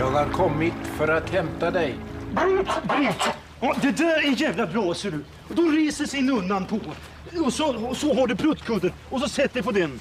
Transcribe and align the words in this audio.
Jag 0.00 0.10
har 0.10 0.26
kommit 0.26 0.74
för 0.96 1.08
att 1.08 1.30
hämta 1.30 1.70
dig. 1.70 1.94
Brut, 2.32 2.68
brut! 2.82 3.22
Ja, 3.60 3.76
det 3.82 3.90
där 3.90 4.26
är 4.26 4.40
jävla 4.42 4.66
bra 4.66 4.94
ser 4.94 5.10
du. 5.10 5.24
Och 5.48 5.54
då 5.54 5.62
reser 5.62 6.06
sig 6.06 6.22
nunnan 6.22 6.66
på. 6.66 6.80
Och 7.44 7.52
så, 7.52 7.86
och 7.86 7.96
så 7.96 8.14
har 8.14 8.26
du 8.26 8.36
pruttkudden 8.36 8.92
och 9.10 9.20
så 9.20 9.28
sätter 9.28 9.54
dig 9.54 9.62
på 9.62 9.70
den. 9.70 10.00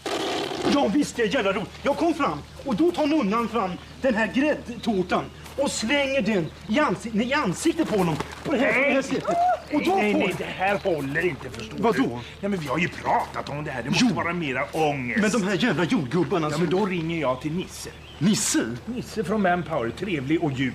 Ja 0.74 0.88
visst 0.94 1.16
det 1.16 1.22
är 1.24 1.34
jävla 1.36 1.54
roligt. 1.54 1.70
Jag 1.84 1.98
kom 1.98 2.14
fram 2.14 2.40
och 2.66 2.76
då 2.76 2.92
tar 2.92 3.08
nunnan 3.08 3.48
fram 3.48 3.72
den 4.02 4.16
här 4.16 4.32
gräddtårtan 4.34 5.24
och 5.58 5.72
slänger 5.72 6.22
den 6.22 6.48
i, 6.68 6.80
ansik 6.80 7.14
nej, 7.14 7.30
i 7.30 7.34
ansiktet 7.34 7.90
på 7.90 7.98
honom. 7.98 8.16
På 8.44 8.52
det 8.52 8.58
här, 8.58 8.74
på 8.74 8.80
det 8.80 8.94
här 8.94 9.02
sättet. 9.02 9.36
Och 9.74 9.84
då 9.86 9.96
nej, 9.96 10.14
får... 10.14 10.20
nej, 10.20 10.36
det 10.38 10.44
här 10.44 10.80
håller 10.84 11.26
inte 11.26 11.50
förstår 11.50 11.78
Vadå? 11.78 12.04
du. 12.04 12.10
Ja, 12.40 12.50
men 12.50 12.60
vi 12.60 12.68
har 12.68 12.78
ju 12.78 12.88
pratat 12.88 13.50
om 13.50 13.64
det 13.64 13.72
här. 13.72 13.84
Det 13.84 13.90
måste 13.90 14.06
Jo. 14.10 14.16
vara 14.16 14.34
mera 14.34 14.64
ångest. 14.72 15.22
Men 15.22 15.32
de 15.32 15.48
här 15.48 15.56
jävla 15.66 15.84
jordgubbarna 15.84 16.50
Ja, 16.52 16.58
men 16.58 16.70
då 16.70 16.86
ringer 16.86 17.22
jag 17.22 17.42
till 17.42 17.52
Nisse. 17.52 17.90
Nisse? 18.22 18.76
Nisse 18.86 19.24
från 19.24 19.42
Manpower. 19.42 19.90
Trevlig 19.90 20.44
och 20.44 20.52
djup. 20.52 20.74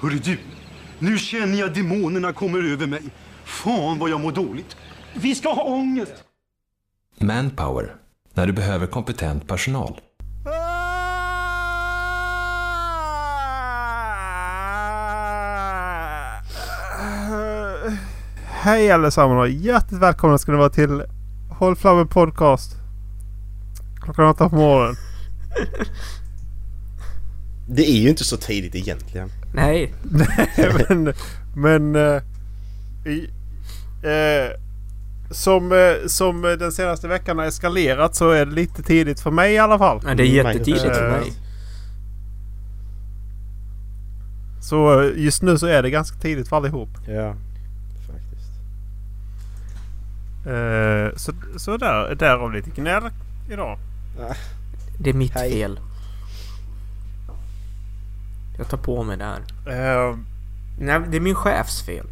Hörru 0.00 0.18
du, 0.18 0.38
nu 0.98 1.18
känner 1.18 1.58
jag 1.58 1.74
demonerna 1.74 2.32
kommer 2.32 2.72
över 2.72 2.86
mig. 2.86 3.02
Fan 3.44 3.98
vad 3.98 4.10
jag 4.10 4.20
mår 4.20 4.32
dåligt. 4.32 4.76
Vi 5.14 5.34
ska 5.34 5.52
ha 5.52 5.62
ångest. 5.62 6.12
Manpower, 7.18 7.96
när 8.34 8.46
du 8.46 8.52
behöver 8.52 8.86
kompetent 8.86 9.48
personal. 9.48 10.00
Hej 18.44 18.90
allesammans 18.90 19.40
och 19.40 19.48
hjärtligt 19.48 20.00
välkomna 20.00 20.38
ska 20.38 20.52
ni 20.52 20.58
vara 20.58 20.70
till 20.70 21.02
Håll 21.58 21.76
Flammen 21.76 22.08
Podcast. 22.08 22.76
Klockan 24.02 24.26
åtta 24.26 24.48
på 24.48 24.56
morgonen. 24.56 24.94
Det 27.66 27.90
är 27.90 27.98
ju 27.98 28.08
inte 28.08 28.24
så 28.24 28.36
tidigt 28.36 28.74
egentligen. 28.74 29.30
Nej. 29.54 29.94
men 30.88 31.14
men 31.56 31.96
eh, 31.96 32.22
i, 33.04 33.30
eh, 34.02 34.60
som, 35.30 35.72
eh, 35.72 36.06
som 36.06 36.42
den 36.42 36.72
senaste 36.72 37.08
veckan 37.08 37.38
har 37.38 37.44
eskalerat 37.44 38.14
så 38.14 38.30
är 38.30 38.46
det 38.46 38.52
lite 38.52 38.82
tidigt 38.82 39.20
för 39.20 39.30
mig 39.30 39.54
i 39.54 39.58
alla 39.58 39.78
fall. 39.78 40.00
Men 40.04 40.16
det 40.16 40.22
är 40.22 40.26
jättetidigt 40.26 40.96
för 40.96 41.10
mig. 41.10 41.32
Så 44.60 45.02
eh, 45.02 45.12
just 45.16 45.42
nu 45.42 45.58
så 45.58 45.66
är 45.66 45.82
det 45.82 45.90
ganska 45.90 46.18
tidigt 46.18 46.48
för 46.48 46.56
allihop. 46.56 46.88
Ja, 47.08 47.34
faktiskt. 48.06 48.50
Eh, 50.46 51.16
så, 51.16 51.32
så 51.58 51.76
där, 51.76 52.14
därav 52.14 52.52
lite 52.52 52.70
gnäll 52.70 53.10
idag. 53.50 53.78
Det 54.98 55.10
är 55.10 55.14
mitt 55.14 55.34
Hej. 55.34 55.50
fel. 55.50 55.80
Jag 58.58 58.68
tar 58.68 58.78
på 58.78 59.02
mig 59.02 59.16
det 59.16 59.24
här. 59.24 59.40
Eh, 59.66 60.16
Nej, 60.78 61.00
det 61.08 61.16
är 61.16 61.20
min 61.20 61.34
chefs 61.34 61.82
fel. 61.82 62.06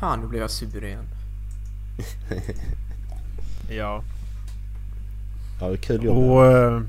Fan, 0.00 0.20
nu 0.20 0.26
blev 0.26 0.40
jag 0.42 0.50
sur 0.50 0.84
igen. 0.84 1.04
ja. 3.68 4.02
Ja, 5.60 5.66
det 5.66 5.72
är 5.72 5.76
kul 5.76 6.04
jobb. 6.04 6.16
Och... 6.16 6.46
Eh, 6.46 6.82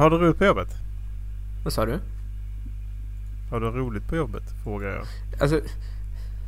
har 0.00 0.10
du 0.10 0.18
roligt 0.18 0.38
på 0.38 0.44
jobbet? 0.44 0.68
Vad 1.64 1.72
sa 1.72 1.86
du? 1.86 2.00
Har 3.50 3.60
du 3.60 3.66
roligt 3.66 4.08
på 4.08 4.16
jobbet? 4.16 4.42
Frågar 4.64 4.88
jag. 4.88 5.06
Alltså, 5.40 5.60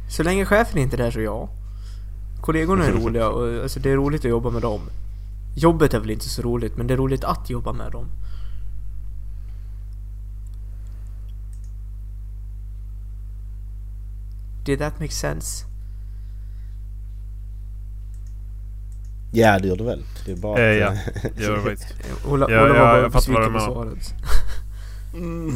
så 0.08 0.22
länge 0.22 0.44
chefen 0.44 0.78
inte 0.78 0.96
är 0.96 0.98
där 0.98 1.10
så 1.10 1.20
ja. 1.20 1.48
Kollegorna 2.40 2.84
är 2.84 2.92
roliga 2.92 3.28
och 3.28 3.62
alltså, 3.62 3.80
det 3.80 3.90
är 3.90 3.96
roligt 3.96 4.20
att 4.20 4.30
jobba 4.30 4.50
med 4.50 4.62
dem. 4.62 4.80
Jobbet 5.54 5.94
är 5.94 6.00
väl 6.00 6.10
inte 6.10 6.28
så 6.28 6.42
roligt, 6.42 6.76
men 6.76 6.86
det 6.86 6.94
är 6.94 6.98
roligt 6.98 7.24
att 7.24 7.50
jobba 7.50 7.72
med 7.72 7.92
dem. 7.92 8.06
Did 14.66 14.78
that 14.78 15.00
make 15.00 15.12
sense? 15.12 15.66
Ja, 19.32 19.58
det 19.58 19.68
gör 19.68 19.76
det 19.76 19.84
väl. 19.84 20.02
Det 20.24 20.32
är 20.32 20.36
bara 20.36 20.60
Eh, 20.60 20.88
att, 20.88 20.96
ja, 20.96 21.02
eh, 21.14 21.30
det 21.36 21.42
gör 21.42 21.56
det 21.56 21.62
faktiskt. 21.62 21.94
Ola, 22.28 22.46
Ja, 22.50 22.62
Ola 22.64 22.68
var 22.72 22.76
ja, 22.76 22.82
bara 22.82 23.00
jag 23.00 23.12
fattar 23.12 23.32
vad 23.32 23.42
du 23.42 23.50
menar. 23.50 23.66
svaret. 23.66 24.14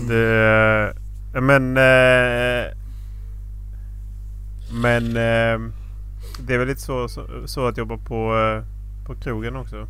Det, 0.09 1.41
men... 1.41 1.77
Eh, 1.77 2.73
men... 4.83 5.07
Eh, 5.07 5.73
det 6.47 6.55
är 6.55 6.59
väl 6.59 6.69
lite 6.69 6.81
så, 6.81 7.09
så, 7.09 7.27
så 7.47 7.67
att 7.67 7.77
jobba 7.79 7.97
på, 7.97 8.37
eh, 8.39 8.65
på 9.07 9.15
krogen 9.15 9.57
också. 9.57 9.87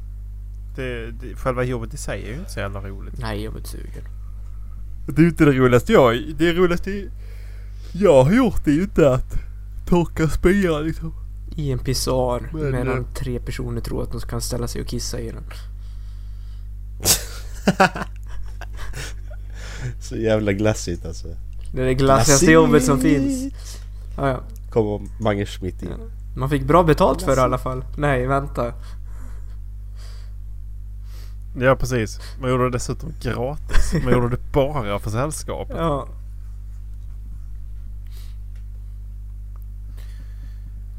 Det, 0.76 1.10
det, 1.10 1.34
själva 1.36 1.62
jobbet 1.64 1.94
i 1.94 1.96
sig 1.96 2.22
är 2.24 2.28
ju 2.28 2.34
inte 2.34 2.50
så 2.50 2.60
jävla 2.60 2.80
roligt. 2.80 3.14
Nej, 3.18 3.42
jobbet 3.44 3.66
suger. 3.66 4.02
Det 5.06 5.20
är 5.20 5.22
ju 5.22 5.28
inte 5.28 5.44
det 5.44 5.52
roligaste 5.52 5.92
jag... 5.92 6.34
Det 6.38 6.52
roligaste 6.52 7.08
jag 7.92 8.24
har 8.24 8.32
gjort 8.32 8.66
är 8.66 8.70
ju 8.72 8.82
inte 8.82 9.14
att 9.14 9.34
torka 9.86 10.28
spya 10.28 10.78
liksom. 10.78 11.14
I 11.56 11.72
en 11.72 11.78
pissoar 11.78 12.42
Men, 12.52 12.70
medan 12.70 12.98
eh, 12.98 13.04
tre 13.14 13.40
personer 13.40 13.80
tror 13.80 14.02
att 14.02 14.12
de 14.12 14.20
kan 14.20 14.40
ställa 14.40 14.68
sig 14.68 14.80
och 14.80 14.86
kissa 14.88 15.20
i 15.20 15.30
den. 15.30 15.44
så 20.00 20.16
jävla 20.16 20.52
glassigt 20.52 21.06
alltså. 21.06 21.28
Det 21.72 21.82
är 21.82 21.86
det 21.86 21.94
glassigaste 21.94 22.30
Glassigt. 22.32 22.52
jobbet 22.52 22.84
som 22.84 23.00
finns. 23.00 23.54
Ja, 24.16 24.28
ja. 24.28 24.40
Kommer 24.70 25.08
Mange 25.22 25.46
Schmidt 25.46 25.82
in. 25.82 25.88
Ja. 25.90 25.96
Man 26.36 26.50
fick 26.50 26.62
bra 26.62 26.82
betalt 26.82 27.22
för 27.22 27.36
det 27.36 27.40
i 27.40 27.44
alla 27.44 27.58
fall. 27.58 27.84
Nej, 27.96 28.26
vänta. 28.26 28.72
Ja 31.60 31.76
precis. 31.76 32.20
Man 32.40 32.50
gjorde 32.50 32.64
det 32.64 32.70
dessutom 32.70 33.12
gratis. 33.22 33.94
Man 34.04 34.12
gjorde 34.12 34.28
det 34.28 34.52
bara 34.52 34.98
för 34.98 35.10
sällskapet. 35.10 35.76
Ja. 35.78 36.08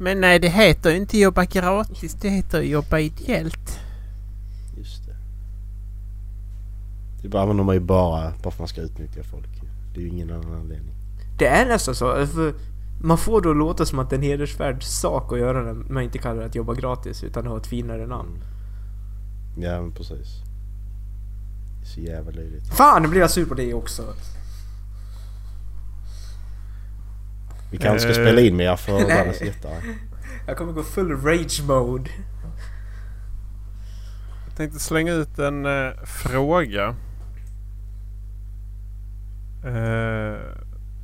Men 0.02 0.20
nej 0.20 0.38
det 0.38 0.48
heter 0.48 0.90
ju 0.90 0.96
inte 0.96 1.18
jobba 1.18 1.44
gratis. 1.44 2.14
Det 2.14 2.28
heter 2.28 2.60
jobba 2.62 2.98
ideellt. 2.98 3.80
Just 4.76 5.06
det. 5.06 5.16
Det 7.28 7.40
använder 7.40 7.64
man 7.64 7.74
ju 7.74 7.80
bara, 7.80 8.30
bara 8.30 8.40
för 8.40 8.48
att 8.48 8.58
man 8.58 8.68
ska 8.68 8.80
utnyttja 8.80 9.22
folk. 9.22 9.48
Det 9.94 10.00
är 10.00 10.04
ju 10.04 10.08
ingen 10.08 10.30
annan 10.30 10.54
anledning. 10.54 10.94
Det 11.38 11.46
är 11.46 11.66
nästan 11.66 11.94
så. 11.94 12.26
För 12.26 12.54
man 13.00 13.18
får 13.18 13.40
då 13.40 13.52
låta 13.52 13.86
som 13.86 13.98
att 13.98 14.10
det 14.10 14.16
är 14.16 14.18
en 14.18 14.24
hedersvärd 14.24 14.82
sak 14.82 15.32
att 15.32 15.38
göra 15.38 15.62
när 15.62 15.72
man 15.72 16.02
inte 16.02 16.18
kallar 16.18 16.40
det 16.40 16.46
att 16.46 16.54
jobba 16.54 16.74
gratis 16.74 17.24
utan 17.24 17.46
ha 17.46 17.56
ett 17.56 17.66
finare 17.66 18.06
namn. 18.06 18.44
Ja, 19.58 19.80
men 19.80 19.92
precis. 19.92 20.42
Det 21.80 21.86
är 21.86 21.88
så 21.88 22.00
jävla 22.00 22.30
löjligt. 22.30 22.68
Fan, 22.68 23.02
nu 23.02 23.08
blir 23.08 23.20
jag 23.20 23.30
sur 23.30 23.46
på 23.46 23.54
det 23.54 23.74
också. 23.74 24.02
Vi 27.72 27.78
kanske 27.78 28.00
ska 28.12 28.20
Eh. 28.22 28.26
spela 28.26 28.40
in 28.40 28.56
mer 28.56 28.76
för 28.76 28.92
världens 29.08 29.40
jättar. 29.40 29.70
Jag 30.46 30.56
kommer 30.56 30.72
gå 30.72 30.82
full 30.82 31.10
rage 31.24 31.62
mode. 31.68 32.10
Jag 34.48 34.56
tänkte 34.56 34.78
slänga 34.78 35.12
ut 35.12 35.38
en 35.38 35.66
eh, 35.66 35.92
fråga. 36.04 36.94
Eh, 39.64 40.38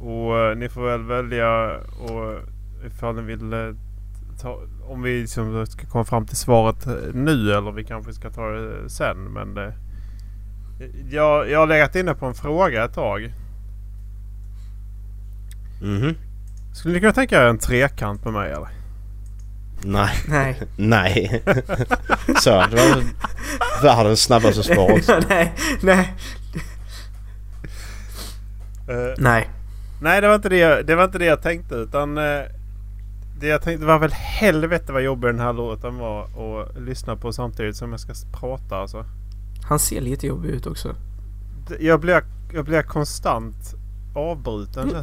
och 0.00 0.38
eh, 0.38 0.56
ni 0.56 0.68
får 0.68 0.86
väl 0.90 1.02
välja 1.02 1.76
och 1.78 2.40
ifall 2.86 3.14
ni 3.14 3.22
vill 3.22 3.52
eh, 3.52 3.58
ta, 4.40 4.60
om 4.88 5.02
vi 5.02 5.20
liksom 5.20 5.66
ska 5.66 5.86
komma 5.86 6.04
fram 6.04 6.26
till 6.26 6.36
svaret 6.36 6.86
eh, 6.86 6.92
nu 7.14 7.52
eller 7.52 7.72
vi 7.72 7.84
kanske 7.84 8.12
ska 8.12 8.30
ta 8.30 8.46
det 8.46 8.90
sen. 8.90 9.16
Men 9.18 9.54
det, 9.54 9.74
jag, 11.10 11.50
jag 11.50 11.58
har 11.58 11.66
legat 11.66 11.94
inne 11.96 12.14
på 12.14 12.26
en 12.26 12.34
fråga 12.34 12.84
ett 12.84 12.94
tag. 12.94 13.32
Mhm. 15.82 16.14
Skulle 16.72 16.94
ni 16.94 17.00
kunna 17.00 17.12
tänka 17.12 17.42
er 17.42 17.46
en 17.46 17.58
trekant 17.58 18.24
med 18.24 18.32
mig 18.32 18.52
eller? 18.52 18.68
Nej. 19.82 20.16
Nej. 20.28 20.62
Nej. 20.76 21.42
så, 22.40 22.50
det 22.50 22.76
var 22.76 23.02
världens 23.82 24.20
snabbaste 24.22 24.62
svar 24.62 24.92
också. 24.98 25.20
nej, 25.28 25.52
nej, 25.82 26.14
Eh, 28.88 29.14
nej. 29.18 29.48
Nej, 30.00 30.20
det 30.20 30.28
var 30.28 30.34
inte 30.34 30.48
det, 30.48 30.56
jag- 30.58 30.86
det, 30.86 30.94
var 30.94 31.04
inte 31.04 31.18
det 31.18 31.24
jag 31.24 31.42
tänkte. 31.42 31.74
Utan 31.74 32.18
eh, 32.18 32.40
det 33.40 33.46
jag 33.46 33.62
tänkte 33.62 33.86
var 33.86 33.98
väl 33.98 34.12
helvete 34.12 34.92
vad 34.92 35.02
jobbig 35.02 35.28
den 35.30 35.40
här 35.40 35.52
låten 35.52 35.96
var 35.98 36.22
att 36.24 36.80
lyssna 36.82 37.16
på 37.16 37.32
samtidigt 37.32 37.76
som 37.76 37.90
jag 37.90 38.00
ska 38.00 38.12
prata 38.40 38.76
alltså. 38.76 39.04
Han 39.62 39.78
ser 39.78 40.00
lite 40.00 40.26
jobbig 40.26 40.48
ut 40.50 40.66
också. 40.66 40.94
Jag 41.80 42.00
blir, 42.00 42.22
jag 42.54 42.64
blir 42.64 42.82
konstant 42.82 43.74
avbruten. 44.14 44.94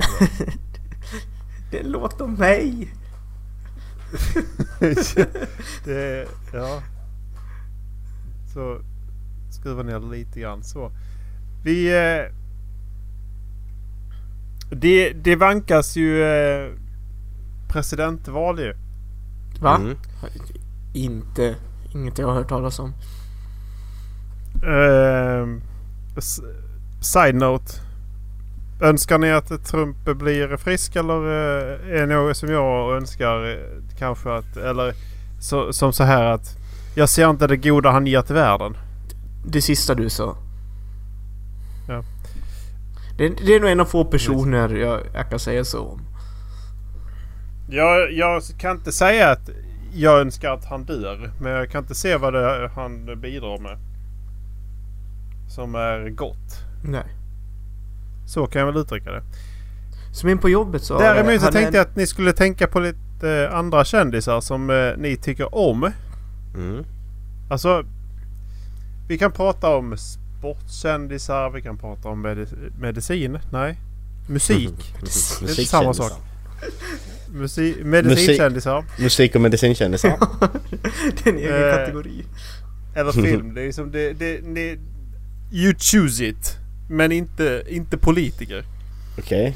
Det 1.76 1.84
låter 1.84 2.28
mig. 2.28 2.94
det, 5.86 6.28
ja. 6.54 6.82
Så 8.54 8.80
skruva 9.50 9.84
ner 9.84 10.00
lite 10.12 10.40
grann 10.40 10.64
så. 10.64 10.92
Vi... 11.64 11.88
Eh, 11.98 12.32
det, 14.72 15.14
det 15.14 15.36
vankas 15.36 15.96
ju 15.96 16.24
eh, 16.24 16.72
presidentval 17.68 18.60
ju. 18.60 18.74
Va? 19.60 19.76
Mm. 19.76 19.98
Inte. 20.94 21.56
Inget 21.94 22.18
jag 22.18 22.28
har 22.28 22.34
hört 22.34 22.50
talas 22.50 22.80
om. 22.80 22.94
Ehm, 24.64 25.62
s- 26.18 26.42
side 27.02 27.36
note. 27.36 27.74
Önskar 28.82 29.18
ni 29.18 29.32
att 29.32 29.66
Trump 29.66 29.98
blir 30.06 30.58
frisk 30.58 30.96
eller 30.96 31.16
eh, 31.16 31.98
är 31.98 32.08
det 32.08 32.16
något 32.16 32.38
som 32.38 32.50
jag 32.52 32.96
önskar 32.96 33.50
eh, 33.52 33.58
kanske 33.98 34.34
att... 34.34 34.58
Eller 34.58 34.94
så, 35.40 35.74
som 35.74 35.94
så 35.94 36.04
här 36.04 36.24
att 36.24 36.58
jag 36.96 37.10
ser 37.10 37.30
inte 37.30 37.48
det 37.48 37.58
goda 37.58 37.92
han 37.92 38.08
ger 38.08 38.22
till 38.22 38.36
världen. 38.36 38.78
Det 39.46 39.62
sista 39.62 39.96
du 39.96 40.10
sa. 40.10 40.38
Ja. 41.88 42.04
Det, 43.18 43.30
det 43.30 43.56
är 43.56 43.60
nog 43.60 43.70
en 43.70 43.80
av 43.80 43.86
få 43.86 44.06
personer 44.06 44.70
jag, 44.70 45.02
jag 45.14 45.30
kan 45.30 45.40
säga 45.40 45.64
så 45.64 45.88
om. 45.88 46.02
Jag, 47.70 48.12
jag 48.14 48.42
kan 48.60 48.78
inte 48.78 48.92
säga 48.92 49.32
att 49.32 49.50
jag 49.94 50.20
önskar 50.20 50.54
att 50.54 50.66
han 50.66 50.84
dör. 50.84 51.32
Men 51.42 51.52
jag 51.52 51.72
kan 51.72 51.84
inte 51.84 51.96
se 51.96 52.18
vad 52.18 52.34
det, 52.34 52.72
han 52.76 53.22
bidrar 53.22 53.60
med. 53.60 53.78
Som 55.48 55.76
är 55.76 56.10
gott. 56.10 56.64
Nej. 56.84 57.15
Så 58.28 58.46
kan 58.48 58.60
jag 58.60 58.66
väl 58.66 58.78
uttrycka 58.82 59.12
det. 59.12 59.24
Som 60.12 60.30
in 60.30 60.38
på 60.38 60.50
jobbet 60.50 60.84
så... 60.84 61.00
Däremot 61.00 61.42
så 61.42 61.52
tänkte 61.52 61.78
jag 61.78 61.88
att 61.88 61.96
ni 61.96 62.08
skulle 62.08 62.34
tänka 62.34 62.68
på 62.68 62.80
lite 62.80 63.30
eh, 63.52 63.58
andra 63.58 63.86
kändisar 63.86 64.42
som 64.42 64.70
eh, 64.70 64.92
ni 64.98 65.18
tycker 65.18 65.56
om. 65.56 65.92
Mm. 66.56 66.84
Alltså, 67.50 67.84
vi 69.08 69.18
kan 69.18 69.32
prata 69.32 69.76
om 69.76 69.98
sportkändisar, 69.98 71.50
vi 71.50 71.62
kan 71.62 71.78
prata 71.78 72.10
om 72.10 72.26
medi- 72.26 72.72
medicin. 72.80 73.40
Nej, 73.52 73.80
musik. 74.30 74.94
Det 75.42 75.50
är 75.62 75.66
samma 75.66 75.94
sak. 75.94 76.12
Musi- 77.32 77.84
medicinkändisar. 77.84 78.86
Musik 79.00 79.36
och 79.36 79.42
medicinkändisar. 79.42 80.10
Det 81.24 81.30
är 81.30 81.34
en 81.34 81.38
egen 81.38 81.64
Eh, 81.70 81.76
kategori. 81.78 82.26
Eller 82.96 83.12
film. 83.12 83.54
Det 83.54 83.62
är 83.68 83.72
som 83.72 83.92
det, 83.92 84.14
det, 84.14 84.38
det... 84.56 84.78
You 85.52 85.74
choose 85.80 86.26
it. 86.26 86.58
Men 86.90 87.12
inte, 87.12 87.64
inte 87.68 87.98
politiker. 87.98 88.64
Okej. 89.18 89.56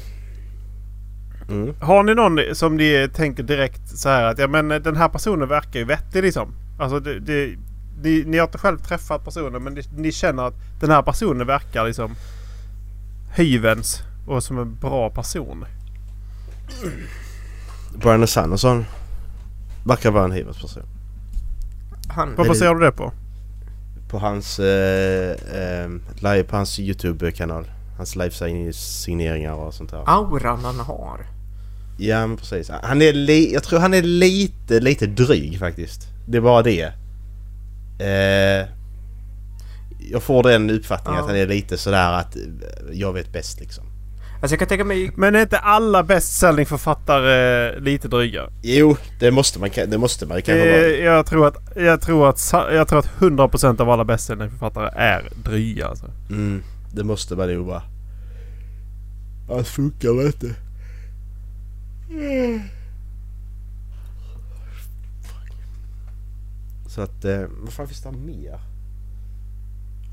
Mm. 1.48 1.74
Har 1.80 2.02
ni 2.02 2.14
någon 2.14 2.54
som 2.54 2.76
ni 2.76 3.08
tänker 3.14 3.42
direkt 3.42 3.88
så 3.88 4.08
här 4.08 4.24
att 4.24 4.38
ja 4.38 4.48
men 4.48 4.68
den 4.68 4.96
här 4.96 5.08
personen 5.08 5.48
verkar 5.48 5.78
ju 5.80 5.84
vettig 5.84 6.22
liksom. 6.22 6.54
Alltså 6.78 7.00
det, 7.00 7.20
det, 7.20 7.56
ni, 8.02 8.24
ni 8.26 8.38
har 8.38 8.46
inte 8.46 8.58
själv 8.58 8.78
träffat 8.78 9.24
personen 9.24 9.62
men 9.62 9.74
ni, 9.74 9.82
ni 9.96 10.12
känner 10.12 10.42
att 10.42 10.54
den 10.80 10.90
här 10.90 11.02
personen 11.02 11.46
verkar 11.46 11.86
liksom 11.86 12.14
hyvens 13.36 14.02
och 14.26 14.44
som 14.44 14.58
en 14.58 14.74
bra 14.74 15.10
person. 15.10 15.64
Brian 17.94 18.26
Sanderson 18.26 18.84
verkar 19.84 20.10
vara 20.10 20.24
en 20.24 20.32
hyvens 20.32 20.62
person. 20.62 20.82
Han... 22.08 22.34
Vad 22.36 22.46
det- 22.46 22.48
baserar 22.48 22.74
du 22.74 22.80
det 22.80 22.92
på? 22.92 23.12
På 24.10 24.18
hans, 24.18 24.58
eh, 24.58 25.30
eh, 25.30 25.88
live, 26.16 26.42
på 26.44 26.56
hans 26.56 26.78
YouTube-kanal. 26.80 27.64
Hans 27.96 28.16
livesigneringar 28.16 29.52
och 29.52 29.74
sånt 29.74 29.90
där. 29.90 30.02
Auran 30.06 30.64
han 30.64 30.80
har. 30.80 31.26
Ja 31.98 32.26
men 32.26 32.36
precis. 32.36 32.70
Han 32.82 33.02
är 33.02 33.12
li- 33.12 33.52
jag 33.52 33.62
tror 33.62 33.78
han 33.80 33.94
är 33.94 34.02
lite, 34.02 34.80
lite 34.80 35.06
dryg 35.06 35.58
faktiskt. 35.58 36.08
Det 36.28 36.36
är 36.36 36.40
bara 36.42 36.62
det. 36.62 36.92
Eh, 37.98 38.68
jag 40.10 40.22
får 40.22 40.42
den 40.42 40.70
uppfattningen 40.70 41.16
Ja. 41.18 41.22
att 41.24 41.30
han 41.30 41.38
är 41.38 41.46
lite 41.46 41.78
sådär 41.78 42.12
att 42.12 42.36
eh, 42.36 42.42
jag 42.92 43.12
vet 43.12 43.32
bäst 43.32 43.60
liksom. 43.60 43.84
Alltså 44.42 44.52
jag 44.54 44.58
kan 44.58 44.68
tänka 44.68 44.84
mig... 44.84 45.10
Men 45.16 45.34
är 45.34 45.42
inte 45.42 45.58
alla 45.58 46.02
bästsäljningsförfattare 46.02 47.80
lite 47.80 48.08
dryga? 48.08 48.48
Jo, 48.62 48.96
det 49.18 49.30
måste 49.30 49.60
man, 49.60 49.70
det 49.88 49.98
måste 49.98 50.26
man 50.26 50.42
kanske 50.42 50.70
vara. 50.70 50.80
Det, 50.80 50.96
jag, 50.98 51.26
tror 51.26 51.46
att, 51.46 51.56
jag, 51.76 52.00
tror 52.00 52.28
att, 52.28 52.38
sa- 52.38 52.72
jag 52.72 52.88
tror 52.88 52.98
att 52.98 53.10
100% 53.18 53.80
av 53.80 53.90
alla 53.90 54.04
bästsäljningsförfattare 54.04 54.90
är 54.96 55.28
dryga 55.44 55.86
alltså. 55.86 56.06
Mm, 56.30 56.62
det 56.94 57.04
måste 57.04 57.36
man 57.36 57.54
nog 57.54 57.66
vara. 57.66 57.82
Annars 59.50 59.68
funkar 59.68 60.26
inte. 60.26 60.54
Så 66.86 67.00
att, 67.02 67.24
eh, 67.24 67.40
vad 67.60 67.72
fan 67.72 67.86
finns 67.88 68.02
det 68.02 68.12
mer? 68.12 68.60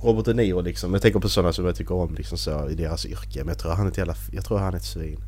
Robert 0.01 0.25
De 0.25 0.33
Niro 0.33 0.61
liksom. 0.61 0.93
Jag 0.93 1.01
tänker 1.01 1.19
på 1.19 1.29
sådana 1.29 1.53
som 1.53 1.65
jag 1.65 1.75
tycker 1.75 1.95
om 1.95 2.15
liksom 2.15 2.37
så 2.37 2.69
i 2.69 2.75
deras 2.75 3.05
yrke. 3.05 3.39
Men 3.39 3.47
jag 3.47 3.57
tror 3.59 3.71
han 3.71 3.85
är 3.85 3.91
ett 3.91 3.97
jävla, 3.97 4.15
jag 4.31 4.45
tror 4.45 4.57
han 4.59 4.73
är 4.73 4.77
ett 4.77 4.83
svin. 4.83 5.23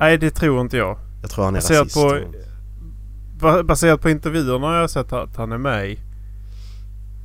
Nej 0.00 0.18
det 0.18 0.30
tror 0.30 0.60
inte 0.60 0.76
jag. 0.76 0.98
Jag 1.22 1.30
tror 1.30 1.44
han 1.44 1.54
är 1.54 1.58
Baserat 1.58 1.80
rasist. 1.80 1.94
på- 1.94 2.32
Ba- 3.40 3.62
Baserat 3.62 4.00
på 4.00 4.10
intervjuerna 4.10 4.66
jag 4.74 4.80
har 4.80 4.88
sett 4.88 5.12
att 5.12 5.36
han 5.36 5.52
är 5.52 5.58
med 5.58 5.86
i. 5.90 5.92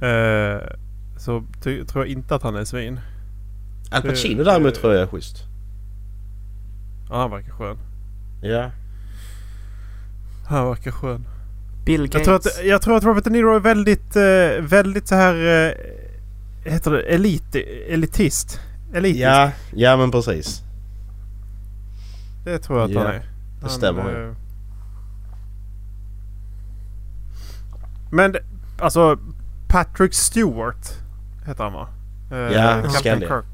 Eh, 0.06 0.78
så 1.18 1.44
tror 1.64 2.06
jag 2.06 2.08
inte 2.08 2.36
att 2.36 2.44
han 2.44 2.56
är 2.56 2.66
svin. 2.66 3.00
Al 3.92 4.02
Pacino 4.02 4.44
däremot 4.44 4.76
tror 4.76 4.94
jag 4.94 5.02
är 5.04 5.08
schysst. 5.08 5.38
Ja, 7.10 7.18
han 7.22 7.32
verkar 7.32 7.52
skön. 7.52 7.78
Ja. 8.42 8.72
Han 10.48 10.68
verkar 10.68 10.92
skön. 10.92 11.26
Bill 11.86 12.08
Gates. 12.08 12.16
Jag 12.16 12.24
tror, 12.26 12.36
att, 12.36 12.66
jag 12.66 12.82
tror 12.82 12.98
att 12.98 13.04
Robert 13.04 13.24
De 13.24 13.30
Niro 13.30 13.56
är 13.56 13.60
väldigt, 13.60 14.16
eh, 14.16 14.62
väldigt 14.70 15.08
så 15.08 15.16
här... 15.16 15.66
Eh, 15.68 15.72
heter 16.72 16.92
det 16.92 17.02
elit, 17.02 17.56
elitist? 17.90 18.60
Elitisk. 18.94 19.24
Ja, 19.24 19.52
ja 19.74 19.98
men 19.98 20.12
precis. 20.12 20.62
Det 22.46 22.60
tror 22.60 22.80
jag 22.80 22.86
att 22.86 22.92
Ja, 22.92 23.00
han 23.02 23.12
är. 23.16 23.26
Han, 23.62 23.70
stämmer. 23.70 24.28
eh, 24.28 24.36
Men 28.12 28.32
det- 28.32 28.44
alltså 28.80 29.18
Patrick 29.68 30.14
Stewart 30.14 30.94
heter 31.48 31.64
han 31.64 31.74
va? 31.74 31.88
Eh, 32.32 32.38
Ja, 32.38 32.72
Captain 32.74 32.92
skallig. 32.94 33.28
Kirk. 33.28 33.46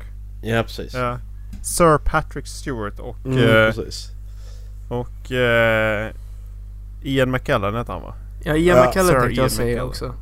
Ja 0.41 0.63
precis. 0.63 0.93
Ja. 0.93 1.19
Sir 1.61 1.97
Patrick 1.97 2.47
Stewart 2.47 2.99
och, 2.99 3.17
Mm, 3.25 3.37
eh, 3.37 3.43
precis. 3.73 4.09
och 4.89 5.31
eh, 5.31 6.11
Ian 7.01 7.31
McKellen 7.31 7.75
heter 7.75 7.93
han 7.93 8.01
va? 8.01 8.15
Ja, 8.43 8.55
Ian 8.55 8.77
Ja, 8.77 8.85
McKellen 8.85 9.07
Sir 9.11 9.19
tänkte 9.19 9.41
jag 9.41 9.51
säga 9.51 9.83
också. 9.83 10.13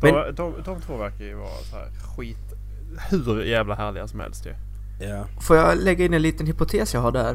De, 0.00 0.12
Men- 0.12 0.34
de, 0.34 0.54
de 0.64 0.80
två 0.80 0.96
verkar 0.96 1.24
ju 1.24 1.34
vara 1.34 1.48
så 1.70 1.76
här 1.76 1.90
skit... 2.16 2.38
Hur 3.10 3.42
jävla 3.42 3.74
härliga 3.74 4.08
som 4.08 4.20
helst 4.20 4.46
ju. 4.46 4.54
Ja. 5.06 5.24
Får 5.40 5.56
jag 5.56 5.78
lägga 5.78 6.04
in 6.04 6.14
en 6.14 6.22
liten 6.22 6.46
hypotes 6.46 6.94
jag 6.94 7.00
har 7.00 7.12
där? 7.12 7.30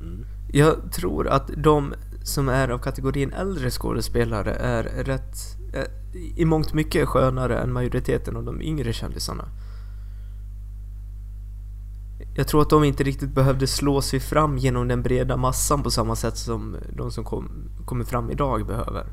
Mm. 0.00 0.26
Jag 0.52 0.92
tror 0.92 1.28
att 1.28 1.50
de 1.56 1.94
som 2.22 2.48
är 2.48 2.68
av 2.68 2.78
kategorin 2.78 3.32
äldre 3.32 3.70
skådespelare 3.70 4.54
är 4.54 4.82
rätt... 4.82 5.36
eh, 5.74 5.84
I 6.36 6.44
mångt 6.44 6.72
mycket 6.74 7.08
skönare 7.08 7.58
än 7.58 7.72
majoriteten 7.72 8.36
av 8.36 8.44
de 8.44 8.62
yngre 8.62 8.92
kändisarna. 8.92 9.44
Jag 12.34 12.48
tror 12.48 12.62
att 12.62 12.70
de 12.70 12.84
inte 12.84 13.04
riktigt 13.04 13.30
behövde 13.30 13.66
slå 13.66 14.02
sig 14.02 14.20
fram 14.20 14.58
genom 14.58 14.88
den 14.88 15.02
breda 15.02 15.36
massan 15.36 15.82
på 15.82 15.90
samma 15.90 16.16
sätt 16.16 16.36
som 16.36 16.76
de 16.96 17.10
som 17.10 17.24
kom, 17.24 17.50
kommer 17.84 18.04
fram 18.04 18.30
idag 18.30 18.66
behöver. 18.66 19.06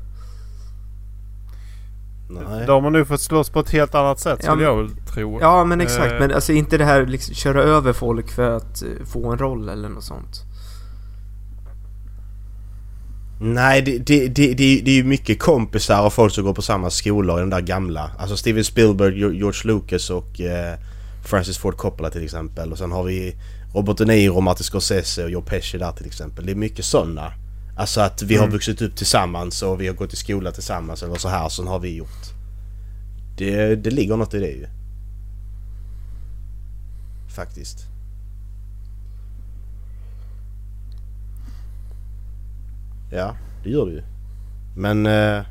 Nej. 2.30 2.66
De 2.66 2.84
har 2.84 2.90
nu 2.90 3.04
fått 3.04 3.20
slåss 3.20 3.50
på 3.50 3.60
ett 3.60 3.70
helt 3.70 3.94
annat 3.94 4.20
sätt 4.20 4.38
Ja, 4.42 4.50
skulle 4.50 4.64
jag 4.64 4.76
väl 4.76 4.90
tro. 4.90 5.38
Ja 5.40 5.64
men 5.64 5.80
exakt, 5.80 6.12
Eh. 6.12 6.18
men 6.20 6.32
alltså 6.32 6.52
inte 6.52 6.78
det 6.78 6.84
här 6.84 7.06
liksom 7.06 7.34
köra 7.34 7.62
över 7.62 7.92
folk 7.92 8.30
för 8.30 8.56
att 8.56 8.82
eh, 8.82 8.88
få 9.06 9.32
en 9.32 9.38
roll 9.38 9.68
eller 9.68 9.88
något 9.88 10.04
sånt. 10.04 10.42
Nej, 13.40 13.82
det, 13.82 13.98
det, 13.98 14.28
det, 14.28 14.54
det, 14.54 14.80
det 14.84 14.90
är 14.90 14.94
ju 14.96 15.04
mycket 15.04 15.38
kompisar 15.42 16.06
och 16.06 16.12
folk 16.12 16.32
som 16.32 16.44
går 16.44 16.54
på 16.54 16.62
samma 16.62 16.90
skolor 16.90 17.36
i 17.38 17.40
den 17.40 17.50
där 17.50 17.60
gamla. 17.60 18.10
Alltså 18.18 18.36
Steven 18.36 18.64
Spielberg, 18.64 19.18
George 19.18 19.60
Lucas 19.64 20.10
och 20.10 20.40
eh, 20.40 20.78
Francis 21.24 21.58
Ford 21.58 21.76
Coppola 21.76 22.10
till 22.10 22.24
exempel. 22.24 22.72
Och 22.72 22.78
sen 22.78 22.92
har 22.92 23.04
vi 23.04 23.36
Robert 23.74 23.98
De 23.98 24.04
Niro, 24.04 24.40
Martin 24.40 24.64
Scorsese 24.64 25.24
och 25.24 25.30
Joe 25.30 25.42
Pesci 25.42 25.78
där 25.78 25.92
till 25.92 26.06
exempel. 26.06 26.46
Det 26.46 26.52
är 26.52 26.56
mycket 26.56 26.84
sådana. 26.84 27.32
Alltså 27.76 28.00
att 28.00 28.22
vi 28.22 28.34
har 28.36 28.42
Mm. 28.44 28.52
vuxit 28.52 28.82
upp 28.82 28.96
tillsammans 28.96 29.62
och 29.62 29.80
vi 29.80 29.86
har 29.86 29.94
gått 29.94 30.12
i 30.12 30.16
skola 30.16 30.52
tillsammans 30.52 31.02
eller 31.02 31.14
så 31.14 31.28
här. 31.28 31.48
Så 31.48 31.66
har 31.66 31.78
vi 31.78 31.96
gjort. 31.96 32.32
Det, 33.38 33.74
det 33.76 33.90
ligger 33.90 34.16
något 34.16 34.34
i 34.34 34.38
det 34.38 34.50
ju. 34.50 34.66
Faktiskt. 37.28 37.78
Ja, 43.10 43.36
det 43.64 43.70
gör 43.70 43.86
det 43.86 43.92
ju. 43.92 44.02
Men... 44.76 45.06
Eh, 45.06 45.44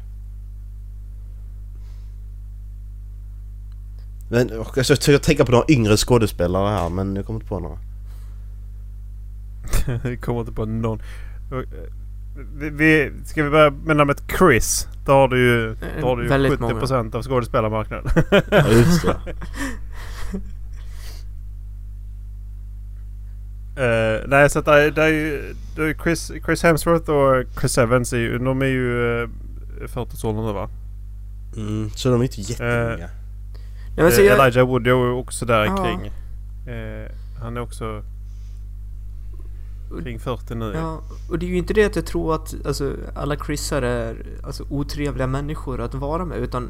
men 4.33 4.59
och 4.59 4.77
jag 4.77 4.85
ska 4.85 5.17
tänka 5.19 5.45
på 5.45 5.51
några 5.51 5.65
yngre 5.69 5.97
skådespelare 5.97 6.69
här 6.69 6.89
men 6.89 7.15
jag 7.15 7.25
kommer 7.25 7.39
inte 7.39 7.49
på 7.49 7.59
några. 7.59 7.77
Vi 10.03 10.17
kommer 10.17 10.39
inte 10.39 10.51
på 10.51 10.65
någon. 10.65 10.99
Eh, 11.51 11.79
Vi, 12.55 12.69
vi, 12.69 13.11
ska 13.25 13.43
vi 13.43 13.49
börja 13.49 13.69
med 13.69 13.97
namnet 13.97 14.23
Chris? 14.37 14.87
Då 15.05 15.11
har 15.11 15.27
du 15.27 15.39
ju, 15.39 15.75
då 16.01 16.07
har 16.07 16.17
du 16.17 16.23
ju 16.23 16.29
Väldigt 16.29 16.59
70% 16.59 17.15
av 17.15 17.23
skådespelarmarknaden. 17.23 18.11
Ja, 18.51 18.67
just 18.69 19.05
det. 19.05 19.15
Eh, 23.75 24.21
nej 24.27 24.49
så 24.49 24.59
att 24.59 24.65
det 24.65 24.71
är, 24.71 24.91
det 24.91 25.03
är 25.03 25.07
ju 25.07 25.55
det 25.75 25.81
är 25.81 25.93
Chris, 26.03 26.31
Chris 26.45 26.63
Hemsworth 26.63 27.09
och 27.09 27.45
Chris 27.59 27.77
Evans 27.77 28.13
är 28.13 28.17
ju, 28.17 28.37
de 28.37 28.61
är 28.61 28.65
ju 28.65 28.91
uh, 28.91 29.29
40-årsåldern 29.85 30.45
nu 30.45 30.53
va? 30.53 30.69
Mm, 31.55 31.89
så 31.89 32.09
de 32.09 32.19
är 32.21 32.23
inte 32.23 32.41
jättemånga. 32.41 32.97
Nej, 32.97 33.07
så 33.95 34.21
Eh, 34.21 34.27
jag, 34.27 34.39
Elijah 34.39 34.67
Wood 34.67 34.87
är 34.87 35.11
också 35.11 35.45
där 35.45 35.65
Ja. 35.65 35.77
kring. 35.77 36.11
Eh, 36.75 37.11
han 37.41 37.57
är 37.57 37.61
också 37.61 38.03
kring 40.03 40.19
40 40.19 40.55
nu. 40.55 40.71
ja, 40.75 41.01
och 41.29 41.39
det 41.39 41.45
är 41.45 41.47
ju 41.47 41.57
inte 41.57 41.73
det 41.73 41.85
att 41.85 41.95
jag 41.95 42.05
tror 42.05 42.35
att 42.35 42.55
alltså, 42.65 42.95
alla 43.15 43.35
Chrisar 43.35 43.81
är 43.81 44.25
alltså, 44.43 44.65
otrevliga 44.69 45.27
människor 45.27 45.81
att 45.81 45.93
vara 45.93 46.25
med 46.25 46.37
utan 46.37 46.69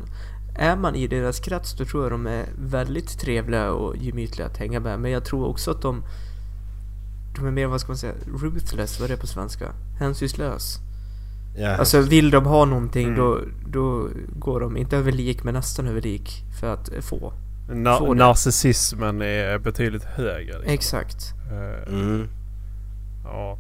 är 0.56 0.76
man 0.76 0.96
i 0.96 1.08
deras 1.08 1.40
krets 1.40 1.74
då 1.74 1.86
tror 1.86 2.04
jag 2.04 2.12
de 2.12 2.28
är 2.28 2.46
väldigt 2.58 3.20
trevliga 3.20 3.72
och 3.72 3.98
gemytliga 3.98 4.48
att 4.48 4.58
hänga 4.58 4.80
med. 4.80 5.00
Men 5.00 5.12
jag 5.12 5.26
tror 5.26 5.46
också 5.48 5.72
att 5.72 5.82
de 5.82 6.04
de 7.36 7.46
är 7.48 7.52
mer, 7.52 7.68
vad 7.68 7.82
ska 7.82 7.88
man 7.92 7.98
säga, 7.98 8.14
ruthless, 8.42 9.00
vad 9.00 9.10
är 9.12 9.16
det 9.16 9.22
på 9.22 9.28
svenska? 9.28 9.66
Hänsynslös. 10.00 10.80
Ja, 11.56 11.76
Alltså 11.76 12.02
vill 12.02 12.30
de 12.32 12.46
ha 12.46 12.66
någonting 12.66 13.08
Mm. 13.08 13.20
då, 13.20 13.40
då 13.68 14.10
går 14.36 14.60
de 14.60 14.78
inte 14.78 14.98
över 14.98 15.12
lik 15.12 15.44
men 15.44 15.54
nästan 15.54 15.88
över 15.88 16.02
lik 16.02 16.44
för 16.60 16.74
att 16.74 16.90
få. 17.02 17.34
Na- 17.70 18.08
det. 18.10 18.16
narcissismen 18.16 19.22
är 19.22 19.58
betydligt 19.60 20.04
högre. 20.04 20.54
Liksom. 20.58 20.74
Exakt. 20.74 21.34
Eh, 21.52 21.94
mm. 21.94 22.28
Ja, 23.24 23.58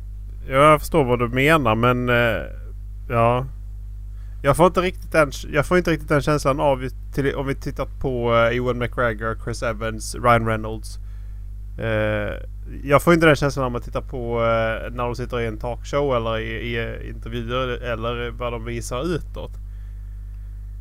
jag 0.49 0.79
förstår 0.79 1.03
vad 1.03 1.19
du 1.19 1.27
menar 1.27 1.75
men 1.75 2.09
eh, 2.09 2.43
ja. 3.09 3.45
Jag 4.43 4.57
får 4.57 4.65
inte 4.67 4.81
riktigt 4.81 5.11
den, 5.11 5.31
jag 5.53 5.65
får 5.65 5.77
inte 5.77 5.91
riktigt 5.91 6.09
den 6.09 6.21
känslan 6.21 6.59
av 6.59 6.87
till, 7.13 7.35
om 7.35 7.47
vi 7.47 7.55
tittar 7.55 7.85
på 8.01 8.33
eh, 8.35 8.57
Ewan 8.57 8.77
McGregor, 8.77 9.37
Chris 9.43 9.63
Evans, 9.63 10.15
Ryan 10.15 10.47
Reynolds. 10.47 10.99
Eh, 11.79 12.33
jag 12.83 13.01
får 13.01 13.13
inte 13.13 13.25
den 13.25 13.35
känslan 13.35 13.65
om 13.65 13.71
man 13.71 13.81
tittar 13.81 14.01
på 14.01 14.35
eh, 14.35 14.91
när 14.91 15.03
de 15.03 15.15
sitter 15.15 15.39
i 15.39 15.47
en 15.47 15.57
talkshow 15.57 16.15
eller 16.15 16.39
i, 16.39 16.49
i 16.49 16.77
eh, 16.77 17.09
intervjuer 17.09 17.67
eller 17.67 18.31
vad 18.31 18.53
de 18.53 18.65
visar 18.65 19.15
utåt. 19.15 19.51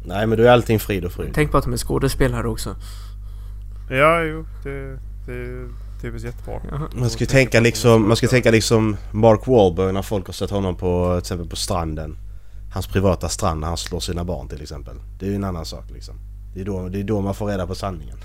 Nej 0.05 0.27
men 0.27 0.39
då 0.39 0.45
är 0.45 0.49
allting 0.49 0.79
frid 0.79 1.05
och 1.05 1.13
fröjd. 1.13 1.31
Tänk 1.35 1.51
på 1.51 1.59
att 1.59 1.65
de 1.65 1.73
är 1.73 1.77
skådespelare 1.77 2.49
också. 2.49 2.77
Ja, 3.91 4.23
jo, 4.23 4.45
det, 4.63 4.99
det 5.27 5.33
är 5.33 5.69
typiskt 6.03 6.27
jättebra. 6.27 6.61
Man 6.95 7.11
ska 7.11 7.21
ju 7.21 7.27
tänka 7.27 7.61
liksom, 7.61 8.09
man 8.09 8.17
ska 8.17 8.29
tänka 8.29 8.51
liksom 8.51 8.97
Mark 9.13 9.47
Wahlberg 9.47 9.93
när 9.93 10.03
folk 10.03 10.27
har 10.27 10.33
sett 10.33 10.51
honom 10.51 10.77
på 10.77 11.11
till 11.13 11.19
exempel 11.19 11.49
på 11.49 11.57
stranden. 11.57 12.17
Hans 12.75 12.87
privata 12.87 13.29
strand 13.29 13.61
när 13.61 13.69
han 13.69 13.77
slår 13.77 14.01
sina 14.01 14.25
barn 14.25 14.49
till 14.49 14.63
exempel. 14.63 14.97
Det 15.19 15.27
är 15.27 15.31
ju 15.31 15.37
en 15.37 15.45
annan 15.45 15.65
sak 15.65 15.85
liksom. 15.91 16.15
Det 16.55 16.61
är 16.61 16.65
då, 16.65 16.89
det 16.89 17.01
är 17.01 17.05
då 17.05 17.21
man 17.21 17.35
får 17.35 17.47
reda 17.47 17.67
på 17.67 17.75
sanningen. 17.75 18.17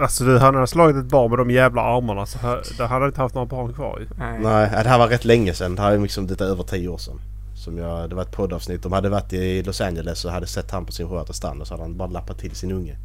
Alltså 0.00 0.24
du, 0.24 0.38
han 0.38 0.54
hade 0.54 0.66
slagit 0.66 0.96
ett 0.96 1.04
barn 1.10 1.30
med 1.30 1.38
de 1.38 1.50
jävla 1.50 1.82
armarna 1.82 2.26
så 2.26 2.38
där 2.42 2.86
hade 2.86 3.00
han 3.00 3.06
inte 3.06 3.20
haft 3.20 3.34
några 3.34 3.46
barn 3.46 3.72
kvar 3.72 3.98
ju. 4.00 4.06
Nej. 4.18 4.38
Nej, 4.42 4.70
det 4.70 4.88
här 4.88 4.98
var 4.98 5.08
rätt 5.08 5.24
länge 5.24 5.54
sedan. 5.54 5.74
Det 5.76 5.82
här 5.82 5.92
är 5.92 5.98
liksom 5.98 6.26
detta 6.26 6.44
över 6.44 6.62
tio 6.62 6.88
år 6.88 6.98
sedan. 6.98 7.20
Som 7.54 7.78
jag, 7.78 8.10
det 8.10 8.14
var 8.16 8.22
ett 8.22 8.32
poddavsnitt. 8.32 8.82
De 8.82 8.92
hade 8.92 9.08
varit 9.08 9.32
i 9.32 9.62
Los 9.62 9.80
Angeles 9.80 10.24
och 10.24 10.32
hade 10.32 10.46
sett 10.46 10.70
han 10.70 10.86
på 10.86 10.92
sin 10.92 11.08
privata 11.08 11.32
strand 11.32 11.60
och 11.60 11.66
så 11.66 11.74
hade 11.74 11.84
han 11.84 11.96
bara 11.96 12.08
lappat 12.08 12.38
till 12.38 12.54
sin 12.54 12.72
unge. 12.72 12.96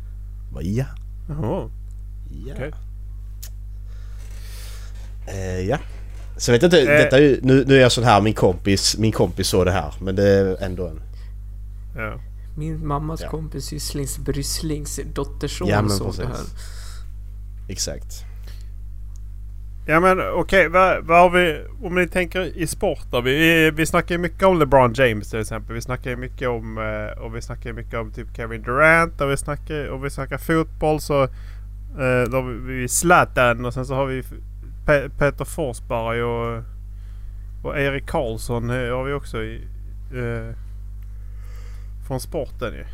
Bara, 0.53 0.63
ja, 0.63 0.85
Jaha. 1.29 1.69
ja. 2.45 2.53
Okej. 2.55 2.71
Eh, 5.27 5.59
ja. 5.69 5.77
Så 6.37 6.51
vet 6.51 6.61
jag 6.61 6.67
inte, 6.67 6.81
Eh. 6.81 6.97
detta 7.03 7.17
är 7.17 7.21
ju, 7.21 7.39
nu, 7.43 7.63
nu 7.67 7.75
är 7.77 7.81
jag 7.81 7.91
sån 7.91 8.03
här, 8.03 8.21
min 8.21 8.33
kompis, 8.33 8.97
min 8.97 9.11
kompis 9.11 9.47
såg 9.47 9.65
det 9.65 9.71
här. 9.71 9.93
Men 10.01 10.15
det 10.15 10.29
är 10.29 10.63
ändå 10.63 10.87
en... 10.87 11.01
Ja. 11.95 12.19
Min 12.57 12.87
mammas 12.87 13.21
Ja. 13.21 13.29
kompis 13.29 13.65
sysslings 13.65 14.17
brysslings 14.17 14.99
dotterson 15.13 15.67
Ja, 15.67 15.87
såg 15.89 16.07
precis. 16.07 16.21
det 16.21 16.27
här. 16.27 16.45
Exakt. 17.69 18.23
Ja 19.87 19.99
men 19.99 20.19
okej, 20.33 20.69
vad, 20.69 21.05
vad 21.05 21.19
har 21.19 21.29
vi... 21.29 21.61
Om 21.83 21.95
ni 21.95 22.07
tänker 22.07 22.57
i 22.57 22.67
sport 22.67 22.99
då. 23.11 23.21
Vi, 23.21 23.71
vi 23.71 23.85
snackar 23.85 24.15
ju 24.15 24.19
mycket 24.19 24.43
om 24.43 24.59
LeBron 24.59 24.93
James 24.93 25.29
till 25.29 25.39
exempel. 25.39 25.75
Vi 25.75 25.81
snackar 25.81 26.09
ju 26.09 26.15
mycket 26.17 26.49
om... 26.49 26.77
eh, 26.77 27.23
Och 27.23 27.35
vi 27.35 27.41
snackar 27.41 27.73
mycket 27.73 27.99
om 27.99 28.11
typ 28.11 28.27
Kevin 28.35 28.61
Durant. 28.61 29.21
Och 29.21 29.31
vi 29.31 29.37
snackar, 29.37 29.87
och 29.87 30.05
vi 30.05 30.09
snackar 30.09 30.37
fotboll 30.37 30.99
så... 31.01 31.23
eh, 31.23 32.29
Då 32.31 32.37
har 32.37 32.67
vi 32.67 32.87
Zlatan 32.87 33.65
och 33.65 33.73
sen 33.73 33.85
så 33.85 33.95
har 33.95 34.05
vi 34.05 34.21
Pe- 34.85 35.09
Peter 35.17 35.45
Forsberg 35.45 36.23
och... 36.23 36.63
Och 37.63 37.79
Erik 37.79 38.05
Karlsson 38.07 38.69
eh, 38.69 38.95
har 38.95 39.03
vi 39.03 39.13
också 39.13 39.43
i... 39.43 39.67
Eh, 40.13 40.55
från 42.07 42.19
sporten 42.19 42.73
ju. 42.73 42.85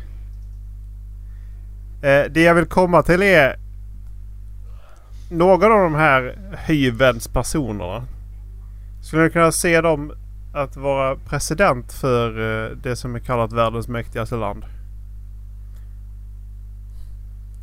Eh, 2.08 2.30
det 2.30 2.42
jag 2.42 2.54
vill 2.54 2.66
komma 2.66 3.02
till 3.02 3.22
är 3.22 3.56
någon 5.30 5.72
av 5.72 5.78
de 5.82 5.94
här 5.94 6.38
hyvens 6.66 7.28
personerna. 7.28 8.06
Skulle 9.02 9.22
ni 9.24 9.30
kunna 9.30 9.52
se 9.52 9.80
dem 9.80 10.12
att 10.54 10.76
vara 10.76 11.16
president 11.16 11.92
för 11.92 12.28
eh, 12.70 12.76
det 12.76 12.96
som 12.96 13.14
är 13.14 13.18
kallat 13.18 13.52
världens 13.52 13.88
mäktigaste 13.88 14.34
land? 14.36 14.64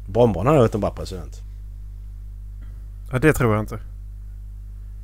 Bonbon 0.08 0.46
hade 0.48 0.60
varit 0.60 0.76
en 0.76 0.82
bra 0.82 0.92
president. 0.92 1.42
Ja, 3.12 3.20
det 3.20 3.34
tror 3.34 3.54
jag 3.56 3.64
inte. 3.64 3.80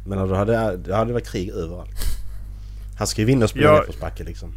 Men 0.08 0.28
då 0.28 0.36
hade 0.36 0.78
det 0.78 0.96
hade 0.96 1.14
varit 1.14 1.28
krig 1.30 1.50
överallt. 1.50 2.00
Han 2.98 3.08
ska 3.08 3.22
ju 3.22 3.26
vinna 3.28 3.44
och 3.44 3.50
spela 3.50 3.66
Ja. 3.66 3.74
nedförsbacke 3.78 4.24
liksom. 4.24 4.52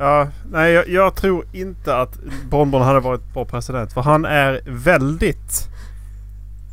Ja, 0.00 0.28
nej 0.50 0.72
jag, 0.72 0.88
jag 0.88 1.14
tror 1.14 1.44
inte 1.52 1.96
att 1.96 2.18
Bonbon 2.50 2.82
hade 2.82 3.00
varit 3.00 3.32
bra 3.34 3.44
president. 3.44 3.92
För 3.92 4.00
han 4.00 4.24
är 4.24 4.60
väldigt 4.66 5.68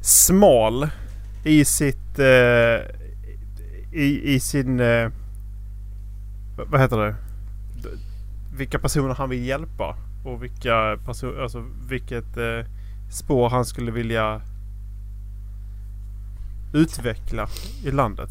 smal 0.01 0.89
i 1.43 1.65
sitt... 1.65 2.19
Eh, 2.19 2.85
i, 3.93 4.21
I 4.33 4.39
sin... 4.39 4.79
Eh, 4.79 5.09
vad- 6.69 6.81
heter 6.81 6.97
det? 6.97 7.15
Vilka 8.57 8.79
personer 8.79 9.15
han 9.15 9.29
vill 9.29 9.45
hjälpa. 9.45 9.97
Och 10.25 10.43
vilka 10.43 10.97
personer... 11.05 11.41
Alltså 11.43 11.63
vilket 11.89 12.37
eh, 12.37 12.65
spår 13.11 13.49
han 13.49 13.65
skulle 13.65 13.91
vilja 13.91 14.41
utveckla 16.73 17.49
i 17.83 17.91
landet. 17.91 18.29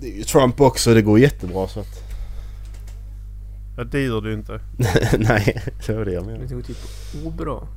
Det 0.00 0.06
är 0.12 0.16
ju 0.16 0.22
Trump 0.24 0.60
också, 0.60 0.94
det 0.94 1.02
går 1.02 1.18
jättebra 1.18 1.68
så 1.68 1.80
att... 1.80 2.09
Ja, 3.80 3.84
det 3.84 4.00
gör 4.00 4.20
det 4.20 4.28
ju 4.28 4.34
inte. 4.34 4.60
Nej, 5.18 5.62
det 5.86 5.92
var 5.92 6.04
det 6.04 6.12
jag 6.12 6.22
Det 6.22 6.26
menade. 6.32 6.48
tog 6.48 6.64
typ 6.66 6.76
obra. 7.24 7.68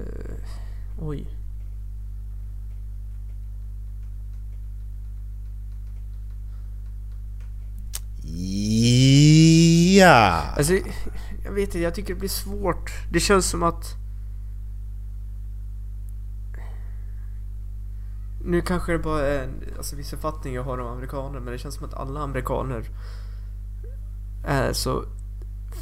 Uh, 0.00 0.36
oj. 1.00 1.26
Ja. 9.98 10.42
Alltså, 10.56 10.72
jag 11.44 11.52
vet 11.52 11.64
inte, 11.68 11.78
jag 11.78 11.94
tycker 11.94 12.14
det 12.14 12.20
blir 12.20 12.28
svårt. 12.28 12.90
Det 13.12 13.20
känns 13.20 13.46
som 13.46 13.62
att... 13.62 13.94
Nu 18.46 18.60
kanske 18.60 18.92
det 18.92 18.98
bara 18.98 19.20
är 19.26 19.44
en 19.44 19.50
alltså, 19.76 19.96
viss 19.96 20.12
uppfattning 20.12 20.54
jag 20.54 20.62
har 20.62 20.78
om 20.78 20.86
amerikaner, 20.92 21.40
men 21.40 21.52
det 21.52 21.58
känns 21.58 21.74
som 21.74 21.86
att 21.86 21.94
alla 21.94 22.20
amerikaner 22.20 22.84
är 24.44 24.72
så 24.72 25.04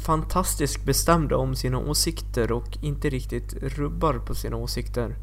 fantastiskt 0.05 0.85
bestämda 0.85 1.37
om 1.37 1.55
sina 1.55 1.77
åsikter 1.77 2.51
och 2.51 2.77
inte 2.81 3.09
riktigt 3.09 3.53
rubbar 3.63 4.13
på 4.13 4.35
sina 4.35 4.55
åsikter. 4.55 5.15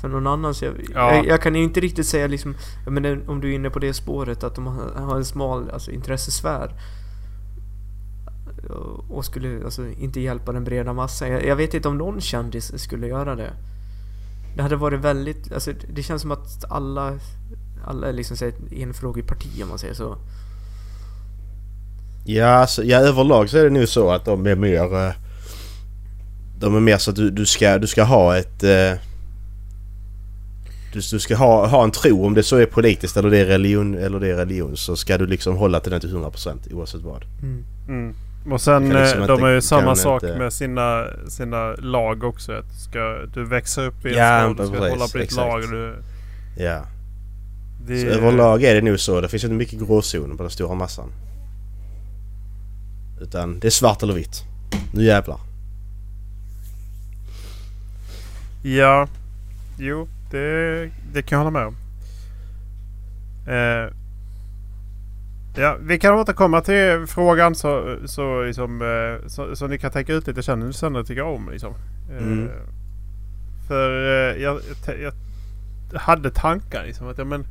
För 0.00 0.08
någon 0.08 0.26
annan 0.26 0.54
så 0.54 0.64
jag, 0.64 0.74
Ja. 0.94 1.14
jag, 1.14 1.26
jag 1.26 1.42
kan 1.42 1.54
ju 1.54 1.62
inte 1.62 1.80
riktigt 1.80 2.06
säga 2.06 2.26
liksom, 2.26 2.54
menar, 2.88 3.20
om 3.30 3.40
du 3.40 3.50
är 3.50 3.54
inne 3.54 3.70
på 3.70 3.78
det 3.78 3.94
spåret 3.94 4.44
att 4.44 4.54
de 4.54 4.66
har, 4.66 5.16
en 5.16 5.24
smal 5.24 5.70
alltså, 5.70 5.90
intressesfär. 5.90 6.74
Och- 8.70 9.16
Och 9.16 9.24
skulle 9.24 9.64
alltså 9.64 9.88
inte 9.88 10.20
hjälpa 10.20 10.52
den 10.52 10.64
breda 10.64 10.92
massan. 10.92 11.30
Jag, 11.30 11.44
jag 11.46 11.56
vet 11.56 11.74
inte 11.74 11.88
om 11.88 11.98
någon 11.98 12.20
kändis 12.20 12.82
skulle 12.82 13.06
göra 13.06 13.34
det. 13.36 13.52
Det 14.56 14.62
hade 14.62 14.76
varit 14.76 15.00
väldigt, 15.00 15.52
alltså 15.52 15.72
det 15.94 16.02
känns 16.02 16.22
som 16.22 16.30
att 16.30 16.64
alla, 16.68 17.18
alla 17.86 18.08
är 18.08 18.12
liksom 18.12 18.36
enfrågeparti 18.72 19.62
om 19.62 19.68
man 19.68 19.78
säger 19.78 19.94
så. 19.94 20.18
Ja, 22.24 22.46
alltså, 22.46 22.84
ja, 22.84 22.98
överlag 22.98 23.50
så 23.50 23.58
är 23.58 23.64
det 23.64 23.70
nu 23.70 23.86
så 23.86 24.10
att 24.10 24.24
de 24.24 24.46
är 24.46 24.56
mer... 24.56 25.06
eh, 25.06 25.12
De 26.58 26.76
är 26.76 26.80
mer 26.80 26.98
så 26.98 27.10
att 27.10 27.16
du, 27.16 27.30
du, 27.30 27.46
ska, 27.46 27.78
du 27.78 27.86
ska 27.86 28.02
ha 28.04 28.36
ett... 28.36 28.62
eh, 28.62 29.00
Du, 30.92 31.00
du 31.10 31.18
ska 31.18 31.36
ha, 31.36 31.66
ha 31.66 31.84
en 31.84 31.90
tro, 31.90 32.26
om 32.26 32.34
det 32.34 32.42
så 32.42 32.56
är 32.56 32.66
politiskt 32.66 33.16
eller 33.16 33.30
det 33.30 33.38
är 33.38 33.44
religion, 33.46 33.94
eller 33.94 34.20
det 34.20 34.28
är 34.28 34.36
religion 34.36 34.76
så 34.76 34.96
ska 34.96 35.18
du 35.18 35.26
liksom 35.26 35.56
hålla 35.56 35.80
till 35.80 35.92
den 35.92 36.00
till 36.00 36.14
100% 36.14 36.72
oavsett 36.74 37.02
vad. 37.02 37.24
Mm. 37.42 38.14
Och 38.50 38.60
sen 38.60 38.88
liksom 38.88 39.20
eh, 39.20 39.26
de 39.26 39.44
är 39.44 39.48
ju 39.50 39.60
samma 39.60 39.96
sak 39.96 40.22
inte- 40.22 40.38
med 40.38 40.52
sina, 40.52 41.06
sina 41.28 41.72
lag 41.72 42.24
också. 42.24 42.52
Att 42.52 42.74
ska, 42.74 42.98
du 43.34 43.44
växer 43.44 43.86
upp 43.86 44.06
i 44.06 44.08
en 44.08 44.14
Ja, 44.18 44.40
stad, 44.40 44.56
du 44.56 44.66
ska 44.66 44.76
precis, 44.80 44.90
hålla 44.90 45.06
på 45.08 45.18
ditt 45.18 45.24
exakt. 45.24 45.36
lag. 45.36 45.60
Du, 45.70 45.94
Ja. 46.64 46.82
det, 47.86 48.00
Så 48.00 48.06
överlag 48.06 48.62
är 48.62 48.74
det 48.74 48.80
nu 48.80 48.98
så. 48.98 49.20
Det 49.20 49.28
finns 49.28 49.44
inte 49.44 49.54
mycket 49.56 49.78
gråzoner 49.78 50.36
på 50.36 50.42
den 50.42 50.50
stora 50.50 50.74
massan. 50.74 51.12
Utan 53.20 53.60
det 53.60 53.66
är 53.66 53.70
svart 53.70 54.02
eller 54.02 54.14
vitt. 54.14 54.42
Nu 54.92 55.04
jävlar. 55.04 55.38
Ja, 58.62 59.08
jo 59.78 60.08
det, 60.30 60.90
det 61.12 61.22
kan 61.22 61.38
jag 61.38 61.44
hålla 61.44 61.50
med 61.58 61.66
om. 61.66 61.76
Eh, 63.54 63.92
Ja, 65.58 65.76
vi 65.80 65.98
kan 65.98 66.14
återkomma 66.14 66.60
till 66.60 67.06
frågan 67.08 67.54
så, 67.54 67.96
så, 68.04 68.42
liksom, 68.42 68.82
eh, 68.82 69.28
så, 69.28 69.56
så 69.56 69.66
ni 69.66 69.78
kan 69.78 69.90
tänka 69.90 70.12
ut 70.12 70.26
lite 70.26 70.42
sen 70.42 70.92
ni 70.92 71.04
tycker 71.04 71.22
om. 71.22 71.50
Liksom. 71.50 71.74
Eh, 72.10 72.16
Mm. 72.16 72.50
För 73.68 73.90
eh, 73.90 74.42
jag, 74.42 74.60
jag, 75.02 75.12
hade 75.98 76.30
tankar 76.30 76.84
liksom 76.84 77.08
att 77.08 77.18
ja, 77.18 77.24
men, 77.24 77.46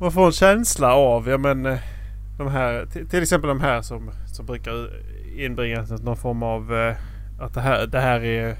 man 0.00 0.12
får 0.12 0.26
en 0.26 0.32
känsla 0.32 0.94
av 0.94 1.28
ja, 1.28 1.38
men, 1.38 1.62
de 2.38 2.48
här, 2.48 2.86
till, 3.10 3.22
exempel 3.22 3.48
de 3.48 3.60
här 3.60 3.82
som, 3.82 4.10
som 4.26 4.46
brukar 4.46 4.90
inbringa 5.36 5.82
någon 5.82 6.16
form 6.16 6.42
av 6.42 6.94
att 7.40 7.54
det 7.54 7.60
här, 7.60 7.86
det 7.86 8.00
här 8.00 8.24
är 8.24 8.56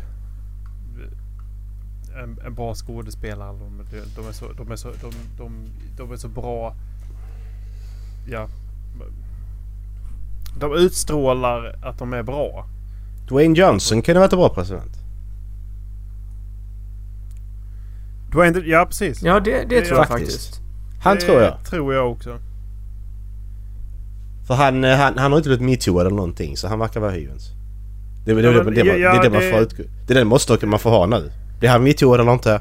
en, 2.22 2.38
en 2.46 2.54
bra 2.54 2.74
skådespelare. 2.74 3.58
De, 3.58 3.84
de, 4.16 4.28
är 4.28 4.32
så, 4.32 4.52
de, 4.52 4.70
är 4.70 4.76
så, 4.76 4.88
de, 4.88 5.10
de, 5.38 5.70
de 5.96 6.12
är 6.12 6.16
så 6.16 6.28
bra. 6.28 6.74
Ja. 8.26 8.48
De 10.58 10.74
utstrålar 10.74 11.78
att 11.82 11.98
de 11.98 12.12
är 12.12 12.22
bra. 12.22 12.66
Dwayne 13.28 13.58
Johnson 13.58 14.02
kunde 14.02 14.20
varit 14.20 14.32
en 14.32 14.38
bra 14.38 14.48
president. 14.48 14.92
Dwayne, 18.32 18.58
ja 18.58 18.86
precis. 18.86 19.22
Ja, 19.22 19.40
det, 19.40 19.64
det 19.68 19.80
tror 19.80 19.98
jag 19.98 20.08
Faktiskt. 20.08 20.32
faktiskt. 20.32 20.60
Han 21.02 21.16
det 21.16 21.22
tror 21.22 21.40
jag. 21.40 21.64
tror 21.64 21.94
jag 21.94 22.12
också. 22.12 22.38
För 24.46 24.54
han, 24.54 24.84
eh, 24.84 24.96
han, 24.96 25.18
han 25.18 25.32
har 25.32 25.38
inte 25.38 25.48
blivit 25.48 25.64
metooad 25.66 26.06
eller 26.06 26.16
någonting 26.16 26.56
så 26.56 26.68
han 26.68 26.78
verkar 26.78 27.00
vara 27.00 27.10
hyvens. 27.10 27.50
Det, 28.24 28.34
det, 28.34 28.40
Ja, 28.40 28.50
det, 28.50 28.70
det, 28.70 28.82
det, 28.82 28.98
ja, 28.98 29.12
det 29.12 29.18
är 29.18 29.22
det 29.22 29.30
man 29.30 29.50
får 29.52 29.60
utgå... 29.60 29.82
Det 30.06 30.12
är 30.12 30.18
den 30.18 30.26
måste 30.26 30.66
man 30.66 30.78
får 30.78 30.90
ha 30.90 31.06
nu. 31.06 31.32
Blir 31.58 31.70
han 31.70 31.82
metooad 31.82 32.20
eller 32.20 32.32
inte? 32.32 32.60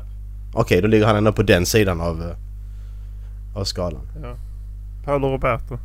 Okej, 0.53 0.81
då 0.81 0.87
ligger 0.87 1.05
han 1.05 1.15
ändå 1.15 1.31
på 1.31 1.43
den 1.43 1.65
sidan 1.65 2.01
av, 2.01 2.21
eh, 2.21 3.57
av 3.59 3.63
skalan. 3.63 4.01
Paolo 5.05 5.27
Roberto. 5.27 5.77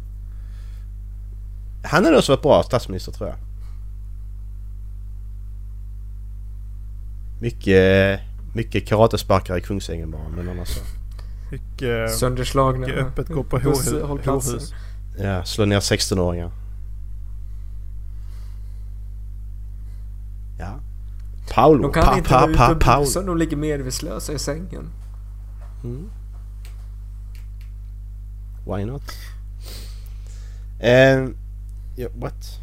Han 1.85 2.07
är 2.07 2.13
nog 2.13 2.25
så 2.25 2.33
ett 2.33 2.43
bra 2.43 2.63
statsminister 2.63 3.13
tror 3.13 3.29
jag. 3.29 3.39
Mycket, 7.41 8.21
mycket 8.55 8.87
karatesparkar 8.87 9.57
i 9.57 9.61
Kungsängen 9.61 10.11
bara 10.11 10.29
men 10.37 10.49
annars 10.49 10.69
så. 10.69 10.81
Mycket, 11.51 12.11
Sönderslagna 12.11 12.87
mycket 12.87 13.07
öppet 13.07 13.29
gå 13.29 13.45
på 13.45 13.59
horhus. 13.59 14.73
Ja, 15.19 15.45
slå 15.45 15.65
ner 15.65 15.81
16-åringar. 15.81 16.51
Ja. 20.59 20.81
Paolo. 21.55 21.83
De 21.83 21.93
kan 21.93 22.05
pa, 22.05 22.17
inte 22.17 22.29
pa, 22.29 22.49
pa, 22.57 22.73
och 22.73 22.81
Paolo. 22.81 23.27
de 23.27 23.37
ligger 23.39 23.57
medvetslösa 23.57 24.33
i 24.33 24.39
sängen. 24.39 24.91
Mm. 25.85 26.11
Why 28.65 28.85
not? 28.85 29.03
Eh, 30.81 31.29
ja, 31.97 32.09
what? 32.15 32.61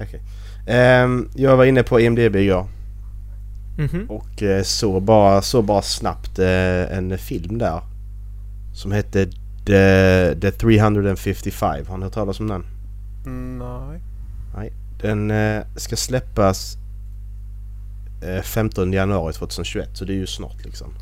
Okej. 0.00 0.20
Ehm, 0.66 1.28
jag 1.34 1.56
var 1.56 1.64
inne 1.64 1.82
på 1.82 2.00
IMDB 2.00 2.36
igår 2.36 2.66
Mhm. 3.78 4.06
och 4.10 4.42
eh, 4.42 4.62
såg 4.62 5.02
bara, 5.02 5.42
så 5.42 5.62
bara 5.62 5.82
snabbt 5.82 6.38
eh, 6.38 6.96
en 6.98 7.18
film 7.18 7.58
där. 7.58 7.80
Som 8.74 8.92
hette 8.92 9.26
The, 9.66 10.34
The 10.40 10.50
355. 10.50 11.86
Har 11.88 11.98
ni 11.98 12.04
hört 12.04 12.12
talas 12.14 12.40
om 12.40 12.48
den? 12.48 12.64
Mm, 13.26 13.58
nej. 14.56 14.72
Den 15.00 15.30
eh, 15.30 15.62
ska 15.76 15.96
släppas 15.96 16.76
eh, 16.76 16.81
15 18.42 18.92
januari 18.92 19.32
2021 19.32 19.88
så 19.92 20.04
det 20.04 20.12
är 20.12 20.16
ju 20.16 20.26
snart 20.26 20.64
liksom. 20.64 20.94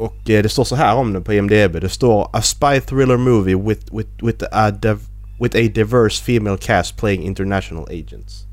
Och 0.00 0.30
eh, 0.30 0.42
det 0.42 0.48
står 0.48 0.64
så 0.64 0.76
här 0.76 0.96
om 0.96 1.12
den 1.12 1.24
på 1.24 1.32
IMDB. 1.32 1.80
Det 1.80 1.88
står 1.88 2.30
A 2.32 2.42
spy 2.42 2.80
thriller 2.80 3.16
movie 3.16 3.56
with, 3.56 3.94
with, 3.94 4.10
with, 4.22 4.44
a, 4.52 4.70
div- 4.70 5.08
with 5.40 5.56
a 5.56 5.70
diverse 5.74 6.24
female 6.24 6.56
cast 6.56 6.96
playing 6.96 7.22
international 7.22 7.84
agents. 7.84 8.44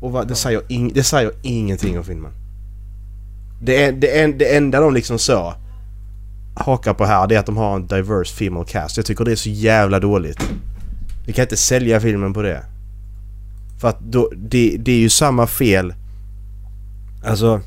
Och 0.00 0.12
vad, 0.12 0.28
det, 0.28 0.34
säger 0.34 0.62
ing, 0.68 0.92
det 0.92 1.02
säger 1.02 1.32
ingenting 1.42 1.98
om 1.98 2.04
filmen. 2.04 2.32
Det, 3.62 3.84
är, 3.84 3.92
det, 3.92 4.20
är, 4.20 4.28
det 4.28 4.56
enda 4.56 4.80
de 4.80 4.94
liksom 4.94 5.18
så 5.18 5.54
hakar 6.54 6.94
på 6.94 7.04
här 7.04 7.26
det 7.26 7.34
är 7.34 7.38
att 7.38 7.46
de 7.46 7.56
har 7.56 7.76
en 7.76 7.86
diverse 7.86 8.34
female 8.34 8.66
cast. 8.66 8.96
Jag 8.96 9.06
tycker 9.06 9.24
det 9.24 9.32
är 9.32 9.36
så 9.36 9.50
jävla 9.50 10.00
dåligt. 10.00 10.50
Vi 11.26 11.32
kan 11.32 11.42
inte 11.42 11.56
sälja 11.56 12.00
filmen 12.00 12.32
på 12.32 12.42
det. 12.42 12.64
För 13.80 13.88
att 13.88 14.00
då, 14.00 14.30
det, 14.36 14.76
det 14.76 14.92
är 14.92 14.98
ju 14.98 15.08
samma 15.08 15.46
fel. 15.46 15.94
Alltså... 17.24 17.60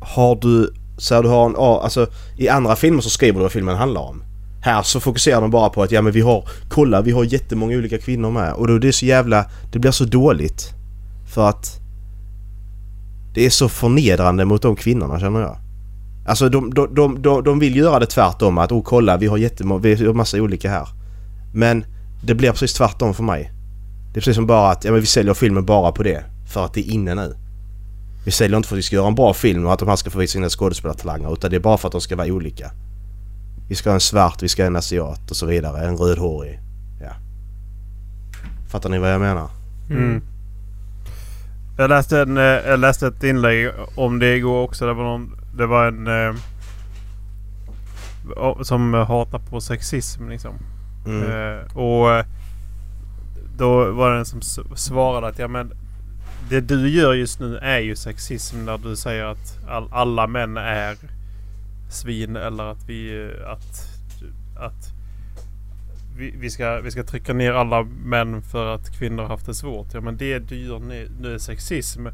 Har 0.00 0.36
du... 0.36 0.74
Så 0.98 1.14
här, 1.14 1.22
du 1.22 1.28
har 1.28 1.46
en 1.46 1.54
A, 1.58 1.80
alltså 1.82 2.06
i 2.36 2.48
andra 2.48 2.76
filmer 2.76 3.00
så 3.00 3.10
skriver 3.10 3.38
du 3.38 3.42
vad 3.42 3.52
filmen 3.52 3.76
handlar 3.76 4.00
om. 4.00 4.22
Här 4.60 4.82
så 4.82 5.00
fokuserar 5.00 5.40
de 5.40 5.50
bara 5.50 5.68
på 5.68 5.82
att 5.82 5.92
ja 5.92 6.02
men 6.02 6.12
vi 6.12 6.20
har... 6.20 6.48
Kolla 6.68 7.00
vi 7.00 7.10
har 7.10 7.24
jättemånga 7.24 7.76
olika 7.76 7.98
kvinnor 7.98 8.30
med. 8.30 8.52
Och 8.52 8.66
då 8.66 8.74
är 8.74 8.78
det 8.78 8.92
så 8.92 9.06
jävla... 9.06 9.44
Det 9.72 9.78
blir 9.78 9.90
så 9.90 10.04
dåligt. 10.04 10.74
För 11.34 11.48
att... 11.48 11.80
Det 13.34 13.46
är 13.46 13.50
så 13.50 13.68
förnedrande 13.68 14.44
mot 14.44 14.62
de 14.62 14.76
kvinnorna 14.76 15.20
känner 15.20 15.40
jag. 15.40 15.56
Alltså 16.28 16.48
de, 16.48 16.74
de, 16.74 16.94
de, 16.94 17.22
de, 17.22 17.44
de 17.44 17.58
vill 17.58 17.76
göra 17.76 17.98
det 17.98 18.06
tvärtom 18.06 18.58
att 18.58 18.72
oh 18.72 18.82
kolla 18.82 19.16
vi 19.16 19.26
har 19.26 19.36
jättemånga, 19.38 19.80
vi 19.80 20.06
har 20.06 20.14
massa 20.14 20.36
olika 20.36 20.70
här. 20.70 20.88
Men 21.54 21.84
det 22.24 22.34
blir 22.34 22.50
precis 22.50 22.74
tvärtom 22.74 23.14
för 23.14 23.22
mig. 23.22 23.52
Det 24.18 24.20
är 24.20 24.22
precis 24.22 24.36
som 24.36 24.46
bara 24.46 24.70
att 24.70 24.84
ja, 24.84 24.92
men 24.92 25.00
vi 25.00 25.06
säljer 25.06 25.34
filmen 25.34 25.64
bara 25.64 25.92
på 25.92 26.02
det. 26.02 26.24
För 26.46 26.64
att 26.64 26.74
det 26.74 26.80
är 26.80 26.92
inne 26.92 27.14
nu. 27.14 27.36
Vi 28.24 28.30
säljer 28.30 28.56
inte 28.56 28.68
för 28.68 28.76
att 28.76 28.78
vi 28.78 28.82
ska 28.82 28.96
göra 28.96 29.06
en 29.06 29.14
bra 29.14 29.34
film 29.34 29.66
och 29.66 29.72
att 29.72 29.78
de 29.78 29.88
här 29.88 29.96
ska 29.96 30.10
få 30.10 30.18
visa 30.18 30.32
sina 30.32 30.48
skådespelartalanger. 30.48 31.32
Utan 31.32 31.50
det 31.50 31.56
är 31.56 31.60
bara 31.60 31.76
för 31.76 31.88
att 31.88 31.92
de 31.92 32.00
ska 32.00 32.16
vara 32.16 32.28
olika. 32.28 32.70
Vi 33.68 33.74
ska 33.74 33.90
ha 33.90 33.94
en 33.94 34.00
svart, 34.00 34.42
vi 34.42 34.48
ska 34.48 34.62
ha 34.62 34.66
en 34.66 34.76
asiat 34.76 35.30
och 35.30 35.36
så 35.36 35.46
vidare. 35.46 35.86
En 35.86 35.96
rödhårig. 35.96 36.60
Ja. 37.00 37.12
Fattar 38.68 38.88
ni 38.88 38.98
vad 38.98 39.12
jag 39.12 39.20
menar? 39.20 39.50
Mm. 39.90 40.22
Jag, 41.78 41.88
läste 41.88 42.20
en, 42.20 42.36
eh, 42.36 42.42
jag 42.42 42.80
läste 42.80 43.06
ett 43.06 43.24
inlägg 43.24 43.70
om 43.94 44.18
det 44.18 44.36
igår 44.36 44.62
också. 44.62 44.86
Det 44.86 44.94
var, 44.94 45.04
någon, 45.04 45.40
det 45.56 45.66
var 45.66 45.86
en... 45.86 46.06
Eh, 46.06 46.34
som 48.62 48.94
hatar 48.94 49.38
på 49.38 49.60
sexism 49.60 50.28
liksom. 50.28 50.54
Mm. 51.06 51.22
Eh, 51.22 51.76
och 51.76 52.24
då 53.58 53.92
var 53.92 54.10
det 54.10 54.18
en 54.18 54.24
som 54.24 54.42
svarade 54.76 55.26
att 55.26 55.38
ja 55.38 55.48
men 55.48 55.72
det 56.50 56.60
du 56.60 56.88
gör 56.88 57.14
just 57.14 57.40
nu 57.40 57.56
är 57.56 57.78
ju 57.78 57.96
sexism 57.96 58.64
när 58.64 58.78
du 58.78 58.96
säger 58.96 59.24
att 59.24 59.58
all, 59.68 59.88
alla 59.92 60.26
män 60.26 60.56
är 60.56 60.96
svin 61.90 62.36
eller 62.36 62.64
att 62.64 62.88
vi 62.88 63.30
att, 63.46 63.88
att 64.56 64.92
vi, 66.16 66.34
vi, 66.38 66.50
ska, 66.50 66.80
vi 66.80 66.90
ska 66.90 67.02
trycka 67.02 67.32
ner 67.32 67.52
alla 67.52 67.82
män 67.82 68.42
för 68.42 68.74
att 68.74 68.98
kvinnor 68.98 69.22
har 69.22 69.28
haft 69.28 69.46
det 69.46 69.54
svårt. 69.54 69.94
Ja 69.94 70.00
men 70.00 70.16
det 70.16 70.38
du 70.38 70.56
gör 70.56 70.78
nu, 70.78 71.08
nu 71.20 71.34
är 71.34 71.38
sexism. 71.38 72.06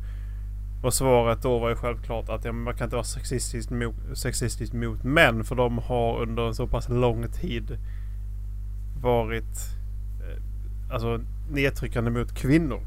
Och 0.82 0.94
svaret 0.94 1.42
då 1.42 1.58
var 1.58 1.68
ju 1.68 1.76
självklart 1.76 2.28
att 2.28 2.44
ja, 2.44 2.52
man 2.52 2.76
kan 2.76 2.84
inte 2.84 2.96
vara 2.96 3.04
sexistisk 3.04 3.70
mot, 3.70 3.94
sexistisk 4.14 4.72
mot 4.72 5.02
män 5.02 5.44
för 5.44 5.54
de 5.54 5.78
har 5.78 6.22
under 6.22 6.46
en 6.48 6.54
så 6.54 6.66
pass 6.66 6.88
lång 6.88 7.28
tid 7.28 7.78
varit 9.02 9.73
alltså 10.90 11.20
nedtryckande 11.50 12.10
mot 12.10 12.34
kvinnor. 12.34 12.80